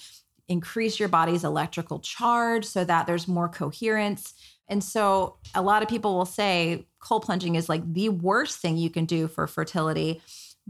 increase 0.46 0.98
your 0.98 1.08
body's 1.08 1.44
electrical 1.44 1.98
charge 1.98 2.64
so 2.64 2.84
that 2.84 3.06
there's 3.06 3.28
more 3.28 3.48
coherence. 3.48 4.32
And 4.68 4.82
so 4.84 5.36
a 5.54 5.62
lot 5.62 5.82
of 5.82 5.88
people 5.88 6.16
will 6.16 6.26
say 6.26 6.86
cold 7.00 7.22
plunging 7.22 7.54
is 7.54 7.68
like 7.68 7.92
the 7.92 8.08
worst 8.08 8.58
thing 8.58 8.76
you 8.76 8.90
can 8.90 9.04
do 9.04 9.28
for 9.28 9.46
fertility. 9.46 10.20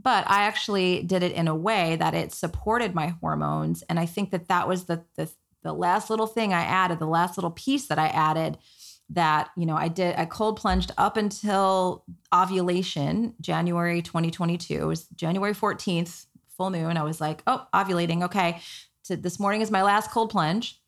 But 0.01 0.29
I 0.31 0.45
actually 0.45 1.03
did 1.03 1.23
it 1.23 1.33
in 1.33 1.49
a 1.49 1.55
way 1.55 1.97
that 1.97 2.15
it 2.15 2.33
supported 2.33 2.95
my 2.95 3.09
hormones. 3.21 3.83
And 3.89 3.99
I 3.99 4.07
think 4.07 4.31
that 4.31 4.49
that 4.49 4.69
was 4.69 4.85
the, 4.85 5.05
the, 5.17 5.29
the 5.63 5.73
last 5.73 6.09
little 6.11 6.29
thing 6.29 6.53
I 6.53 6.63
added, 6.63 7.01
the 7.01 7.07
last 7.07 7.37
little 7.37 7.51
piece 7.51 7.89
that 7.89 7.99
I 7.99 8.07
added 8.09 8.59
that, 9.11 9.51
you 9.57 9.67
know, 9.67 9.75
I 9.75 9.89
did, 9.89 10.15
I 10.17 10.27
cold 10.27 10.59
plunged 10.59 10.93
up 10.99 11.17
until 11.17 12.05
ovulation, 12.33 13.35
January 13.41 14.03
2022. 14.03 14.75
It 14.75 14.85
was 14.85 15.07
January 15.17 15.55
14th, 15.55 16.27
full 16.57 16.71
moon. 16.71 16.97
I 16.97 17.03
was 17.03 17.21
like, 17.21 17.43
oh, 17.47 17.67
ovulating. 17.75 18.23
Okay. 18.25 18.61
So 19.03 19.17
this 19.17 19.41
morning 19.41 19.63
is 19.63 19.71
my 19.71 19.83
last 19.83 20.11
cold 20.11 20.31
plunge 20.31 20.81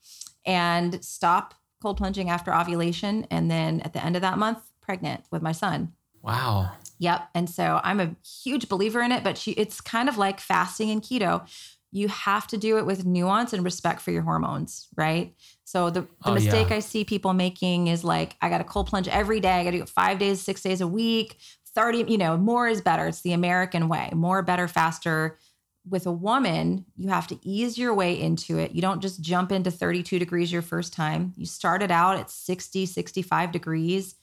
and 0.44 1.02
stop 1.04 1.54
cold 1.80 1.96
plunging 1.96 2.28
after 2.30 2.54
ovulation. 2.54 3.26
And 3.30 3.50
then 3.50 3.80
at 3.80 3.92
the 3.92 4.04
end 4.04 4.16
of 4.16 4.22
that 4.22 4.38
month, 4.38 4.58
pregnant 4.80 5.24
with 5.30 5.42
my 5.42 5.52
son. 5.52 5.92
Wow. 6.22 6.72
Yep. 6.98 7.28
And 7.34 7.48
so 7.48 7.80
I'm 7.82 8.00
a 8.00 8.14
huge 8.24 8.68
believer 8.68 9.00
in 9.00 9.12
it, 9.12 9.24
but 9.24 9.38
she, 9.38 9.52
it's 9.52 9.80
kind 9.80 10.08
of 10.08 10.18
like 10.18 10.38
fasting 10.40 10.90
and 10.90 11.00
keto. 11.02 11.48
You 11.92 12.08
have 12.08 12.46
to 12.48 12.56
do 12.58 12.76
it 12.78 12.86
with 12.86 13.04
nuance 13.06 13.52
and 13.52 13.64
respect 13.64 14.00
for 14.00 14.10
your 14.10 14.22
hormones, 14.22 14.88
right? 14.96 15.34
So 15.64 15.88
the, 15.90 16.02
the 16.02 16.06
Oh, 16.26 16.34
mistake 16.34 16.68
yeah. 16.70 16.76
I 16.76 16.80
see 16.80 17.04
people 17.04 17.32
making 17.32 17.86
is 17.86 18.04
like, 18.04 18.36
I 18.42 18.48
got 18.50 18.58
to 18.58 18.64
cold 18.64 18.86
plunge 18.86 19.08
every 19.08 19.40
day. 19.40 19.52
I 19.52 19.64
got 19.64 19.70
to 19.70 19.78
do 19.78 19.82
it 19.82 19.88
five 19.88 20.18
days, 20.18 20.40
six 20.40 20.60
days 20.60 20.80
a 20.80 20.86
week, 20.86 21.38
30, 21.74 22.04
you 22.08 22.18
know, 22.18 22.36
more 22.36 22.68
is 22.68 22.80
better. 22.80 23.06
It's 23.06 23.22
the 23.22 23.32
American 23.32 23.88
way 23.88 24.10
more, 24.14 24.42
better, 24.42 24.68
faster. 24.68 25.38
With 25.90 26.06
a 26.06 26.12
woman, 26.12 26.86
you 26.96 27.08
have 27.08 27.26
to 27.26 27.38
ease 27.42 27.76
your 27.76 27.92
way 27.94 28.18
into 28.18 28.58
it. 28.58 28.72
You 28.72 28.80
don't 28.80 29.02
just 29.02 29.20
jump 29.20 29.50
into 29.50 29.70
32 29.70 30.18
degrees 30.18 30.52
your 30.52 30.62
first 30.62 30.92
time. 30.92 31.32
You 31.36 31.46
start 31.46 31.82
it 31.82 31.90
out 31.90 32.16
at 32.16 32.30
60, 32.30 32.86
65 32.86 33.52
degrees, 33.52 34.14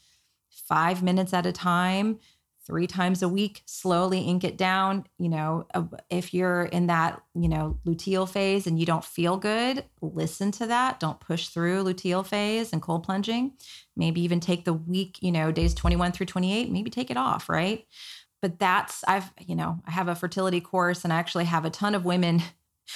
five 0.49 1.03
minutes 1.03 1.33
at 1.33 1.45
a 1.45 1.51
time 1.51 2.19
three 2.67 2.85
times 2.85 3.23
a 3.23 3.29
week, 3.29 3.63
slowly 3.65 4.19
ink 4.19 4.43
it 4.43 4.57
down. 4.57 5.05
You 5.17 5.29
know, 5.29 5.65
uh, 5.73 5.83
if 6.09 6.33
you're 6.33 6.63
in 6.63 6.87
that, 6.87 7.21
you 7.33 7.47
know, 7.47 7.79
luteal 7.87 8.27
phase 8.27 8.67
and 8.67 8.77
you 8.77 8.85
don't 8.85 9.05
feel 9.05 9.37
good, 9.37 9.85
listen 10.01 10.51
to 10.51 10.67
that. 10.67 10.99
Don't 10.99 11.19
push 11.21 11.47
through 11.47 11.85
luteal 11.85 12.25
phase 12.25 12.73
and 12.73 12.81
cold 12.81 13.03
plunging. 13.03 13.53
Maybe 13.95 14.19
even 14.21 14.41
take 14.41 14.65
the 14.65 14.73
week, 14.73 15.17
you 15.21 15.31
know, 15.31 15.49
days 15.49 15.73
21 15.73 16.11
through 16.11 16.25
28, 16.25 16.69
maybe 16.69 16.89
take 16.89 17.09
it 17.09 17.15
off, 17.15 17.47
right? 17.47 17.85
But 18.41 18.59
that's, 18.59 19.03
I've, 19.07 19.31
you 19.45 19.55
know, 19.55 19.79
I 19.85 19.91
have 19.91 20.07
a 20.07 20.15
fertility 20.15 20.61
course 20.61 21.03
and 21.03 21.11
I 21.11 21.17
actually 21.17 21.45
have 21.45 21.65
a 21.65 21.69
ton 21.69 21.95
of 21.95 22.05
women. 22.05 22.41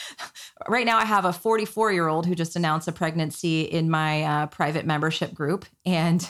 right 0.69 0.85
now, 0.85 0.97
I 0.97 1.05
have 1.05 1.25
a 1.25 1.33
44 1.33 1.91
year 1.91 2.07
old 2.07 2.25
who 2.25 2.35
just 2.35 2.55
announced 2.55 2.87
a 2.87 2.91
pregnancy 2.91 3.61
in 3.61 3.89
my 3.89 4.23
uh, 4.23 4.47
private 4.47 4.85
membership 4.85 5.33
group. 5.33 5.65
And 5.85 6.27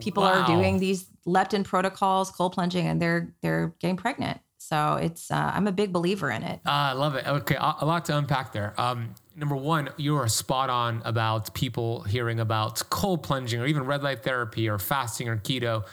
people 0.00 0.22
Wow. 0.22 0.42
are 0.42 0.46
doing 0.46 0.78
these 0.78 1.06
leptin 1.26 1.64
protocols, 1.64 2.30
cold 2.30 2.52
plunging, 2.52 2.86
and 2.86 3.00
they're 3.00 3.34
they're 3.42 3.74
getting 3.80 3.96
pregnant. 3.96 4.40
So 4.58 4.94
it's 4.94 5.30
uh, 5.30 5.52
I'm 5.54 5.66
a 5.66 5.72
big 5.72 5.92
believer 5.92 6.30
in 6.30 6.42
it. 6.42 6.60
Ah, 6.66 6.90
I 6.90 6.92
love 6.94 7.14
it. 7.14 7.26
Okay, 7.26 7.54
a, 7.54 7.74
a 7.80 7.86
lot 7.86 8.04
to 8.06 8.16
unpack 8.16 8.52
there. 8.52 8.74
Um, 8.80 9.14
number 9.36 9.54
one, 9.54 9.90
you 9.96 10.16
are 10.16 10.28
spot 10.28 10.70
on 10.70 11.02
about 11.04 11.54
people 11.54 12.02
hearing 12.02 12.40
about 12.40 12.82
cold 12.90 13.22
plunging 13.22 13.60
or 13.60 13.66
even 13.66 13.84
red 13.84 14.02
light 14.02 14.24
therapy 14.24 14.68
or 14.68 14.78
fasting 14.78 15.28
or 15.28 15.36
keto 15.36 15.84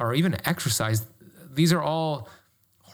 or 0.00 0.14
even 0.14 0.36
exercise. 0.46 1.06
These 1.58 1.72
are 1.72 1.82
all 1.82 2.28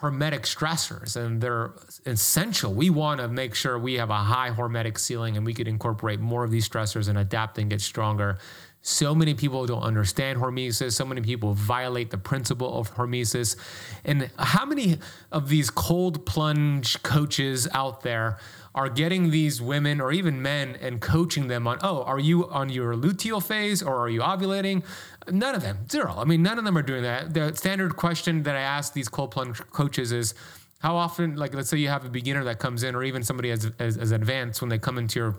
hormetic 0.00 0.40
stressors 0.40 1.16
and 1.16 1.38
they're 1.38 1.74
essential. 2.06 2.72
We 2.72 2.88
want 2.88 3.20
to 3.20 3.28
make 3.28 3.54
sure 3.54 3.78
we 3.78 3.94
have 3.94 4.08
a 4.08 4.16
high 4.16 4.50
hormetic 4.50 4.98
ceiling 4.98 5.36
and 5.36 5.44
we 5.44 5.52
could 5.52 5.68
incorporate 5.68 6.18
more 6.18 6.44
of 6.44 6.50
these 6.50 6.66
stressors 6.66 7.08
and 7.08 7.18
adapt 7.18 7.58
and 7.58 7.68
get 7.68 7.82
stronger. 7.82 8.38
So 8.80 9.14
many 9.14 9.34
people 9.34 9.66
don't 9.66 9.82
understand 9.82 10.38
hormesis. 10.38 10.92
So 10.92 11.04
many 11.04 11.20
people 11.20 11.52
violate 11.52 12.10
the 12.10 12.16
principle 12.16 12.78
of 12.78 12.94
hormesis. 12.94 13.56
And 14.02 14.30
how 14.38 14.64
many 14.64 14.98
of 15.30 15.50
these 15.50 15.68
cold 15.68 16.24
plunge 16.24 17.02
coaches 17.02 17.68
out 17.72 18.00
there 18.00 18.38
are 18.74 18.88
getting 18.88 19.30
these 19.30 19.62
women 19.62 20.00
or 20.00 20.10
even 20.10 20.42
men 20.42 20.76
and 20.80 21.00
coaching 21.00 21.46
them 21.46 21.66
on, 21.68 21.78
oh, 21.82 22.02
are 22.02 22.18
you 22.18 22.48
on 22.48 22.68
your 22.68 22.94
luteal 22.94 23.42
phase 23.42 23.82
or 23.82 23.96
are 23.96 24.08
you 24.08 24.20
ovulating? 24.20 24.82
None 25.30 25.54
of 25.54 25.62
them, 25.62 25.86
zero. 25.90 26.14
I 26.16 26.24
mean, 26.24 26.42
none 26.42 26.58
of 26.58 26.64
them 26.64 26.76
are 26.76 26.82
doing 26.82 27.02
that. 27.02 27.34
The 27.34 27.54
standard 27.54 27.96
question 27.96 28.42
that 28.42 28.56
I 28.56 28.60
ask 28.60 28.92
these 28.92 29.08
cold 29.08 29.30
plunge 29.30 29.58
coaches 29.70 30.12
is, 30.12 30.34
how 30.80 30.96
often, 30.96 31.36
like, 31.36 31.54
let's 31.54 31.70
say 31.70 31.78
you 31.78 31.88
have 31.88 32.04
a 32.04 32.10
beginner 32.10 32.44
that 32.44 32.58
comes 32.58 32.82
in, 32.82 32.94
or 32.94 33.02
even 33.04 33.22
somebody 33.22 33.50
as, 33.50 33.70
as, 33.78 33.96
as 33.96 34.10
advanced 34.10 34.60
when 34.60 34.68
they 34.68 34.78
come 34.78 34.98
into 34.98 35.18
your 35.18 35.36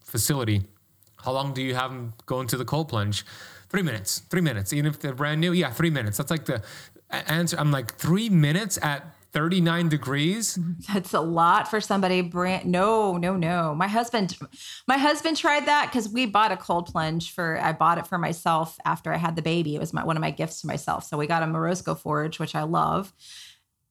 facility, 0.00 0.62
how 1.24 1.32
long 1.32 1.52
do 1.52 1.62
you 1.62 1.74
have 1.74 1.90
them 1.90 2.12
go 2.26 2.40
into 2.40 2.56
the 2.56 2.64
cold 2.64 2.88
plunge? 2.88 3.24
Three 3.68 3.82
minutes. 3.82 4.20
Three 4.30 4.40
minutes. 4.40 4.72
Even 4.72 4.86
if 4.86 5.00
they're 5.00 5.12
brand 5.12 5.40
new, 5.40 5.52
yeah, 5.52 5.72
three 5.72 5.90
minutes. 5.90 6.18
That's 6.18 6.30
like 6.30 6.44
the 6.44 6.62
answer. 7.10 7.56
I'm 7.58 7.72
like 7.72 7.96
three 7.96 8.28
minutes 8.28 8.78
at 8.80 9.15
39 9.36 9.90
degrees. 9.90 10.58
That's 10.94 11.12
a 11.12 11.20
lot 11.20 11.68
for 11.68 11.78
somebody 11.78 12.22
brand. 12.22 12.64
No, 12.64 13.18
no, 13.18 13.36
no. 13.36 13.74
My 13.74 13.86
husband, 13.86 14.34
my 14.88 14.96
husband 14.96 15.36
tried 15.36 15.66
that 15.66 15.90
because 15.90 16.08
we 16.08 16.24
bought 16.24 16.52
a 16.52 16.56
cold 16.56 16.86
plunge 16.86 17.32
for. 17.32 17.60
I 17.60 17.72
bought 17.72 17.98
it 17.98 18.06
for 18.06 18.16
myself 18.16 18.78
after 18.86 19.12
I 19.12 19.18
had 19.18 19.36
the 19.36 19.42
baby. 19.42 19.74
It 19.74 19.78
was 19.78 19.92
my 19.92 20.02
one 20.04 20.16
of 20.16 20.22
my 20.22 20.30
gifts 20.30 20.62
to 20.62 20.66
myself. 20.66 21.04
So 21.04 21.18
we 21.18 21.26
got 21.26 21.42
a 21.42 21.46
Morozko 21.46 21.98
Forge, 21.98 22.38
which 22.38 22.54
I 22.54 22.62
love. 22.62 23.12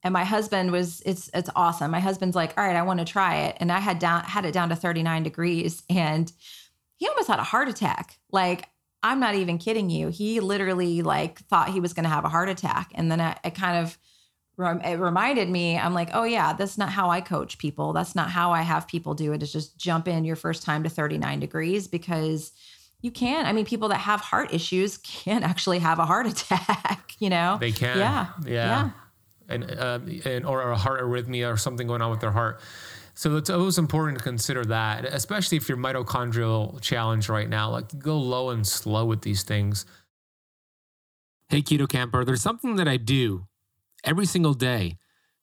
And 0.02 0.14
my 0.14 0.24
husband 0.24 0.72
was 0.72 1.04
it's 1.06 1.30
it's 1.32 1.52
awesome. 1.56 1.92
My 1.92 2.00
husband's 2.00 2.36
like, 2.36 2.58
all 2.58 2.66
right, 2.66 2.76
I 2.76 2.82
want 2.82 3.02
to 3.02 3.06
try 3.06 3.42
it. 3.42 3.58
And 3.60 3.72
I 3.72 3.80
had 3.80 4.00
down 4.00 4.24
had 4.24 4.46
it 4.46 4.52
down 4.52 4.70
to 4.70 4.76
39 4.76 5.22
degrees 5.22 5.84
and 5.92 6.32
he 6.96 7.08
almost 7.08 7.28
had 7.28 7.38
a 7.38 7.44
heart 7.44 7.70
attack. 7.70 8.18
Like, 8.32 8.68
I'm 9.04 9.20
not 9.20 9.36
even 9.36 9.60
kidding 9.60 9.92
you. 9.92 10.08
He 10.08 10.40
literally 10.40 11.04
like 11.04 11.42
thought 11.42 11.70
he 11.70 11.82
was 11.82 11.94
gonna 11.94 12.10
have 12.10 12.26
a 12.26 12.30
heart 12.30 12.50
attack. 12.50 12.94
And 12.96 13.12
then 13.12 13.22
I, 13.22 13.38
I 13.44 13.52
kind 13.52 13.78
of 13.78 13.96
it 14.58 15.00
reminded 15.00 15.50
me, 15.50 15.78
I'm 15.78 15.94
like, 15.94 16.10
oh 16.14 16.24
yeah, 16.24 16.54
that's 16.54 16.78
not 16.78 16.90
how 16.90 17.10
I 17.10 17.22
coach 17.22 17.58
people. 17.58 17.94
That's 17.94 18.16
not 18.16 18.30
how 18.30 18.52
I 18.52 18.62
have 18.62 18.88
people 18.88 19.14
do 19.14 19.34
it. 19.34 19.36
it. 19.36 19.44
Is 19.44 19.52
just 19.52 19.78
jump 19.78 20.08
in 20.08 20.26
your 20.26 20.36
first 20.36 20.64
time 20.64 20.84
to 20.84 20.90
39 20.90 21.40
degrees 21.40 21.88
because 21.88 22.52
you 23.02 23.12
can. 23.12 23.46
I 23.46 23.54
mean, 23.54 23.66
people 23.66 23.90
that 23.90 23.98
have 23.98 24.22
heart 24.22 24.54
issues 24.54 24.98
can 25.04 25.44
actually 25.44 25.80
have 25.80 26.00
a 26.00 26.06
heart 26.06 26.28
attack, 26.32 27.14
you 27.20 27.30
know? 27.30 27.58
They 27.60 27.72
can. 27.72 27.98
Yeah. 27.98 28.28
Yeah. 28.44 28.50
Yeah. 28.50 28.90
And, 29.48 29.72
uh, 29.72 30.00
and 30.26 30.46
or 30.46 30.72
a 30.72 30.78
heart 30.78 31.02
arrhythmia 31.02 31.54
or 31.54 31.58
something 31.58 31.86
going 31.86 32.02
on 32.02 32.10
with 32.10 32.20
their 32.20 32.32
heart. 32.32 32.60
So 33.14 33.38
it's 33.38 33.50
always 33.50 33.78
important 33.78 34.18
to 34.18 34.24
consider 34.24 34.66
that, 34.66 35.06
especially 35.06 35.58
if 35.58 35.70
you're 35.70 35.78
mitochondrial 35.78 36.82
challenge 36.82 37.30
right 37.30 37.48
now. 37.48 37.70
Like 37.70 37.98
go 38.00 38.18
low 38.18 38.50
and 38.50 38.66
slow 38.66 39.06
with 39.06 39.22
these 39.22 39.44
things. 39.44 39.86
Hey, 41.50 41.62
Keto 41.62 41.88
Kamper, 41.88 42.26
there's 42.26 42.42
something 42.42 42.76
that 42.78 42.88
I 42.88 42.98
do 42.98 43.46
every 44.06 44.26
single 44.26 44.54
day 44.54 44.98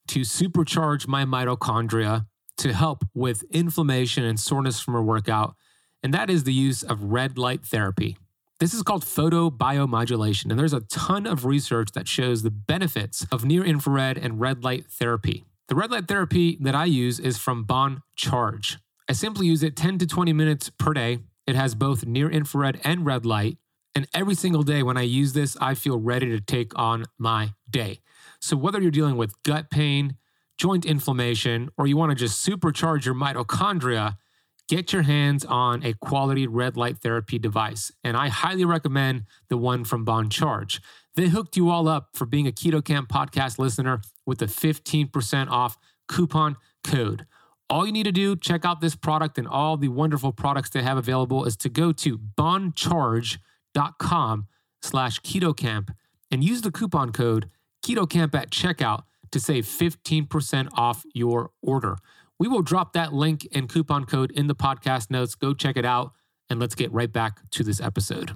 to 0.09 0.21
supercharge 0.21 1.07
my 1.07 1.25
mitochondria 1.25 2.27
to 2.59 2.73
help 2.73 3.05
with 3.15 3.43
inflammation 3.51 4.25
and 4.25 4.39
soreness 4.39 4.81
from 4.81 4.95
a 4.95 5.03
workout, 5.03 5.55
and 6.03 6.13
that 6.15 6.31
is 6.31 6.45
the 6.45 6.53
use 6.53 6.83
of 6.83 7.05
red 7.05 7.39
light 7.39 7.65
therapy. 7.65 8.17
This 8.61 8.75
is 8.75 8.83
called 8.83 9.05
photobiomodulation, 9.05 10.51
and 10.51 10.59
there's 10.59 10.73
a 10.73 10.83
ton 10.83 11.27
of 11.27 11.45
research 11.45 11.91
that 11.93 12.07
shows 12.07 12.43
the 12.43 12.51
benefits 12.51 13.27
of 13.33 13.45
near 13.45 13.65
infrared 13.65 14.17
and 14.17 14.41
red 14.41 14.63
light 14.63 14.87
therapy. 14.89 15.45
The 15.69 15.75
red 15.75 15.91
light 15.91 16.07
therapy 16.07 16.59
that 16.61 16.75
I 16.75 16.85
use 16.85 17.19
is 17.19 17.39
from 17.39 17.65
Bon 17.65 18.03
Charge. 18.15 18.79
I 19.09 19.15
simply 19.15 19.47
use 19.47 19.63
it 19.63 19.77
10 19.77 19.99
to 19.99 20.07
20 20.07 20.33
minutes 20.33 20.71
per 20.71 20.93
day. 20.93 21.19
It 21.47 21.57
has 21.57 21.75
both 21.75 22.07
near 22.07 22.31
infrared 22.31 22.81
and 22.85 23.05
red 23.05 23.27
light. 23.27 23.59
And 23.95 24.07
every 24.15 24.35
single 24.35 24.63
day 24.63 24.83
when 24.83 24.97
I 24.97 25.03
use 25.03 25.33
this, 25.33 25.57
I 25.61 25.75
feel 25.75 25.99
ready 25.99 26.31
to 26.31 26.41
take 26.41 26.79
on 26.79 27.05
my 27.19 27.55
day. 27.69 28.01
So, 28.43 28.57
whether 28.57 28.81
you're 28.81 28.91
dealing 28.91 29.17
with 29.17 29.41
gut 29.45 29.71
pain, 29.71 30.17
joint 30.59 30.85
inflammation, 30.85 31.71
or 31.79 31.87
you 31.87 31.97
want 31.97 32.11
to 32.11 32.17
just 32.17 32.47
supercharge 32.47 33.05
your 33.05 33.15
mitochondria, 33.15 34.17
get 34.69 34.93
your 34.93 35.03
hands 35.03 35.45
on 35.45 35.85
a 35.85 35.95
quality 35.95 36.49
red 36.49 36.77
light 36.77 36.99
therapy 36.99 37.39
device. 37.39 37.93
And 38.03 38.17
I 38.17 38.29
highly 38.29 38.65
recommend 38.65 39.27
the 39.49 39.57
one 39.57 39.85
from 39.85 40.05
BonCharge. 40.05 40.81
They 41.15 41.29
hooked 41.29 41.57
you 41.57 41.71
all 41.71 41.87
up 41.87 42.09
for 42.15 42.27
being 42.27 42.49
a 42.49 42.53
Keto 42.53 42.85
Kamp 42.85 43.09
podcast 43.09 43.61
listener 43.61 44.01
with 44.27 44.43
a 44.43 44.47
15% 44.47 45.49
off 45.49 45.79
coupon 46.09 46.57
code. 46.83 47.27
All 47.71 47.87
you 47.87 47.93
need 47.93 48.05
to 48.05 48.13
do, 48.13 48.35
check 48.35 48.65
out 48.65 48.81
this 48.81 48.97
product 48.97 49.39
and 49.39 49.47
all 49.47 49.77
the 49.77 49.89
wonderful 49.89 50.33
products 50.33 50.71
they 50.71 50.83
have 50.83 50.99
available, 50.99 51.45
is 51.45 51.57
to 51.59 51.69
go 51.69 51.93
to 51.93 52.19
boncharge.com 52.19 54.47
slash 54.83 55.21
ketokamp 55.21 55.95
and 56.31 56.43
use 56.43 56.63
the 56.63 56.73
coupon 56.73 57.13
code 57.13 57.49
ketokamp 57.83 58.35
at 58.35 58.51
checkout 58.51 59.03
to 59.31 59.41
save 59.41 59.67
15% 59.67 60.69
off 60.75 61.05
your 61.15 61.51
order. 61.63 61.97
We 62.39 62.49
will 62.49 62.63
drop 62.63 62.93
that 62.93 63.13
link 63.13 63.47
and 63.53 63.69
coupon 63.69 64.05
code 64.05 64.31
in 64.33 64.47
the 64.47 64.55
podcast 64.55 65.11
notes. 65.11 65.35
Go 65.35 65.55
check 65.55 65.77
it 65.77 65.85
out 65.85 66.13
and 66.51 66.61
let's 66.61 66.75
get 66.75 66.93
right 66.93 67.13
back 67.13 67.39
to 67.51 67.65
this 67.65 67.81
episode. 67.81 68.33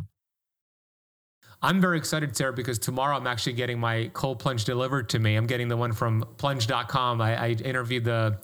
I'm 1.62 1.80
very 1.80 1.97
excited, 1.99 2.36
Sarah, 2.36 2.53
because 2.53 2.78
tomorrow 2.78 3.16
I'm 3.16 3.26
actually 3.26 3.55
getting 3.55 3.80
my 3.80 4.11
cold 4.12 4.38
plunge 4.38 4.64
delivered 4.64 5.09
to 5.11 5.18
me. 5.18 5.36
I'm 5.36 5.47
getting 5.47 5.68
the 5.68 5.76
one 5.76 5.92
from 5.92 6.24
plunge.com. 6.36 7.20
I, 7.20 7.36
I 7.36 7.49
interviewed 7.51 8.05
the 8.05 8.38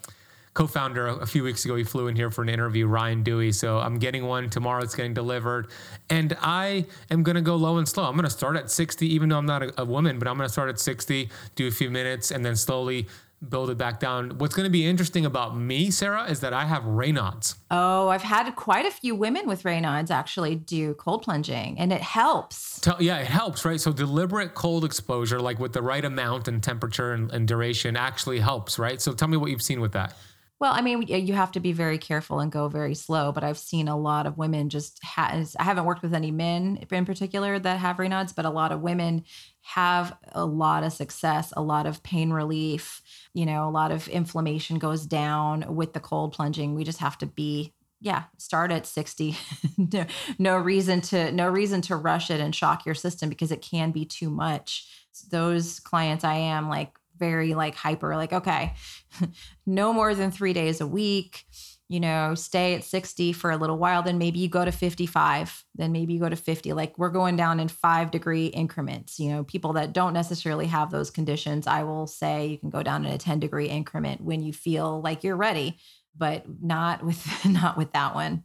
co-founder 0.55 1.07
a 1.07 1.27
few 1.27 1.43
weeks 1.43 1.65
ago. 1.65 1.77
He 1.77 1.85
flew 1.85 2.09
in 2.09 2.17
here 2.17 2.31
for 2.31 2.43
an 2.43 2.49
interview, 2.49 2.87
Ryan 2.87 3.25
Duey. 3.25 3.55
So 3.55 3.79
I'm 3.79 3.99
getting 3.99 4.27
one 4.27 4.51
tomorrow. 4.51 4.83
It's 4.83 4.95
getting 4.95 5.15
delivered, 5.15 5.69
and 6.11 6.37
I 6.41 6.87
am 7.11 7.23
going 7.23 7.37
to 7.37 7.43
go 7.43 7.57
low 7.57 7.79
and 7.79 7.89
slow. 7.89 8.05
I'm 8.05 8.15
going 8.15 8.25
to 8.25 8.31
start 8.31 8.57
at 8.57 8.71
60, 8.71 9.07
even 9.07 9.29
though 9.29 9.39
I'm 9.39 9.47
not 9.47 9.63
a, 9.63 9.83
a 9.83 9.85
woman, 9.85 10.19
but 10.19 10.29
I'm 10.29 10.37
going 10.37 10.49
to 10.49 10.53
start 10.53 10.69
at 10.69 10.79
60, 10.79 11.31
do 11.55 11.67
a 11.67 11.71
few 11.71 11.91
minutes, 11.91 12.31
and 12.31 12.45
then 12.45 12.57
slowly 12.57 13.07
build 13.49 13.71
it 13.71 13.79
back 13.79 13.99
down. 13.99 14.39
What's 14.39 14.55
going 14.55 14.65
to 14.65 14.71
be 14.71 14.87
interesting 14.87 15.27
about 15.27 15.57
me, 15.57 15.91
Sarah, 15.91 16.25
is 16.31 16.41
that 16.41 16.53
I 16.53 16.65
have 16.65 16.85
Raynaud's. 16.85 17.57
Oh, 17.71 18.09
I've 18.09 18.23
had 18.23 18.51
quite 18.55 18.87
a 18.87 18.91
few 18.91 19.15
women 19.15 19.49
with 19.49 19.65
Raynaud's 19.65 20.11
actually 20.11 20.55
do 20.55 20.95
cold 20.95 21.23
plunging, 21.23 21.79
and 21.79 21.93
it 21.93 22.01
helps. 22.01 22.81
Tell, 22.81 23.03
yeah, 23.03 23.19
it 23.19 23.27
helps, 23.27 23.65
right? 23.65 23.81
So 23.81 23.93
deliberate 23.93 24.55
cold 24.55 24.85
exposure, 24.85 25.41
like 25.41 25.59
with 25.59 25.73
the 25.73 25.83
right 25.83 26.05
amount 26.05 26.49
and 26.49 26.63
temperature 26.63 27.13
and, 27.13 27.31
and 27.33 27.49
duration, 27.49 27.97
actually 27.97 28.39
helps, 28.39 28.79
right? 28.79 29.01
So 29.01 29.13
tell 29.13 29.29
me 29.29 29.37
what 29.37 29.51
you've 29.51 29.63
seen 29.63 29.81
with 29.81 29.93
that. 29.93 30.15
Well, 30.63 30.75
I 30.75 30.81
mean, 30.81 31.03
you 31.09 31.35
have 31.35 31.51
to 31.53 31.61
be 31.61 31.73
very 31.73 31.99
careful 31.99 32.39
and 32.39 32.53
go 32.53 32.69
very 32.69 32.95
slow. 32.95 33.33
But 33.33 33.43
I've 33.43 33.59
seen 33.59 33.89
a 33.89 33.99
lot 33.99 34.29
of 34.29 34.39
women 34.39 34.69
just 34.69 35.03
has. 35.03 35.57
I 35.59 35.65
haven't 35.65 35.87
worked 35.87 36.03
with 36.03 36.15
any 36.15 36.31
men 36.31 36.87
in 36.89 37.05
particular 37.05 37.59
that 37.59 37.81
have 37.81 37.97
Raynaud's, 37.97 38.33
but 38.33 38.45
a 38.45 38.51
lot 38.51 38.71
of 38.71 38.81
women 38.81 39.25
have 39.63 40.17
a 40.31 40.47
lot 40.47 40.85
of 40.85 40.93
success, 40.93 41.53
a 41.57 41.63
lot 41.63 41.87
of 41.87 42.05
pain 42.05 42.31
relief. 42.31 43.03
You 43.35 43.45
know, 43.45 43.69
a 43.69 43.73
lot 43.73 43.91
of 43.91 44.07
inflammation 44.07 44.79
goes 44.79 45.05
down 45.05 45.65
with 45.75 45.95
the 45.95 46.01
cold 46.01 46.33
plunging. 46.33 46.77
We 46.77 46.85
just 46.85 47.01
have 47.01 47.19
to 47.19 47.27
be 47.27 47.75
yeah 48.01 48.25
start 48.37 48.73
at 48.73 48.85
60 48.85 49.37
no, 49.93 50.07
no 50.37 50.57
reason 50.57 51.01
to 51.03 51.31
no 51.31 51.49
reason 51.49 51.81
to 51.83 51.95
rush 51.95 52.33
it 52.33 52.41
and 52.41 52.53
shock 52.53 52.85
your 52.85 52.97
system 52.97 53.29
because 53.29 53.53
it 53.53 53.63
can 53.63 53.93
be 53.93 54.05
too 54.05 54.29
much 54.29 55.07
those 55.31 55.79
clients 55.79 56.25
i 56.25 56.35
am 56.35 56.69
like 56.69 56.99
very 57.23 57.55
like 57.55 57.75
hyper 57.75 58.17
like 58.17 58.33
okay 58.33 58.75
no 59.67 59.93
more 59.93 60.15
than 60.15 60.31
3 60.31 60.53
days 60.53 60.81
a 60.81 60.87
week 60.87 61.45
you 61.89 62.01
know 62.01 62.35
stay 62.35 62.75
at 62.75 62.85
60 62.85 63.33
for 63.33 63.51
a 63.51 63.57
little 63.57 63.79
while 63.79 64.03
then 64.03 64.19
maybe 64.19 64.39
you 64.39 64.49
go 64.49 64.65
to 64.65 64.73
55 64.73 65.65
then 65.77 65.93
maybe 65.93 66.15
you 66.15 66.21
go 66.21 66.29
to 66.29 66.37
50 66.37 66.73
like 66.73 66.99
we're 66.99 67.11
going 67.11 67.37
down 67.37 67.61
in 67.61 67.69
5 67.69 68.11
degree 68.11 68.47
increments 68.47 69.19
you 69.21 69.31
know 69.31 69.45
people 69.45 69.75
that 69.75 69.93
don't 69.93 70.15
necessarily 70.15 70.67
have 70.67 70.91
those 70.91 71.11
conditions 71.11 71.67
i 71.67 71.83
will 71.83 72.07
say 72.07 72.47
you 72.47 72.59
can 72.59 72.71
go 72.71 72.83
down 72.83 73.05
in 73.05 73.13
a 73.13 73.19
10 73.19 73.41
degree 73.41 73.69
increment 73.69 74.21
when 74.21 74.43
you 74.43 74.53
feel 74.53 75.01
like 75.03 75.23
you're 75.23 75.37
ready 75.37 75.79
but 76.17 76.45
not 76.61 77.03
with 77.03 77.27
not 77.45 77.77
with 77.77 77.93
that 77.93 78.15
one. 78.15 78.45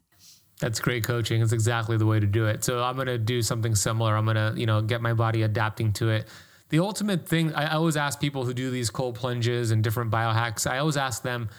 That's 0.60 0.80
great 0.80 1.04
coaching. 1.04 1.42
It's 1.42 1.52
exactly 1.52 1.98
the 1.98 2.08
way 2.08 2.20
to 2.20 2.26
do 2.26 2.48
it. 2.48 2.64
So 2.64 2.82
I'm 2.82 2.96
going 2.96 3.08
to 3.08 3.20
do 3.20 3.44
something 3.44 3.76
similar. 3.76 4.18
I'm 4.18 4.26
going 4.26 4.38
to, 4.38 4.60
you 4.60 4.66
know, 4.66 4.82
get 4.82 5.02
my 5.02 5.14
body 5.14 5.44
adapting 5.44 5.94
to 5.94 6.10
it. 6.10 6.28
The 6.70 6.80
ultimate 6.80 7.28
thing 7.28 7.53
I 7.53 7.74
always 7.74 7.95
ask 7.95 8.20
people 8.20 8.43
who 8.45 8.53
do 8.53 8.70
these 8.70 8.89
cold 8.89 9.15
plunges 9.15 9.72
and 9.72 9.84
different 9.84 10.11
biohacks, 10.11 10.70
I 10.70 10.80
always 10.80 10.97
ask 10.97 11.24
them, 11.24 11.49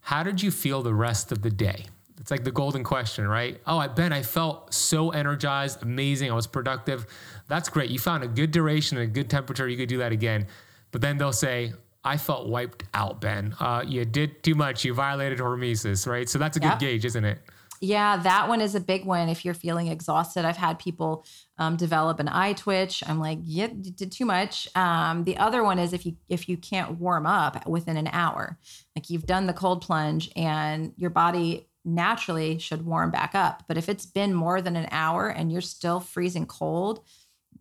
how 0.00 0.22
did 0.22 0.42
you 0.42 0.50
feel 0.50 0.82
the 0.82 0.94
rest 0.94 1.32
of 1.32 1.42
the 1.42 1.50
day? 1.50 1.86
It's 2.20 2.30
like 2.30 2.44
the 2.44 2.50
golden 2.50 2.82
question, 2.82 3.28
right? 3.28 3.60
Oh, 3.66 3.78
I 3.78 3.88
bet 3.88 4.12
I 4.12 4.22
felt 4.22 4.74
so 4.74 5.10
energized, 5.10 5.82
amazing. 5.82 6.30
I 6.30 6.34
was 6.34 6.46
productive. 6.46 7.06
That's 7.46 7.68
great. 7.68 7.90
You 7.90 7.98
found 7.98 8.24
a 8.24 8.28
good 8.28 8.50
duration 8.50 8.98
and 8.98 9.04
a 9.04 9.10
good 9.10 9.30
temperature. 9.30 9.68
You 9.68 9.76
could 9.76 9.88
do 9.88 9.98
that 9.98 10.12
again. 10.12 10.46
But 10.90 11.00
then 11.00 11.18
they'll 11.18 11.32
say, 11.32 11.72
I 12.04 12.16
felt 12.16 12.48
wiped 12.48 12.84
out, 12.94 13.20
Ben. 13.20 13.54
Uh, 13.60 13.84
you 13.86 14.04
did 14.04 14.42
too 14.42 14.54
much. 14.54 14.84
You 14.84 14.94
violated 14.94 15.38
hormesis, 15.38 16.06
right? 16.06 16.28
So 16.28 16.38
that's 16.38 16.56
a 16.56 16.60
good 16.60 16.78
gauge, 16.78 17.04
isn't 17.04 17.24
it? 17.24 17.38
Yeah, 17.80 18.16
that 18.18 18.48
one 18.48 18.60
is 18.60 18.74
a 18.74 18.80
big 18.80 19.04
one. 19.04 19.28
If 19.28 19.44
you're 19.44 19.54
feeling 19.54 19.88
exhausted, 19.88 20.44
I've 20.44 20.56
had 20.56 20.78
people 20.78 21.24
um, 21.58 21.76
develop 21.76 22.20
an 22.20 22.28
eye 22.28 22.54
twitch. 22.54 23.02
I'm 23.06 23.20
like, 23.20 23.38
yeah, 23.42 23.68
you 23.68 23.90
did 23.90 24.12
too 24.12 24.24
much. 24.24 24.68
Um, 24.74 25.24
the 25.24 25.36
other 25.36 25.62
one 25.62 25.78
is 25.78 25.92
if 25.92 26.06
you 26.06 26.16
if 26.28 26.48
you 26.48 26.56
can't 26.56 26.98
warm 26.98 27.26
up 27.26 27.66
within 27.66 27.96
an 27.96 28.08
hour, 28.08 28.58
like 28.94 29.10
you've 29.10 29.26
done 29.26 29.46
the 29.46 29.52
cold 29.52 29.82
plunge 29.82 30.30
and 30.36 30.92
your 30.96 31.10
body 31.10 31.68
naturally 31.84 32.58
should 32.58 32.84
warm 32.84 33.10
back 33.10 33.34
up. 33.34 33.62
But 33.68 33.78
if 33.78 33.88
it's 33.88 34.06
been 34.06 34.34
more 34.34 34.60
than 34.60 34.76
an 34.76 34.88
hour 34.90 35.28
and 35.28 35.52
you're 35.52 35.60
still 35.60 36.00
freezing 36.00 36.46
cold, 36.46 37.00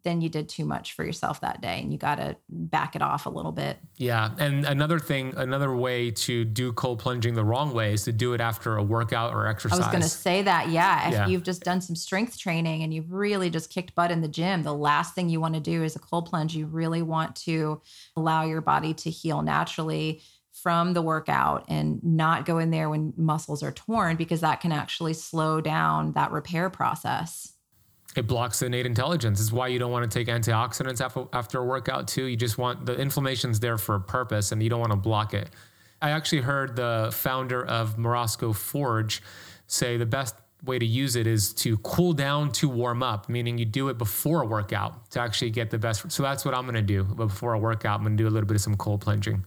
then 0.06 0.22
you 0.22 0.30
did 0.30 0.48
too 0.48 0.64
much 0.64 0.94
for 0.94 1.04
yourself 1.04 1.42
that 1.42 1.60
day 1.60 1.82
and 1.82 1.92
you 1.92 1.98
got 1.98 2.16
to 2.16 2.38
back 2.48 2.96
it 2.96 3.02
off 3.02 3.26
a 3.26 3.30
little 3.30 3.52
bit. 3.52 3.78
Yeah. 3.98 4.30
And 4.40 4.64
another 4.64 5.00
thing, 5.00 5.34
another 5.36 5.76
way 5.76 6.12
to 6.12 6.46
do 6.46 6.72
cold 6.72 7.00
plunging 7.00 7.34
the 7.34 7.44
wrong 7.44 7.74
way 7.74 7.92
is 7.92 8.04
to 8.04 8.14
do 8.14 8.34
it 8.34 8.40
after 8.40 8.78
a 8.78 8.84
workout 8.84 9.34
or 9.34 9.48
exercise. 9.48 9.80
I 9.80 9.82
was 9.82 9.92
going 9.92 10.04
to 10.04 10.10
say 10.10 10.44
that. 10.44 10.70
Yeah. 10.70 11.08
If 11.08 11.14
yeah. 11.14 11.28
you've 11.28 11.44
just 11.44 11.64
done 11.64 11.82
some 11.82 11.96
strength 11.96 12.38
training 12.38 12.84
and 12.84 12.94
you've 12.94 13.12
really 13.12 13.50
just 13.50 13.70
kicked 13.70 13.96
butt 13.96 14.12
in 14.12 14.22
the 14.22 14.30
gym, 14.30 14.64
the 14.64 14.74
last 14.74 15.16
thing 15.16 15.28
you 15.28 15.42
want 15.42 15.56
to 15.56 15.60
do 15.60 15.84
is 15.84 15.96
a 15.96 16.00
cold 16.00 16.30
plunge. 16.30 16.56
You 16.56 16.68
really 16.68 17.02
want 17.02 17.36
to 17.38 17.82
allow 18.16 18.46
your 18.46 18.62
body 18.62 18.94
to 18.94 19.10
heal 19.10 19.42
naturally 19.42 20.22
from 20.54 20.94
the 20.94 21.02
workout 21.02 21.66
and 21.68 22.02
not 22.04 22.46
go 22.46 22.60
in 22.60 22.70
there 22.70 22.90
when 22.90 23.14
muscles 23.18 23.62
are 23.62 23.72
torn 23.72 24.16
because 24.16 24.42
that 24.42 24.62
can 24.62 24.72
actually 24.72 25.14
slow 25.14 25.60
down 25.60 26.14
that 26.14 26.32
repair 26.32 26.70
process. 26.70 27.55
It 28.16 28.28
blocks 28.28 28.62
innate 28.62 28.86
intelligence. 28.86 29.40
Is 29.40 29.52
why 29.52 29.68
you 29.68 29.80
don't 29.80 29.92
want 29.92 30.10
to 30.10 30.20
take 30.20 30.28
antioxidants 30.28 31.02
after, 31.02 31.26
after 31.34 31.60
a 31.60 31.66
workout 31.66 32.08
too. 32.08 32.26
You 32.26 32.38
just 32.38 32.58
want 32.58 32.86
the 32.86 32.96
inflammation's 32.96 33.60
there 33.60 33.78
for 33.78 33.96
a 33.96 34.02
purpose, 34.02 34.52
and 34.52 34.64
you 34.64 34.70
don't 34.70 34.80
want 34.80 34.92
to 34.92 34.98
block 34.98 35.34
it. 35.34 35.50
I 36.02 36.12
actually 36.12 36.42
heard 36.42 36.76
the 36.76 37.10
founder 37.14 37.66
of 37.66 37.98
Morozko 37.98 38.56
Forge 38.56 39.22
say 39.68 39.98
the 39.98 40.06
best 40.06 40.36
way 40.64 40.80
to 40.80 40.86
use 40.86 41.16
it 41.16 41.28
is 41.28 41.54
to 41.54 41.78
cool 41.80 42.14
down 42.14 42.52
to 42.52 42.70
warm 42.70 43.04
up, 43.04 43.30
meaning 43.30 43.58
you 43.58 43.66
do 43.66 43.90
it 43.90 43.98
before 43.98 44.42
a 44.42 44.46
workout 44.46 45.12
to 45.12 45.20
actually 45.20 45.52
get 45.52 45.70
the 45.70 45.78
best. 45.78 46.12
So 46.12 46.24
that's 46.24 46.46
what 46.46 46.56
I'm 46.56 46.64
going 46.64 46.76
to 46.76 46.82
do 46.82 47.04
But 47.04 47.28
before 47.28 47.54
a 47.54 47.60
workout. 47.60 48.00
I'm 48.00 48.06
going 48.06 48.18
to 48.18 48.24
do 48.24 48.28
a 48.28 48.32
little 48.32 48.48
bit 48.48 48.56
of 48.56 48.62
some 48.62 48.76
cold 48.76 49.02
plunging 49.02 49.46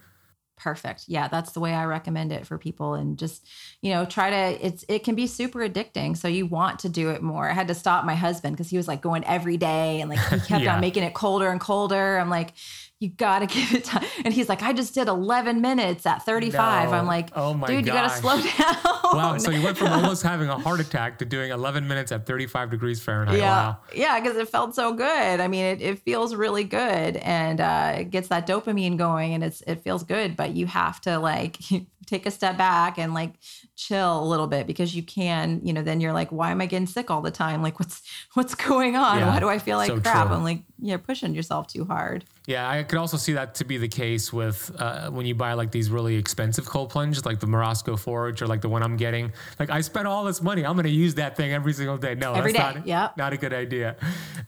perfect. 0.58 1.04
Yeah 1.08 1.28
that's 1.28 1.52
the 1.52 1.60
way 1.60 1.72
i 1.72 1.84
recommend 1.84 2.32
it 2.32 2.46
for 2.46 2.58
people 2.58 2.94
and 2.94 3.18
just 3.18 3.46
you 3.82 3.92
know 3.92 4.04
try 4.04 4.30
to 4.30 4.66
it's 4.66 4.84
it 4.88 5.04
can 5.04 5.14
be 5.14 5.26
super 5.26 5.60
addicting 5.60 6.16
so 6.16 6.28
you 6.28 6.46
want 6.46 6.80
to 6.80 6.88
do 6.88 7.10
it 7.10 7.22
more. 7.22 7.48
I 7.48 7.52
had 7.52 7.68
to 7.68 7.74
stop 7.74 8.04
my 8.04 8.14
husband 8.14 8.56
because 8.56 8.70
he 8.70 8.76
was 8.76 8.88
like 8.88 9.00
going 9.00 9.24
every 9.24 9.56
day 9.56 10.00
and 10.00 10.10
like 10.10 10.18
he 10.18 10.40
kept 10.46 10.64
yeah. 10.64 10.74
on 10.74 10.80
making 10.80 11.02
it 11.02 11.14
colder 11.14 11.48
and 11.48 11.60
colder. 11.60 12.18
I'm 12.18 12.30
like 12.30 12.52
you 13.00 13.10
got 13.10 13.40
to 13.40 13.46
give 13.54 13.72
it 13.74 13.84
time. 13.84 14.04
And 14.24 14.34
he's 14.34 14.48
like, 14.48 14.62
I 14.62 14.72
just 14.72 14.94
did 14.94 15.08
11 15.08 15.60
minutes 15.60 16.06
at 16.06 16.24
35. 16.24 16.90
No. 16.90 16.96
I'm 16.96 17.06
like, 17.06 17.30
oh 17.36 17.54
my 17.54 17.66
dude, 17.66 17.84
gosh. 17.84 17.94
you 17.94 18.00
got 18.00 18.08
to 18.08 18.20
slow 18.20 18.36
down. 18.64 19.16
Wow. 19.16 19.38
So 19.38 19.50
you 19.50 19.62
went 19.62 19.76
from 19.76 19.88
almost 19.88 20.22
having 20.22 20.48
a 20.48 20.58
heart 20.58 20.80
attack 20.80 21.18
to 21.18 21.24
doing 21.24 21.50
11 21.50 21.86
minutes 21.86 22.12
at 22.12 22.26
35 22.26 22.70
degrees 22.70 23.00
Fahrenheit. 23.00 23.38
Yeah. 23.38 23.50
Wow. 23.50 23.78
Yeah. 23.94 24.20
Cause 24.20 24.36
it 24.36 24.48
felt 24.48 24.74
so 24.74 24.92
good. 24.92 25.40
I 25.40 25.48
mean, 25.48 25.64
it, 25.64 25.80
it 25.80 25.98
feels 26.00 26.34
really 26.34 26.64
good 26.64 27.16
and 27.16 27.60
uh, 27.60 27.96
it 27.98 28.10
gets 28.10 28.28
that 28.28 28.46
dopamine 28.46 28.96
going 28.96 29.34
and 29.34 29.44
it's, 29.44 29.62
it 29.66 29.82
feels 29.82 30.02
good, 30.02 30.36
but 30.36 30.54
you 30.54 30.66
have 30.66 31.00
to 31.02 31.18
like 31.18 31.58
take 32.08 32.26
a 32.26 32.30
step 32.30 32.56
back 32.56 32.98
and 32.98 33.14
like 33.14 33.34
chill 33.76 34.22
a 34.22 34.26
little 34.26 34.46
bit 34.46 34.66
because 34.66 34.94
you 34.94 35.02
can, 35.02 35.60
you 35.62 35.72
know, 35.72 35.82
then 35.82 36.00
you're 36.00 36.12
like, 36.12 36.32
why 36.32 36.50
am 36.50 36.60
I 36.60 36.66
getting 36.66 36.86
sick 36.86 37.10
all 37.10 37.20
the 37.20 37.30
time? 37.30 37.62
Like 37.62 37.78
what's, 37.78 38.02
what's 38.34 38.54
going 38.54 38.96
on? 38.96 39.18
Yeah. 39.18 39.28
Why 39.28 39.40
do 39.40 39.48
I 39.48 39.58
feel 39.58 39.76
like 39.76 39.88
so 39.88 40.00
crap? 40.00 40.26
True. 40.26 40.36
I'm 40.36 40.44
like, 40.44 40.62
you're 40.80 40.98
pushing 40.98 41.34
yourself 41.34 41.66
too 41.66 41.84
hard. 41.84 42.24
Yeah, 42.46 42.66
I 42.66 42.82
could 42.82 42.98
also 42.98 43.18
see 43.18 43.34
that 43.34 43.56
to 43.56 43.66
be 43.66 43.76
the 43.76 43.88
case 43.88 44.32
with 44.32 44.74
uh, 44.78 45.10
when 45.10 45.26
you 45.26 45.34
buy 45.34 45.52
like 45.52 45.70
these 45.70 45.90
really 45.90 46.16
expensive 46.16 46.64
cold 46.64 46.88
plunges, 46.88 47.26
like 47.26 47.40
the 47.40 47.46
Morozko 47.46 47.98
Forge 47.98 48.40
or 48.40 48.46
like 48.46 48.62
the 48.62 48.70
one 48.70 48.82
I'm 48.82 48.96
getting. 48.96 49.34
Like 49.58 49.68
I 49.68 49.82
spent 49.82 50.06
all 50.06 50.24
this 50.24 50.40
money, 50.40 50.64
I'm 50.64 50.72
going 50.72 50.84
to 50.84 50.90
use 50.90 51.16
that 51.16 51.36
thing 51.36 51.52
every 51.52 51.74
single 51.74 51.98
day. 51.98 52.14
No, 52.14 52.32
every 52.32 52.52
that's 52.52 52.72
day. 52.72 52.78
not 52.78 52.86
yep. 52.86 53.16
not 53.18 53.34
a 53.34 53.36
good 53.36 53.52
idea. 53.52 53.96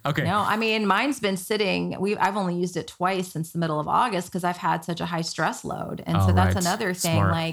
Okay. 0.06 0.24
No, 0.24 0.38
I 0.38 0.56
mean 0.56 0.86
mine's 0.86 1.20
been 1.20 1.36
sitting. 1.36 2.00
We 2.00 2.16
I've 2.16 2.38
only 2.38 2.54
used 2.54 2.78
it 2.78 2.86
twice 2.86 3.28
since 3.28 3.52
the 3.52 3.58
middle 3.58 3.78
of 3.78 3.86
August 3.86 4.28
because 4.28 4.44
I've 4.44 4.56
had 4.56 4.82
such 4.82 5.02
a 5.02 5.06
high 5.06 5.20
stress 5.20 5.62
load, 5.62 6.02
and 6.06 6.22
so 6.22 6.32
that's 6.32 6.54
right. 6.54 6.64
another 6.64 6.94
thing. 6.94 7.16
Smart. 7.16 7.32
Like 7.32 7.49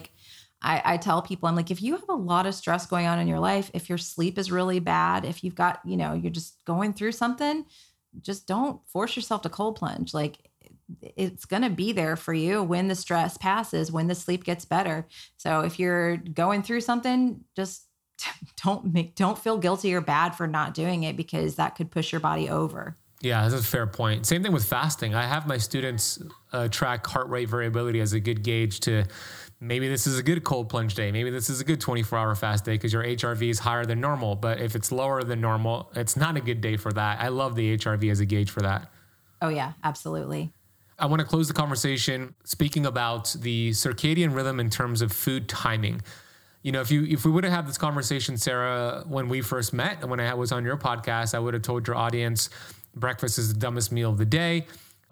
I, 0.62 0.82
I 0.84 0.98
tell 0.98 1.22
people, 1.22 1.48
I'm 1.48 1.56
like, 1.56 1.72
if 1.72 1.82
you 1.82 1.96
have 1.96 2.10
a 2.10 2.14
lot 2.14 2.48
of 2.48 2.56
stress 2.56 2.86
going 2.86 3.06
on 3.06 3.20
in 3.20 3.28
your 3.28 3.40
life, 3.40 3.70
if 3.74 3.90
your 3.90 3.98
sleep 3.98 4.38
is 4.38 4.52
really 4.52 4.80
bad, 4.80 5.24
if 5.24 5.44
you've 5.44 5.56
got, 5.56 5.80
you 5.86 5.98
know, 5.98 6.14
you're 6.14 6.32
just 6.32 6.64
going 6.66 6.94
through 6.94 7.12
something 7.12 7.66
just 8.22 8.48
don't 8.48 8.82
force 8.88 9.16
yourself 9.16 9.42
to 9.44 9.50
cold 9.50 9.76
plunge. 9.76 10.14
Like 10.14 10.38
it's 11.02 11.46
going 11.46 11.64
to 11.64 11.70
be 11.70 11.92
there 11.92 12.16
for 12.16 12.34
you 12.34 12.64
when 12.64 12.88
the 12.88 12.96
stress 12.96 13.38
passes, 13.38 13.92
when 13.92 14.08
the 14.08 14.16
sleep 14.16 14.44
gets 14.44 14.66
better. 14.66 15.08
So 15.38 15.62
if 15.62 15.80
you're 15.80 16.18
going 16.18 16.64
through 16.64 16.82
something, 16.82 17.44
just 17.56 17.84
don't 18.64 18.94
make 18.94 19.16
don't 19.16 19.38
feel 19.38 19.58
guilty 19.58 19.94
or 19.94 20.02
bad 20.02 20.36
for 20.36 20.48
not 20.48 20.74
doing 20.74 21.04
it 21.04 21.16
because 21.16 21.56
that 21.56 21.76
could 21.76 21.92
push 21.92 22.12
your 22.12 22.22
body 22.22 22.50
over. 22.50 22.96
Yeah, 23.20 23.48
that's 23.48 23.64
a 23.64 23.66
fair 23.66 23.88
point. 23.88 24.28
Same 24.28 24.44
thing 24.44 24.52
with 24.52 24.66
fasting. 24.66 25.16
I 25.16 25.24
have 25.24 25.48
my 25.48 25.58
students 25.58 26.22
uh, 26.54 26.68
track 26.68 27.06
heart 27.08 27.28
rate 27.30 27.50
variability 27.50 28.00
as 28.00 28.14
a 28.14 28.20
good 28.20 28.44
gauge 28.44 28.80
to 28.82 29.06
maybe 29.60 29.88
this 29.88 30.08
is 30.08 30.20
a 30.20 30.24
good 30.24 30.44
cold 30.44 30.70
plunge 30.70 30.96
day. 30.96 31.12
Maybe 31.12 31.30
this 31.30 31.50
is 31.50 31.62
a 31.62 31.64
good 31.64 31.82
24 31.82 32.18
hour 32.18 32.36
fast 32.36 32.66
day 32.66 32.74
because 32.74 32.94
your 32.94 33.04
HRV 33.04 33.50
is 33.50 33.60
higher 33.60 33.86
than 33.86 34.00
normal. 34.00 34.36
But 34.36 34.62
if 34.62 34.76
it's 34.76 34.92
lower 34.92 35.24
than 35.24 35.42
normal, 35.42 35.90
it's 35.96 36.16
not 36.16 36.38
a 36.38 36.42
good 36.42 36.62
day 36.62 36.78
for 36.78 36.92
that. 36.94 37.20
I 37.20 37.30
love 37.30 37.56
the 37.56 37.78
HRV 37.78 38.12
as 38.12 38.20
a 38.20 38.26
gauge 38.26 38.52
for 38.52 38.62
that. 38.62 38.92
Oh, 39.42 39.50
yeah, 39.50 39.74
absolutely. 39.84 40.52
I 41.00 41.06
want 41.06 41.20
to 41.20 41.26
close 41.26 41.48
the 41.48 41.54
conversation 41.54 42.34
speaking 42.44 42.86
about 42.86 43.36
the 43.40 43.70
circadian 43.72 44.34
rhythm 44.34 44.60
in 44.60 44.70
terms 44.70 45.02
of 45.02 45.12
food 45.12 45.48
timing. 45.48 46.02
You 46.64 46.72
know, 46.72 46.82
if 46.82 46.90
you 46.92 47.06
if 47.06 47.24
we 47.24 47.30
would 47.30 47.44
have 47.44 47.54
had 47.54 47.68
this 47.68 47.78
conversation, 47.78 48.36
Sarah, 48.36 49.04
when 49.08 49.30
we 49.30 49.42
first 49.42 49.74
met 49.74 50.02
and 50.02 50.10
when 50.10 50.20
I 50.20 50.34
was 50.34 50.52
on 50.52 50.66
your 50.66 50.76
podcast, 50.76 51.36
I 51.36 51.40
would 51.40 51.54
have 51.54 51.64
told 51.64 51.88
your 51.88 51.96
audience 51.96 52.50
breakfast 52.96 53.38
is 53.38 53.54
the 53.54 53.60
dumbest 53.60 53.92
meal 53.92 54.10
of 54.10 54.18
the 54.18 54.26
day 54.26 54.66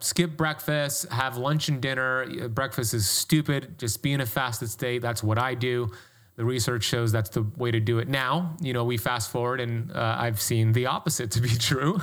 skip 0.06 0.38
breakfast, 0.38 1.10
have 1.12 1.38
lunch 1.38 1.68
and 1.68 1.82
dinner. 1.82 2.48
Breakfast 2.50 2.94
is 2.94 3.10
stupid. 3.10 3.78
Just 3.78 4.02
be 4.02 4.14
in 4.14 4.22
a 4.22 4.26
fasted 4.26 4.70
state. 4.70 5.02
That's 5.02 5.24
what 5.24 5.38
I 5.38 5.56
do. 5.56 5.92
The 6.36 6.44
research 6.44 6.84
shows 6.84 7.14
that's 7.14 7.30
the 7.30 7.44
way 7.56 7.72
to 7.72 7.80
do 7.80 8.00
it. 8.00 8.10
Now, 8.10 8.58
you 8.60 8.74
know, 8.74 8.84
we 8.84 8.98
fast 8.98 9.32
forward 9.32 9.62
and 9.62 9.90
uh, 9.94 10.18
I've 10.20 10.42
seen 10.42 10.74
the 10.74 10.88
opposite 10.88 11.32
to 11.32 11.42
be 11.42 11.50
true. 11.58 12.00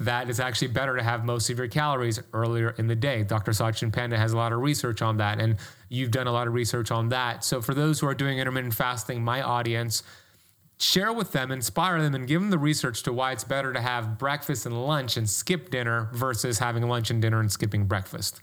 that 0.00 0.30
it's 0.30 0.40
actually 0.40 0.68
better 0.68 0.96
to 0.96 1.02
have 1.02 1.24
most 1.24 1.50
of 1.50 1.58
your 1.58 1.68
calories 1.68 2.18
earlier 2.32 2.70
in 2.78 2.86
the 2.86 2.96
day. 2.96 3.24
Dr. 3.24 3.52
Satchin 3.52 3.92
Panda 3.92 4.16
has 4.16 4.32
a 4.32 4.38
lot 4.38 4.52
of 4.52 4.60
research 4.60 5.02
on 5.02 5.18
that, 5.18 5.38
and 5.38 5.56
you've 5.90 6.10
done 6.10 6.26
a 6.26 6.32
lot 6.32 6.46
of 6.46 6.54
research 6.54 6.90
on 6.90 7.10
that. 7.10 7.44
So, 7.44 7.60
for 7.60 7.74
those 7.74 8.00
who 8.00 8.06
are 8.06 8.14
doing 8.14 8.38
intermittent 8.38 8.74
fasting, 8.74 9.22
my 9.22 9.42
audience, 9.42 10.02
share 10.84 11.12
with 11.12 11.32
them, 11.32 11.50
inspire 11.50 12.00
them, 12.02 12.14
and 12.14 12.28
give 12.28 12.40
them 12.40 12.50
the 12.50 12.58
research 12.58 13.02
to 13.04 13.12
why 13.12 13.32
it's 13.32 13.44
better 13.44 13.72
to 13.72 13.80
have 13.80 14.18
breakfast 14.18 14.66
and 14.66 14.86
lunch 14.86 15.16
and 15.16 15.28
skip 15.28 15.70
dinner 15.70 16.10
versus 16.12 16.58
having 16.58 16.86
lunch 16.88 17.10
and 17.10 17.22
dinner 17.22 17.40
and 17.40 17.50
skipping 17.50 17.86
breakfast. 17.86 18.40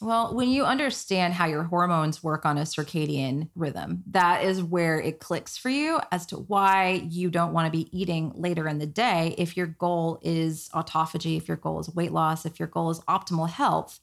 Well, 0.00 0.34
when 0.34 0.48
you 0.48 0.64
understand 0.64 1.34
how 1.34 1.46
your 1.46 1.62
hormones 1.62 2.24
work 2.24 2.44
on 2.44 2.58
a 2.58 2.62
circadian 2.62 3.50
rhythm, 3.54 4.02
that 4.08 4.44
is 4.44 4.60
where 4.60 5.00
it 5.00 5.20
clicks 5.20 5.56
for 5.56 5.68
you 5.68 6.00
as 6.10 6.26
to 6.26 6.36
why 6.36 7.06
you 7.08 7.30
don't 7.30 7.52
want 7.52 7.66
to 7.66 7.78
be 7.78 7.88
eating 7.96 8.32
later 8.34 8.66
in 8.66 8.78
the 8.78 8.86
day 8.86 9.36
if 9.38 9.56
your 9.56 9.68
goal 9.68 10.18
is 10.22 10.68
autophagy, 10.74 11.36
if 11.36 11.46
your 11.46 11.56
goal 11.56 11.78
is 11.78 11.94
weight 11.94 12.10
loss, 12.10 12.44
if 12.44 12.58
your 12.58 12.66
goal 12.66 12.90
is 12.90 12.98
optimal 13.00 13.48
health. 13.48 14.00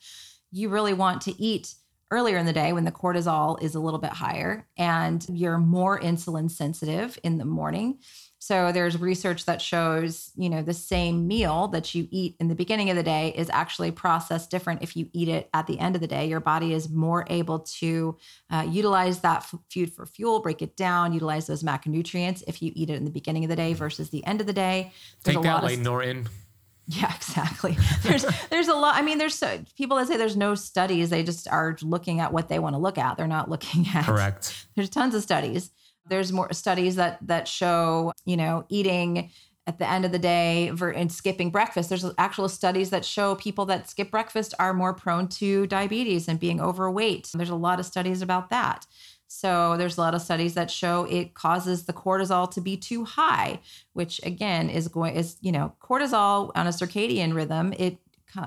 You 0.52 0.70
really 0.70 0.94
want 0.94 1.22
to 1.24 1.42
eat 1.42 1.74
earlier 2.12 2.38
in 2.38 2.46
the 2.46 2.54
day 2.54 2.74
when 2.74 2.86
the 2.86 2.92
cortisol 2.92 3.62
is 3.62 3.76
a 3.76 3.80
little 3.80 4.00
bit 4.00 4.12
higher 4.12 4.68
and 4.78 5.26
you're 5.30 5.58
more 5.58 6.00
insulin 6.00 6.50
sensitive 6.50 7.18
in 7.24 7.38
the 7.38 7.46
morning. 7.46 8.00
So 8.42 8.72
there's 8.72 8.98
research 8.98 9.46
that 9.46 9.62
shows, 9.62 10.32
you 10.36 10.50
know, 10.50 10.62
the 10.62 10.74
same 10.74 11.28
meal 11.28 11.68
that 11.68 11.94
you 11.94 12.08
eat 12.10 12.38
in 12.40 12.48
the 12.48 12.56
beginning 12.56 12.90
of 12.90 12.96
the 12.96 13.04
day 13.04 13.34
is 13.36 13.50
actually 13.50 13.92
processed 13.92 14.50
different 14.50 14.82
if 14.82 14.96
you 14.96 15.10
eat 15.12 15.28
it 15.28 15.50
at 15.54 15.68
the 15.68 15.78
end 15.78 15.96
of 15.96 16.02
the 16.02 16.08
day. 16.08 16.26
Your 16.26 16.40
body 16.40 16.74
is 16.74 16.90
more 16.90 17.26
able 17.30 17.60
to 17.60 18.18
uh, 18.50 18.66
utilize 18.68 19.20
that 19.20 19.46
food 19.70 19.94
for 19.94 20.06
fuel, 20.06 20.40
break 20.40 20.62
it 20.62 20.78
down, 20.78 21.12
utilize 21.12 21.48
those 21.48 21.64
macronutrients 21.64 22.42
if 22.48 22.62
you 22.62 22.72
eat 22.76 22.90
it 22.90 22.96
in 22.96 23.04
the 23.04 23.12
beginning 23.12 23.44
of 23.44 23.50
the 23.50 23.58
day 23.58 23.74
versus 23.74 24.10
the 24.10 24.26
end 24.26 24.40
of 24.40 24.48
the 24.48 24.54
day. 24.54 24.94
There's 25.24 25.36
Take 25.36 25.44
that, 25.44 25.64
Layne 25.66 25.84
Norton. 25.84 26.30
Yeah, 26.90 27.14
exactly. 27.16 27.78
There's 28.02 28.26
there's 28.50 28.68
a 28.68 28.74
lot. 28.74 28.96
I 28.96 29.02
mean, 29.04 29.20
there's 29.20 29.36
so, 29.36 29.60
people 29.78 29.98
that 29.98 30.08
say 30.08 30.18
there's 30.18 30.36
no 30.36 30.56
studies. 30.56 31.10
They 31.10 31.24
just 31.24 31.48
are 31.48 31.78
looking 31.82 32.20
at 32.20 32.34
what 32.34 32.50
they 32.50 32.60
want 32.60 32.74
to 32.74 32.80
look 32.80 32.98
at. 32.98 33.16
They're 33.16 33.28
not 33.28 33.50
looking 33.50 33.86
at 33.94 34.06
correct. 34.06 34.68
There's 34.76 34.90
tons 34.90 35.14
of 35.14 35.22
studies. 35.22 35.72
There's 36.08 36.34
more 36.34 36.52
studies 36.52 36.96
that 36.96 37.20
that 37.28 37.48
show 37.48 38.12
you 38.26 38.36
know 38.36 38.66
eating 38.70 39.30
at 39.68 39.78
the 39.78 39.88
end 39.88 40.04
of 40.04 40.12
the 40.12 40.18
day 40.18 40.70
and 40.70 41.12
skipping 41.12 41.52
breakfast. 41.52 41.90
There's 41.90 42.06
actual 42.18 42.50
studies 42.50 42.90
that 42.90 43.06
show 43.06 43.36
people 43.36 43.66
that 43.66 43.88
skip 43.88 44.10
breakfast 44.10 44.56
are 44.58 44.74
more 44.74 44.96
prone 44.96 45.28
to 45.28 45.68
diabetes 45.68 46.28
and 46.28 46.40
being 46.40 46.60
overweight. 46.60 47.30
There's 47.36 47.52
a 47.52 47.56
lot 47.56 47.80
of 47.80 47.86
studies 47.86 48.24
about 48.24 48.50
that. 48.50 48.88
So 49.32 49.78
there's 49.78 49.98
a 49.98 50.02
lot 50.02 50.16
of 50.16 50.24
studies 50.24 50.56
that 50.56 50.72
show 50.72 51.06
it 51.06 51.36
causes 51.36 51.86
the 51.86 51.94
cortisol 51.94 52.50
to 52.52 52.62
be 52.62 52.76
too 52.76 53.06
high, 53.06 53.60
which 53.94 54.20
again 54.24 54.72
is 54.72 54.88
going 54.88 55.16
is 55.16 55.38
you 55.40 55.52
know 55.52 55.74
cortisol 55.80 56.52
on 56.56 56.66
a 56.66 56.72
circadian 56.72 57.36
rhythm. 57.36 57.74
It 57.78 58.00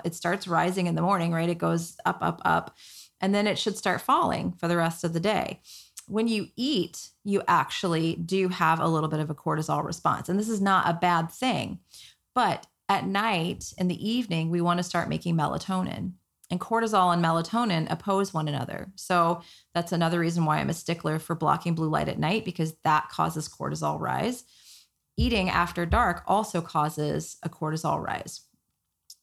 it 0.04 0.14
starts 0.14 0.48
rising 0.48 0.88
in 0.88 0.96
the 0.96 1.02
morning, 1.02 1.32
right? 1.32 1.48
It 1.48 1.58
goes 1.58 1.96
up, 2.04 2.18
up, 2.20 2.42
up, 2.44 2.76
and 3.20 3.32
then 3.32 3.46
it 3.46 3.58
should 3.58 3.76
start 3.76 4.00
falling 4.00 4.52
for 4.52 4.66
the 4.66 4.76
rest 4.76 5.04
of 5.04 5.12
the 5.12 5.20
day. 5.20 5.60
When 6.08 6.26
you 6.26 6.48
eat, 6.56 7.10
you 7.24 7.42
actually 7.46 8.16
do 8.16 8.48
have 8.48 8.80
a 8.80 8.88
little 8.88 9.08
bit 9.08 9.20
of 9.20 9.30
a 9.30 9.36
cortisol 9.36 9.84
response, 9.84 10.28
and 10.28 10.38
this 10.38 10.48
is 10.48 10.60
not 10.60 10.90
a 10.90 10.98
bad 10.98 11.30
thing. 11.30 11.78
But 12.34 12.66
at 12.88 13.06
night 13.06 13.72
in 13.78 13.86
the 13.86 14.08
evening, 14.08 14.50
we 14.50 14.60
want 14.60 14.78
to 14.78 14.84
start 14.84 15.08
making 15.08 15.36
melatonin 15.36 16.14
and 16.52 16.60
cortisol 16.60 17.14
and 17.14 17.24
melatonin 17.24 17.90
oppose 17.90 18.34
one 18.34 18.46
another. 18.46 18.92
So 18.94 19.40
that's 19.74 19.90
another 19.90 20.20
reason 20.20 20.44
why 20.44 20.58
I'm 20.58 20.68
a 20.68 20.74
stickler 20.74 21.18
for 21.18 21.34
blocking 21.34 21.74
blue 21.74 21.88
light 21.88 22.10
at 22.10 22.18
night 22.18 22.44
because 22.44 22.74
that 22.84 23.08
causes 23.08 23.48
cortisol 23.48 23.98
rise. 23.98 24.44
Eating 25.16 25.48
after 25.48 25.86
dark 25.86 26.22
also 26.26 26.60
causes 26.60 27.38
a 27.42 27.48
cortisol 27.48 28.04
rise. 28.04 28.42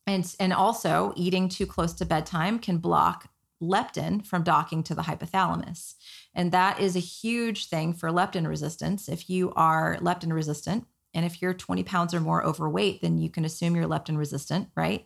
And, 0.08 0.36
and 0.40 0.52
also, 0.52 1.14
eating 1.16 1.50
too 1.50 1.68
close 1.68 1.94
to 1.94 2.06
bedtime 2.06 2.58
can 2.58 2.80
block 2.80 3.30
leptin 3.62 4.26
from 4.26 4.42
docking 4.42 4.82
to 4.84 4.96
the 4.96 5.04
hypothalamus. 5.04 5.94
And 6.34 6.52
that 6.52 6.80
is 6.80 6.96
a 6.96 7.00
huge 7.00 7.68
thing 7.68 7.94
for 7.94 8.10
leptin 8.10 8.48
resistance. 8.48 9.08
If 9.08 9.30
you 9.30 9.54
are 9.56 9.98
leptin 9.98 10.34
resistant, 10.34 10.88
and 11.14 11.26
if 11.26 11.44
you're 11.44 11.54
20 11.54 11.84
pounds 11.84 12.14
or 12.16 12.22
more 12.22 12.44
overweight, 12.44 13.02
then 13.02 13.20
you 13.20 13.30
can 13.30 13.46
assume 13.46 13.76
you're 13.76 13.86
leptin 13.86 14.18
resistant, 14.18 14.70
right? 14.76 15.06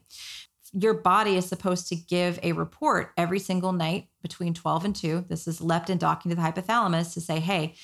Your 0.74 0.96
body 0.96 1.38
is 1.38 1.46
supposed 1.46 1.88
to 1.90 1.96
give 1.96 2.40
a 2.42 2.52
report 2.52 3.12
every 3.16 3.40
single 3.40 3.72
night 3.72 4.08
between 4.22 4.54
12 4.54 4.86
and 4.86 4.96
2. 4.96 5.26
This 5.30 5.48
is 5.48 5.60
leptin 5.60 6.00
docking 6.00 6.30
to 6.30 6.36
the 6.36 6.42
hypothalamus 6.42 7.14
to 7.14 7.22
say, 7.22 7.40
hey, 7.40 7.76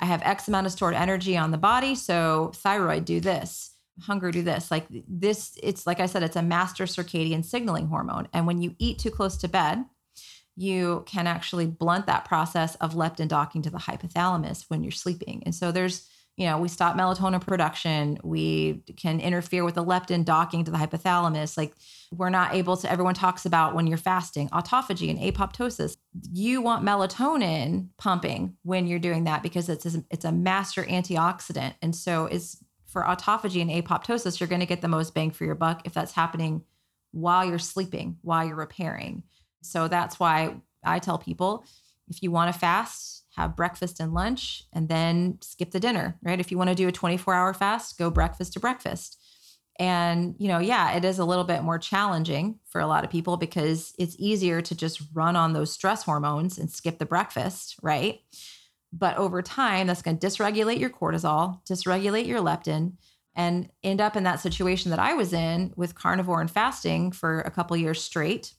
I 0.00 0.06
have 0.06 0.22
X 0.22 0.48
amount 0.48 0.66
of 0.66 0.72
stored 0.72 0.94
energy 0.94 1.36
on 1.36 1.50
the 1.50 1.58
body. 1.58 1.94
So, 1.94 2.52
thyroid, 2.54 3.04
do 3.04 3.20
this, 3.20 3.74
hunger, 4.00 4.30
do 4.30 4.42
this. 4.42 4.70
Like 4.70 4.86
this, 5.08 5.58
it's 5.62 5.86
like 5.86 6.00
I 6.00 6.06
said, 6.06 6.22
it's 6.22 6.36
a 6.36 6.42
master 6.42 6.84
circadian 6.84 7.44
signaling 7.44 7.88
hormone. 7.88 8.28
And 8.32 8.46
when 8.46 8.62
you 8.62 8.74
eat 8.78 8.98
too 8.98 9.10
close 9.10 9.36
to 9.38 9.48
bed, 9.48 9.84
you 10.56 11.02
can 11.06 11.26
actually 11.26 11.66
blunt 11.66 12.06
that 12.06 12.24
process 12.24 12.74
of 12.76 12.94
leptin 12.94 13.28
docking 13.28 13.62
to 13.62 13.70
the 13.70 13.78
hypothalamus 13.78 14.64
when 14.68 14.82
you're 14.82 14.92
sleeping. 14.92 15.42
And 15.44 15.54
so, 15.54 15.72
there's 15.72 16.08
you 16.36 16.46
know, 16.46 16.58
we 16.58 16.68
stop 16.68 16.96
melatonin 16.96 17.40
production. 17.40 18.18
We 18.22 18.82
can 18.96 19.20
interfere 19.20 19.64
with 19.64 19.74
the 19.74 19.84
leptin 19.84 20.24
docking 20.24 20.64
to 20.64 20.70
the 20.70 20.78
hypothalamus. 20.78 21.58
Like 21.58 21.74
we're 22.10 22.30
not 22.30 22.54
able 22.54 22.76
to, 22.78 22.90
everyone 22.90 23.14
talks 23.14 23.44
about 23.44 23.74
when 23.74 23.86
you're 23.86 23.98
fasting, 23.98 24.48
autophagy 24.48 25.10
and 25.10 25.18
apoptosis. 25.18 25.96
You 26.32 26.62
want 26.62 26.84
melatonin 26.84 27.88
pumping 27.98 28.56
when 28.62 28.86
you're 28.86 28.98
doing 28.98 29.24
that 29.24 29.42
because 29.42 29.68
it's 29.68 29.84
it's 30.10 30.24
a 30.24 30.32
master 30.32 30.84
antioxidant. 30.84 31.74
And 31.82 31.94
so 31.94 32.26
is 32.26 32.58
for 32.86 33.02
autophagy 33.02 33.60
and 33.60 33.70
apoptosis, 33.70 34.40
you're 34.40 34.48
going 34.48 34.60
to 34.60 34.66
get 34.66 34.80
the 34.80 34.88
most 34.88 35.14
bang 35.14 35.30
for 35.30 35.44
your 35.44 35.54
buck 35.54 35.82
if 35.84 35.92
that's 35.92 36.12
happening 36.12 36.62
while 37.10 37.44
you're 37.44 37.58
sleeping, 37.58 38.16
while 38.22 38.44
you're 38.44 38.56
repairing. 38.56 39.22
So 39.62 39.86
that's 39.86 40.18
why 40.18 40.56
I 40.82 40.98
tell 40.98 41.18
people 41.18 41.64
if 42.08 42.22
you 42.22 42.30
want 42.30 42.52
to 42.52 42.58
fast, 42.58 43.21
have 43.36 43.56
breakfast 43.56 44.00
and 44.00 44.12
lunch, 44.12 44.64
and 44.72 44.88
then 44.88 45.38
skip 45.40 45.70
the 45.70 45.80
dinner, 45.80 46.18
right? 46.22 46.40
If 46.40 46.50
you 46.50 46.58
want 46.58 46.70
to 46.70 46.76
do 46.76 46.88
a 46.88 46.92
24 46.92 47.34
hour 47.34 47.54
fast, 47.54 47.98
go 47.98 48.10
breakfast 48.10 48.52
to 48.54 48.60
breakfast. 48.60 49.18
And, 49.78 50.34
you 50.38 50.48
know, 50.48 50.58
yeah, 50.58 50.92
it 50.92 51.04
is 51.04 51.18
a 51.18 51.24
little 51.24 51.44
bit 51.44 51.62
more 51.62 51.78
challenging 51.78 52.58
for 52.66 52.80
a 52.80 52.86
lot 52.86 53.04
of 53.04 53.10
people 53.10 53.38
because 53.38 53.94
it's 53.98 54.16
easier 54.18 54.60
to 54.60 54.74
just 54.74 55.02
run 55.14 55.34
on 55.34 55.54
those 55.54 55.72
stress 55.72 56.02
hormones 56.02 56.58
and 56.58 56.70
skip 56.70 56.98
the 56.98 57.06
breakfast, 57.06 57.76
right? 57.82 58.20
But 58.92 59.16
over 59.16 59.40
time, 59.40 59.86
that's 59.86 60.02
going 60.02 60.18
to 60.18 60.26
dysregulate 60.26 60.78
your 60.78 60.90
cortisol, 60.90 61.64
dysregulate 61.66 62.26
your 62.26 62.40
leptin, 62.40 62.94
and 63.34 63.70
end 63.82 64.02
up 64.02 64.14
in 64.14 64.24
that 64.24 64.40
situation 64.40 64.90
that 64.90 64.98
I 64.98 65.14
was 65.14 65.32
in 65.32 65.72
with 65.74 65.94
carnivore 65.94 66.42
and 66.42 66.50
fasting 66.50 67.10
for 67.10 67.40
a 67.40 67.50
couple 67.50 67.74
years 67.78 68.02
straight, 68.02 68.52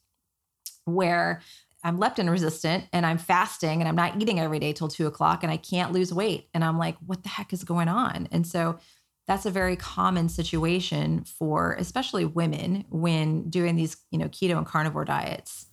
where 0.85 1.41
I'm 1.83 1.99
leptin 1.99 2.29
resistant 2.29 2.85
and 2.93 3.05
I'm 3.05 3.17
fasting 3.17 3.81
and 3.81 3.87
I'm 3.87 3.95
not 3.95 4.21
eating 4.21 4.39
every 4.39 4.59
day 4.59 4.71
till 4.71 4.87
two 4.87 5.05
o'clock 5.07 5.43
and 5.43 5.51
I 5.51 5.57
can't 5.57 5.91
lose 5.91 6.13
weight. 6.13 6.47
And 6.53 6.63
I'm 6.63 6.77
like, 6.77 6.95
what 7.05 7.23
the 7.23 7.29
heck 7.29 7.51
is 7.51 7.63
going 7.63 7.89
on? 7.89 8.27
And 8.31 8.47
so 8.47 8.79
that's 9.27 9.45
a 9.45 9.51
very 9.51 9.75
common 9.75 10.29
situation 10.29 11.23
for 11.23 11.73
especially 11.73 12.25
women 12.25 12.85
when 12.89 13.49
doing 13.49 13.75
these, 13.75 13.97
you 14.11 14.17
know, 14.17 14.27
keto 14.27 14.57
and 14.57 14.65
carnivore 14.65 15.05
diets. 15.05 15.67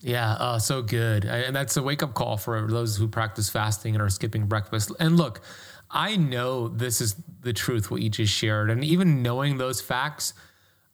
Yeah, 0.00 0.32
uh, 0.32 0.58
so 0.58 0.82
good. 0.82 1.24
And 1.24 1.54
that's 1.54 1.76
a 1.76 1.82
wake 1.82 2.02
up 2.02 2.14
call 2.14 2.36
for 2.36 2.66
those 2.66 2.96
who 2.96 3.06
practice 3.06 3.48
fasting 3.48 3.94
and 3.94 4.02
are 4.02 4.08
skipping 4.08 4.46
breakfast. 4.46 4.90
And 4.98 5.16
look, 5.16 5.42
I 5.90 6.16
know 6.16 6.68
this 6.68 7.00
is 7.00 7.14
the 7.40 7.52
truth, 7.52 7.90
what 7.90 8.02
you 8.02 8.08
just 8.08 8.32
shared. 8.32 8.70
And 8.70 8.82
even 8.82 9.22
knowing 9.22 9.58
those 9.58 9.80
facts, 9.80 10.34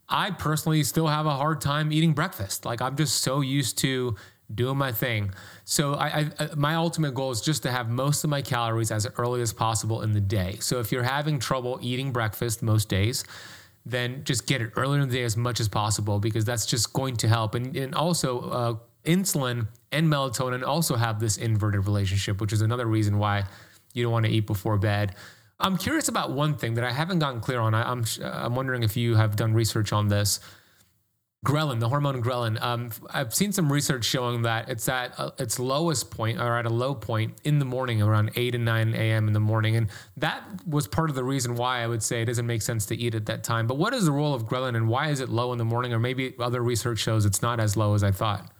I 0.08 0.30
personally 0.32 0.82
still 0.84 1.06
have 1.06 1.26
a 1.26 1.34
hard 1.34 1.60
time 1.60 1.92
eating 1.92 2.12
breakfast. 2.12 2.64
Like 2.64 2.82
I'm 2.82 2.96
just 2.96 3.22
so 3.22 3.40
used 3.40 3.78
to 3.78 4.16
doing 4.54 4.78
my 4.78 4.92
thing. 4.92 5.32
So 5.64 5.94
I, 5.94 6.30
I, 6.38 6.48
my 6.56 6.74
ultimate 6.74 7.14
goal 7.14 7.30
is 7.30 7.40
just 7.40 7.62
to 7.64 7.70
have 7.70 7.88
most 7.90 8.24
of 8.24 8.30
my 8.30 8.42
calories 8.42 8.90
as 8.90 9.06
early 9.16 9.42
as 9.42 9.52
possible 9.52 10.02
in 10.02 10.12
the 10.12 10.20
day. 10.20 10.56
So 10.60 10.80
if 10.80 10.90
you're 10.90 11.02
having 11.02 11.38
trouble 11.38 11.78
eating 11.82 12.12
breakfast 12.12 12.62
most 12.62 12.88
days, 12.88 13.24
then 13.84 14.24
just 14.24 14.46
get 14.46 14.60
it 14.62 14.72
earlier 14.76 15.02
in 15.02 15.08
the 15.08 15.14
day 15.14 15.24
as 15.24 15.36
much 15.36 15.60
as 15.60 15.68
possible 15.68 16.18
because 16.18 16.44
that's 16.44 16.66
just 16.66 16.92
going 16.92 17.16
to 17.16 17.28
help. 17.28 17.54
And, 17.54 17.76
and 17.76 17.94
also, 17.94 18.40
uh, 18.50 18.74
insulin 19.04 19.68
and 19.92 20.08
melatonin 20.08 20.66
also 20.66 20.96
have 20.96 21.20
this 21.20 21.36
inverted 21.36 21.86
relationship, 21.86 22.40
which 22.40 22.52
is 22.52 22.60
another 22.60 22.86
reason 22.86 23.18
why 23.18 23.44
you 23.94 24.02
don't 24.02 24.12
want 24.12 24.26
to 24.26 24.30
eat 24.30 24.46
before 24.46 24.76
bed. 24.76 25.14
I'm 25.60 25.76
curious 25.76 26.08
about 26.08 26.30
one 26.32 26.54
thing 26.54 26.74
that 26.74 26.84
I 26.84 26.92
haven't 26.92 27.18
gotten 27.18 27.40
clear 27.40 27.58
on. 27.58 27.74
I, 27.74 27.90
I'm 27.90 28.04
I'm 28.22 28.54
wondering 28.54 28.82
if 28.84 28.96
you 28.96 29.16
have 29.16 29.34
done 29.34 29.54
research 29.54 29.92
on 29.92 30.08
this. 30.08 30.38
Ghrelin, 31.46 31.78
the 31.78 31.88
hormone 31.88 32.20
ghrelin. 32.20 32.60
Um, 32.60 32.90
I've 33.10 33.32
seen 33.32 33.52
some 33.52 33.72
research 33.72 34.04
showing 34.04 34.42
that 34.42 34.68
it's 34.68 34.88
at 34.88 35.14
uh, 35.18 35.30
its 35.38 35.60
lowest 35.60 36.10
point 36.10 36.40
or 36.40 36.58
at 36.58 36.66
a 36.66 36.70
low 36.70 36.96
point 36.96 37.34
in 37.44 37.60
the 37.60 37.64
morning, 37.64 38.02
around 38.02 38.32
8 38.34 38.56
and 38.56 38.64
9 38.64 38.94
a.m. 38.94 39.28
in 39.28 39.34
the 39.34 39.40
morning. 39.40 39.76
And 39.76 39.88
that 40.16 40.42
was 40.66 40.88
part 40.88 41.10
of 41.10 41.16
the 41.16 41.22
reason 41.22 41.54
why 41.54 41.82
I 41.82 41.86
would 41.86 42.02
say 42.02 42.22
it 42.22 42.24
doesn't 42.24 42.46
make 42.46 42.62
sense 42.62 42.86
to 42.86 42.96
eat 42.96 43.14
at 43.14 43.26
that 43.26 43.44
time. 43.44 43.68
But 43.68 43.78
what 43.78 43.94
is 43.94 44.04
the 44.04 44.12
role 44.12 44.34
of 44.34 44.46
ghrelin 44.46 44.74
and 44.74 44.88
why 44.88 45.10
is 45.10 45.20
it 45.20 45.28
low 45.28 45.52
in 45.52 45.58
the 45.58 45.64
morning? 45.64 45.92
Or 45.92 46.00
maybe 46.00 46.34
other 46.40 46.60
research 46.60 46.98
shows 46.98 47.24
it's 47.24 47.40
not 47.40 47.60
as 47.60 47.76
low 47.76 47.94
as 47.94 48.02
I 48.02 48.10
thought. 48.10 48.50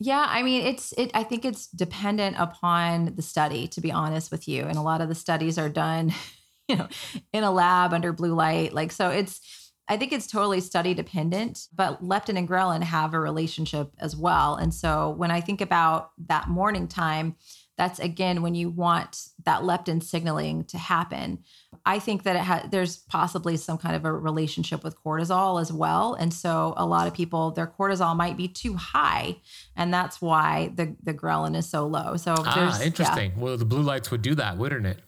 Yeah, 0.00 0.24
I 0.28 0.42
mean, 0.42 0.64
it's 0.64 0.92
it. 0.92 1.10
I 1.12 1.24
think 1.24 1.44
it's 1.44 1.66
dependent 1.66 2.36
upon 2.38 3.16
the 3.16 3.22
study, 3.22 3.66
to 3.68 3.80
be 3.80 3.90
honest 3.90 4.30
with 4.30 4.46
you. 4.46 4.62
And 4.62 4.78
a 4.78 4.82
lot 4.82 5.00
of 5.00 5.08
the 5.08 5.14
studies 5.14 5.58
are 5.58 5.68
done, 5.68 6.14
you 6.68 6.76
know, 6.76 6.88
in 7.32 7.44
a 7.44 7.50
lab 7.50 7.92
under 7.92 8.12
blue 8.12 8.34
light. 8.34 8.72
Like, 8.72 8.92
so 8.92 9.10
it's 9.10 9.40
I 9.88 9.96
think 9.96 10.12
it's 10.12 10.26
totally 10.26 10.60
study 10.60 10.92
dependent, 10.94 11.68
but 11.74 12.02
leptin 12.02 12.36
and 12.36 12.48
ghrelin 12.48 12.82
have 12.82 13.14
a 13.14 13.20
relationship 13.20 13.92
as 13.98 14.14
well. 14.14 14.54
And 14.56 14.72
so 14.74 15.10
when 15.10 15.30
I 15.30 15.40
think 15.40 15.60
about 15.60 16.10
that 16.26 16.48
morning 16.48 16.88
time, 16.88 17.36
that's 17.78 18.00
again 18.00 18.42
when 18.42 18.54
you 18.56 18.68
want 18.68 19.28
that 19.44 19.62
leptin 19.62 20.02
signaling 20.02 20.64
to 20.64 20.76
happen. 20.76 21.44
I 21.86 22.00
think 22.00 22.24
that 22.24 22.36
it 22.36 22.42
ha- 22.42 22.66
there's 22.68 22.96
possibly 22.96 23.56
some 23.56 23.78
kind 23.78 23.94
of 23.94 24.04
a 24.04 24.12
relationship 24.12 24.82
with 24.82 25.00
cortisol 25.02 25.60
as 25.60 25.72
well. 25.72 26.14
And 26.14 26.34
so 26.34 26.74
a 26.76 26.84
lot 26.84 27.06
of 27.06 27.14
people, 27.14 27.52
their 27.52 27.68
cortisol 27.68 28.16
might 28.16 28.36
be 28.36 28.48
too 28.48 28.74
high. 28.74 29.36
And 29.76 29.94
that's 29.94 30.20
why 30.20 30.72
the, 30.74 30.96
the 31.02 31.14
ghrelin 31.14 31.56
is 31.56 31.70
so 31.70 31.86
low. 31.86 32.16
So 32.16 32.34
ah, 32.36 32.82
interesting. 32.82 33.32
Yeah. 33.36 33.42
Well, 33.42 33.56
the 33.56 33.64
blue 33.64 33.82
lights 33.82 34.10
would 34.10 34.22
do 34.22 34.34
that, 34.34 34.58
wouldn't 34.58 34.84
it? 34.84 34.98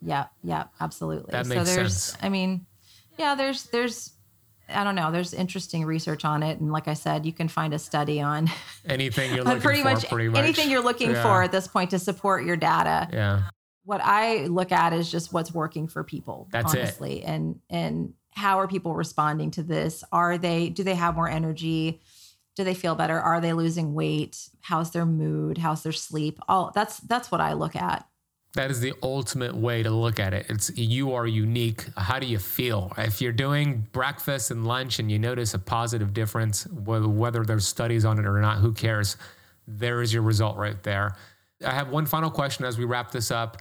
Yeah, 0.00 0.26
yeah, 0.42 0.64
absolutely. 0.80 1.32
That 1.32 1.46
makes 1.46 1.68
so 1.68 1.76
there's, 1.76 1.96
sense. 1.96 2.18
I 2.22 2.30
mean, 2.30 2.66
yeah, 3.18 3.34
there's, 3.34 3.64
there's, 3.64 4.14
I 4.68 4.84
don't 4.84 4.94
know. 4.94 5.12
There's 5.12 5.32
interesting 5.32 5.84
research 5.84 6.24
on 6.24 6.42
it, 6.42 6.60
and 6.60 6.72
like 6.72 6.88
I 6.88 6.94
said, 6.94 7.24
you 7.24 7.32
can 7.32 7.48
find 7.48 7.72
a 7.72 7.78
study 7.78 8.20
on 8.20 8.50
anything 8.88 9.34
you're 9.34 9.44
looking 9.44 9.60
pretty 9.60 9.82
for, 9.82 9.90
much, 9.90 10.08
pretty 10.08 10.28
much 10.28 10.42
anything 10.42 10.70
you're 10.70 10.82
looking 10.82 11.10
yeah. 11.10 11.22
for 11.22 11.42
at 11.42 11.52
this 11.52 11.68
point 11.68 11.90
to 11.90 11.98
support 11.98 12.44
your 12.44 12.56
data. 12.56 13.08
Yeah. 13.12 13.42
What 13.84 14.00
I 14.02 14.46
look 14.46 14.72
at 14.72 14.92
is 14.92 15.10
just 15.10 15.32
what's 15.32 15.54
working 15.54 15.86
for 15.86 16.02
people, 16.02 16.48
That's 16.50 16.74
honestly, 16.74 17.22
it. 17.22 17.26
and 17.26 17.60
and 17.70 18.14
how 18.30 18.58
are 18.58 18.68
people 18.68 18.94
responding 18.94 19.52
to 19.52 19.62
this? 19.62 20.02
Are 20.12 20.36
they 20.38 20.68
do 20.68 20.82
they 20.82 20.94
have 20.94 21.14
more 21.14 21.28
energy? 21.28 22.00
Do 22.56 22.64
they 22.64 22.74
feel 22.74 22.94
better? 22.94 23.20
Are 23.20 23.40
they 23.40 23.52
losing 23.52 23.94
weight? 23.94 24.48
How's 24.60 24.90
their 24.90 25.06
mood? 25.06 25.58
How's 25.58 25.82
their 25.82 25.92
sleep? 25.92 26.40
All 26.48 26.72
that's 26.74 26.98
that's 26.98 27.30
what 27.30 27.40
I 27.40 27.52
look 27.52 27.76
at. 27.76 28.06
That 28.56 28.70
is 28.70 28.80
the 28.80 28.94
ultimate 29.02 29.54
way 29.54 29.82
to 29.82 29.90
look 29.90 30.18
at 30.18 30.32
it. 30.32 30.46
It's 30.48 30.70
you 30.74 31.12
are 31.12 31.26
unique. 31.26 31.84
How 31.94 32.18
do 32.18 32.26
you 32.26 32.38
feel? 32.38 32.90
If 32.96 33.20
you're 33.20 33.30
doing 33.30 33.86
breakfast 33.92 34.50
and 34.50 34.66
lunch 34.66 34.98
and 34.98 35.12
you 35.12 35.18
notice 35.18 35.52
a 35.52 35.58
positive 35.58 36.14
difference, 36.14 36.66
whether 36.68 37.44
there's 37.44 37.66
studies 37.66 38.06
on 38.06 38.18
it 38.18 38.24
or 38.24 38.40
not, 38.40 38.60
who 38.60 38.72
cares? 38.72 39.18
There 39.68 40.00
is 40.00 40.10
your 40.10 40.22
result 40.22 40.56
right 40.56 40.82
there. 40.82 41.16
I 41.62 41.72
have 41.72 41.90
one 41.90 42.06
final 42.06 42.30
question 42.30 42.64
as 42.64 42.78
we 42.78 42.86
wrap 42.86 43.10
this 43.10 43.30
up. 43.30 43.58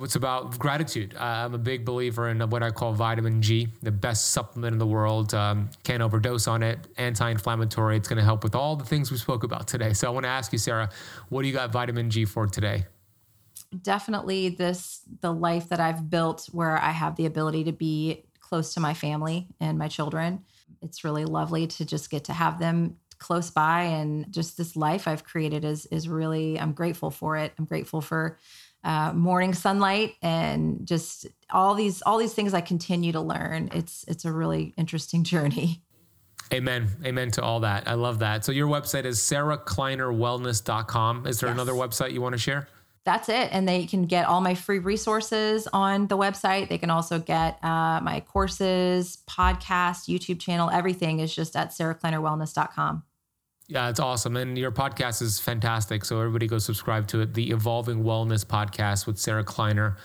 It's 0.00 0.14
about 0.14 0.56
gratitude. 0.56 1.16
Uh, 1.18 1.24
I'm 1.24 1.54
a 1.54 1.58
big 1.58 1.84
believer 1.84 2.28
in 2.28 2.38
what 2.48 2.62
I 2.62 2.70
call 2.70 2.92
vitamin 2.92 3.42
G, 3.42 3.66
the 3.82 3.90
best 3.90 4.30
supplement 4.30 4.72
in 4.72 4.78
the 4.78 4.86
world. 4.86 5.34
Um, 5.34 5.68
can't 5.82 6.00
overdose 6.00 6.46
on 6.46 6.62
it, 6.62 6.78
anti 6.96 7.28
inflammatory. 7.28 7.96
It's 7.96 8.06
going 8.06 8.18
to 8.18 8.24
help 8.24 8.44
with 8.44 8.54
all 8.54 8.76
the 8.76 8.84
things 8.84 9.10
we 9.10 9.16
spoke 9.16 9.42
about 9.42 9.66
today. 9.66 9.94
So 9.94 10.06
I 10.06 10.10
want 10.10 10.22
to 10.22 10.30
ask 10.30 10.52
you, 10.52 10.58
Sarah, 10.58 10.90
what 11.28 11.42
do 11.42 11.48
you 11.48 11.54
got 11.54 11.72
vitamin 11.72 12.08
G 12.08 12.24
for 12.24 12.46
today? 12.46 12.84
Definitely 13.82 14.50
this 14.50 15.02
the 15.20 15.32
life 15.32 15.68
that 15.68 15.80
I've 15.80 16.10
built 16.10 16.48
where 16.52 16.78
I 16.78 16.90
have 16.90 17.16
the 17.16 17.26
ability 17.26 17.64
to 17.64 17.72
be 17.72 18.24
close 18.40 18.74
to 18.74 18.80
my 18.80 18.94
family 18.94 19.48
and 19.60 19.78
my 19.78 19.88
children. 19.88 20.44
It's 20.80 21.04
really 21.04 21.24
lovely 21.24 21.66
to 21.66 21.84
just 21.84 22.10
get 22.10 22.24
to 22.24 22.32
have 22.32 22.58
them 22.58 22.96
close 23.18 23.50
by 23.50 23.82
and 23.82 24.32
just 24.32 24.56
this 24.56 24.76
life 24.76 25.08
I've 25.08 25.24
created 25.24 25.64
is 25.64 25.86
is 25.86 26.08
really 26.08 26.58
I'm 26.58 26.72
grateful 26.72 27.10
for 27.10 27.36
it. 27.36 27.52
I'm 27.58 27.64
grateful 27.64 28.00
for 28.00 28.38
uh, 28.84 29.12
morning 29.12 29.54
sunlight 29.54 30.14
and 30.22 30.86
just 30.86 31.26
all 31.50 31.74
these 31.74 32.00
all 32.02 32.18
these 32.18 32.34
things 32.34 32.54
I 32.54 32.60
continue 32.60 33.12
to 33.12 33.20
learn. 33.20 33.70
It's 33.74 34.04
it's 34.08 34.24
a 34.24 34.32
really 34.32 34.74
interesting 34.76 35.24
journey. 35.32 35.82
Amen. 36.52 36.88
Amen 37.04 37.30
to 37.32 37.42
all 37.42 37.60
that. 37.60 37.86
I 37.86 37.94
love 37.94 38.20
that. 38.20 38.44
So 38.44 38.52
your 38.52 38.68
website 38.68 39.04
is 39.04 39.18
sarahkleinerwellness.com. 39.18 41.26
Is 41.26 41.40
there 41.40 41.50
yes. 41.50 41.54
another 41.54 41.72
website 41.72 42.12
you 42.12 42.22
want 42.22 42.32
to 42.32 42.38
share? 42.38 42.68
That's 43.08 43.30
it. 43.30 43.48
And 43.52 43.66
they 43.66 43.86
can 43.86 44.04
get 44.04 44.26
all 44.26 44.42
my 44.42 44.54
free 44.54 44.80
resources 44.80 45.66
on 45.72 46.08
the 46.08 46.16
website. 46.18 46.68
They 46.68 46.76
can 46.76 46.90
also 46.90 47.18
get 47.18 47.58
uh, 47.64 48.00
my 48.02 48.22
courses, 48.28 49.16
podcast, 49.26 50.14
YouTube 50.14 50.38
channel. 50.38 50.68
Everything 50.68 51.20
is 51.20 51.34
just 51.34 51.56
at 51.56 51.70
sarahkleinerwellness.com. 51.70 53.02
Yeah, 53.66 53.88
it's 53.88 53.98
awesome. 53.98 54.36
And 54.36 54.58
your 54.58 54.72
podcast 54.72 55.22
is 55.22 55.40
fantastic. 55.40 56.04
So 56.04 56.18
everybody 56.18 56.46
go 56.46 56.58
subscribe 56.58 57.06
to 57.08 57.22
it. 57.22 57.32
The 57.32 57.50
Evolving 57.50 58.04
Wellness 58.04 58.44
Podcast 58.44 59.06
with 59.06 59.18
Sarah 59.18 59.42
Kleiner 59.44 59.96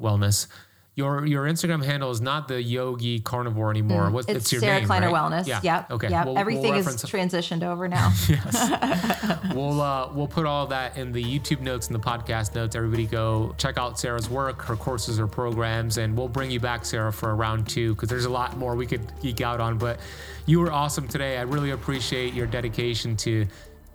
Wellness. 0.00 0.46
Your 0.94 1.24
your 1.24 1.44
Instagram 1.44 1.82
handle 1.82 2.10
is 2.10 2.20
not 2.20 2.48
the 2.48 2.62
Yogi 2.62 3.18
Carnivore 3.18 3.70
anymore. 3.70 4.08
Mm, 4.08 4.12
What's 4.12 4.28
it's, 4.28 4.40
it's 4.40 4.52
your 4.52 4.60
Sarah 4.60 4.80
name, 4.80 4.86
Kleiner 4.86 5.10
right? 5.10 5.14
Wellness. 5.14 5.46
Yeah. 5.46 5.60
Yep. 5.62 5.90
Okay. 5.92 6.10
Yep. 6.10 6.26
We'll, 6.26 6.38
Everything 6.38 6.74
we'll 6.74 6.86
is 6.86 6.96
transitioned 6.96 7.62
over 7.62 7.88
now. 7.88 8.12
yes. 8.28 9.38
we'll 9.54 9.80
uh, 9.80 10.12
we'll 10.12 10.28
put 10.28 10.44
all 10.44 10.66
that 10.66 10.98
in 10.98 11.10
the 11.10 11.24
YouTube 11.24 11.62
notes 11.62 11.86
and 11.86 11.94
the 11.94 12.00
podcast 12.00 12.54
notes. 12.54 12.76
Everybody 12.76 13.06
go 13.06 13.54
check 13.56 13.78
out 13.78 13.98
Sarah's 13.98 14.28
work, 14.28 14.60
her 14.62 14.76
courses, 14.76 15.16
her 15.16 15.26
programs, 15.26 15.96
and 15.96 16.14
we'll 16.14 16.28
bring 16.28 16.50
you 16.50 16.60
back, 16.60 16.84
Sarah, 16.84 17.10
for 17.10 17.30
a 17.30 17.34
round 17.34 17.70
two 17.70 17.94
because 17.94 18.10
there's 18.10 18.26
a 18.26 18.30
lot 18.30 18.58
more 18.58 18.76
we 18.76 18.86
could 18.86 19.10
geek 19.22 19.40
out 19.40 19.60
on. 19.62 19.78
But 19.78 19.98
you 20.44 20.60
were 20.60 20.70
awesome 20.70 21.08
today. 21.08 21.38
I 21.38 21.42
really 21.42 21.70
appreciate 21.70 22.34
your 22.34 22.46
dedication 22.46 23.16
to 23.16 23.46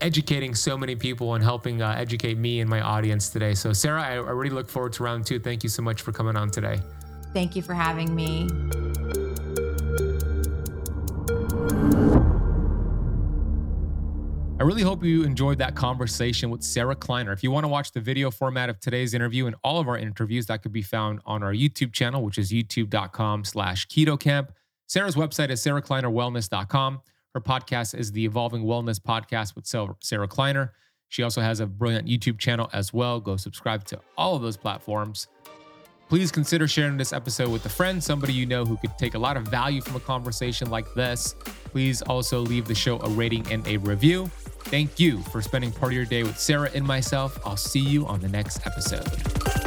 educating 0.02 0.54
so 0.56 0.78
many 0.78 0.96
people 0.96 1.36
and 1.36 1.44
helping 1.44 1.82
uh, 1.82 1.96
educate 1.98 2.38
me 2.38 2.60
and 2.60 2.70
my 2.70 2.82
audience 2.82 3.30
today. 3.30 3.54
So, 3.54 3.74
Sarah, 3.74 4.02
I, 4.02 4.14
I 4.14 4.32
really 4.32 4.56
look 4.56 4.70
forward 4.70 4.94
to 4.94 5.04
round 5.04 5.26
two. 5.26 5.40
Thank 5.40 5.64
you 5.64 5.70
so 5.70 5.82
much 5.82 6.02
for 6.02 6.12
coming 6.12 6.36
on 6.36 6.50
today. 6.50 6.80
Thank 7.34 7.56
you 7.56 7.62
for 7.62 7.74
having 7.74 8.16
me. 8.16 8.48
I 14.60 14.64
really 14.64 14.82
hope 14.82 15.04
you 15.04 15.24
enjoyed 15.24 15.60
that 15.60 15.76
conversation 15.76 16.50
with 16.50 16.64
Sarah 16.64 16.96
Kleiner. 16.96 17.32
If 17.32 17.44
you 17.44 17.52
want 17.52 17.66
to 17.66 17.68
watch 17.68 17.92
the 17.92 18.02
video 18.02 18.32
format 18.32 18.70
of 18.70 18.80
today's 18.80 19.14
interview 19.14 19.46
and 19.46 19.56
all 19.64 19.80
of 19.80 19.88
our 19.88 20.00
interviews, 20.00 20.48
that 20.48 20.64
could 20.64 20.72
be 20.72 20.82
found 20.82 21.20
on 21.28 21.44
our 21.44 21.54
YouTube 21.54 21.94
channel, 21.94 22.24
which 22.24 22.40
is 22.40 22.52
youtube.com 22.52 23.44
slash 23.44 23.88
ketokamp. 23.88 24.50
Sarah's 24.88 25.16
website 25.16 25.52
is 25.52 25.64
sarahkleinerwellness.com. 25.64 27.02
Her 27.38 27.42
podcast 27.42 27.94
is 27.94 28.12
the 28.12 28.26
Evolving 28.26 28.64
Wellness 28.64 29.00
Podcast 29.00 29.56
with 29.56 29.68
Sarah 30.02 30.28
Kleiner. 30.28 30.74
She 31.08 31.22
also 31.22 31.40
has 31.40 31.60
a 31.60 31.68
brilliant 31.68 32.08
YouTube 32.08 32.40
channel 32.40 32.68
as 32.74 32.92
well. 32.92 33.20
Go 33.20 33.38
subscribe 33.38 33.84
to 33.90 34.00
all 34.18 34.36
of 34.36 34.42
those 34.42 34.58
platforms. 34.58 35.28
Please 36.10 36.32
consider 36.32 36.68
sharing 36.68 36.98
this 36.98 37.14
episode 37.14 37.52
with 37.52 37.64
a 37.68 37.70
friend, 37.70 38.04
somebody 38.04 38.34
you 38.34 38.48
know 38.48 38.66
who 38.66 38.76
could 38.78 38.98
take 38.98 39.14
a 39.14 39.20
lot 39.20 39.38
of 39.38 39.44
value 39.44 39.82
from 39.82 39.96
a 39.96 40.00
conversation 40.00 40.72
like 40.72 40.92
this. 40.96 41.36
Please 41.66 42.02
also 42.02 42.40
leave 42.40 42.68
the 42.68 42.74
show 42.74 43.00
a 43.02 43.10
rating 43.10 43.46
and 43.52 43.68
a 43.68 43.78
review. 43.78 44.26
Thank 44.72 45.00
you 45.00 45.20
for 45.20 45.40
spending 45.44 45.72
part 45.72 45.92
of 45.92 45.96
your 45.96 46.06
day 46.06 46.24
with 46.24 46.40
Sarah 46.40 46.72
and 46.74 46.88
myself. 46.88 47.38
I'll 47.46 47.56
see 47.56 47.82
you 47.82 48.08
on 48.08 48.20
the 48.20 48.30
next 48.30 48.66
episode. 48.66 49.67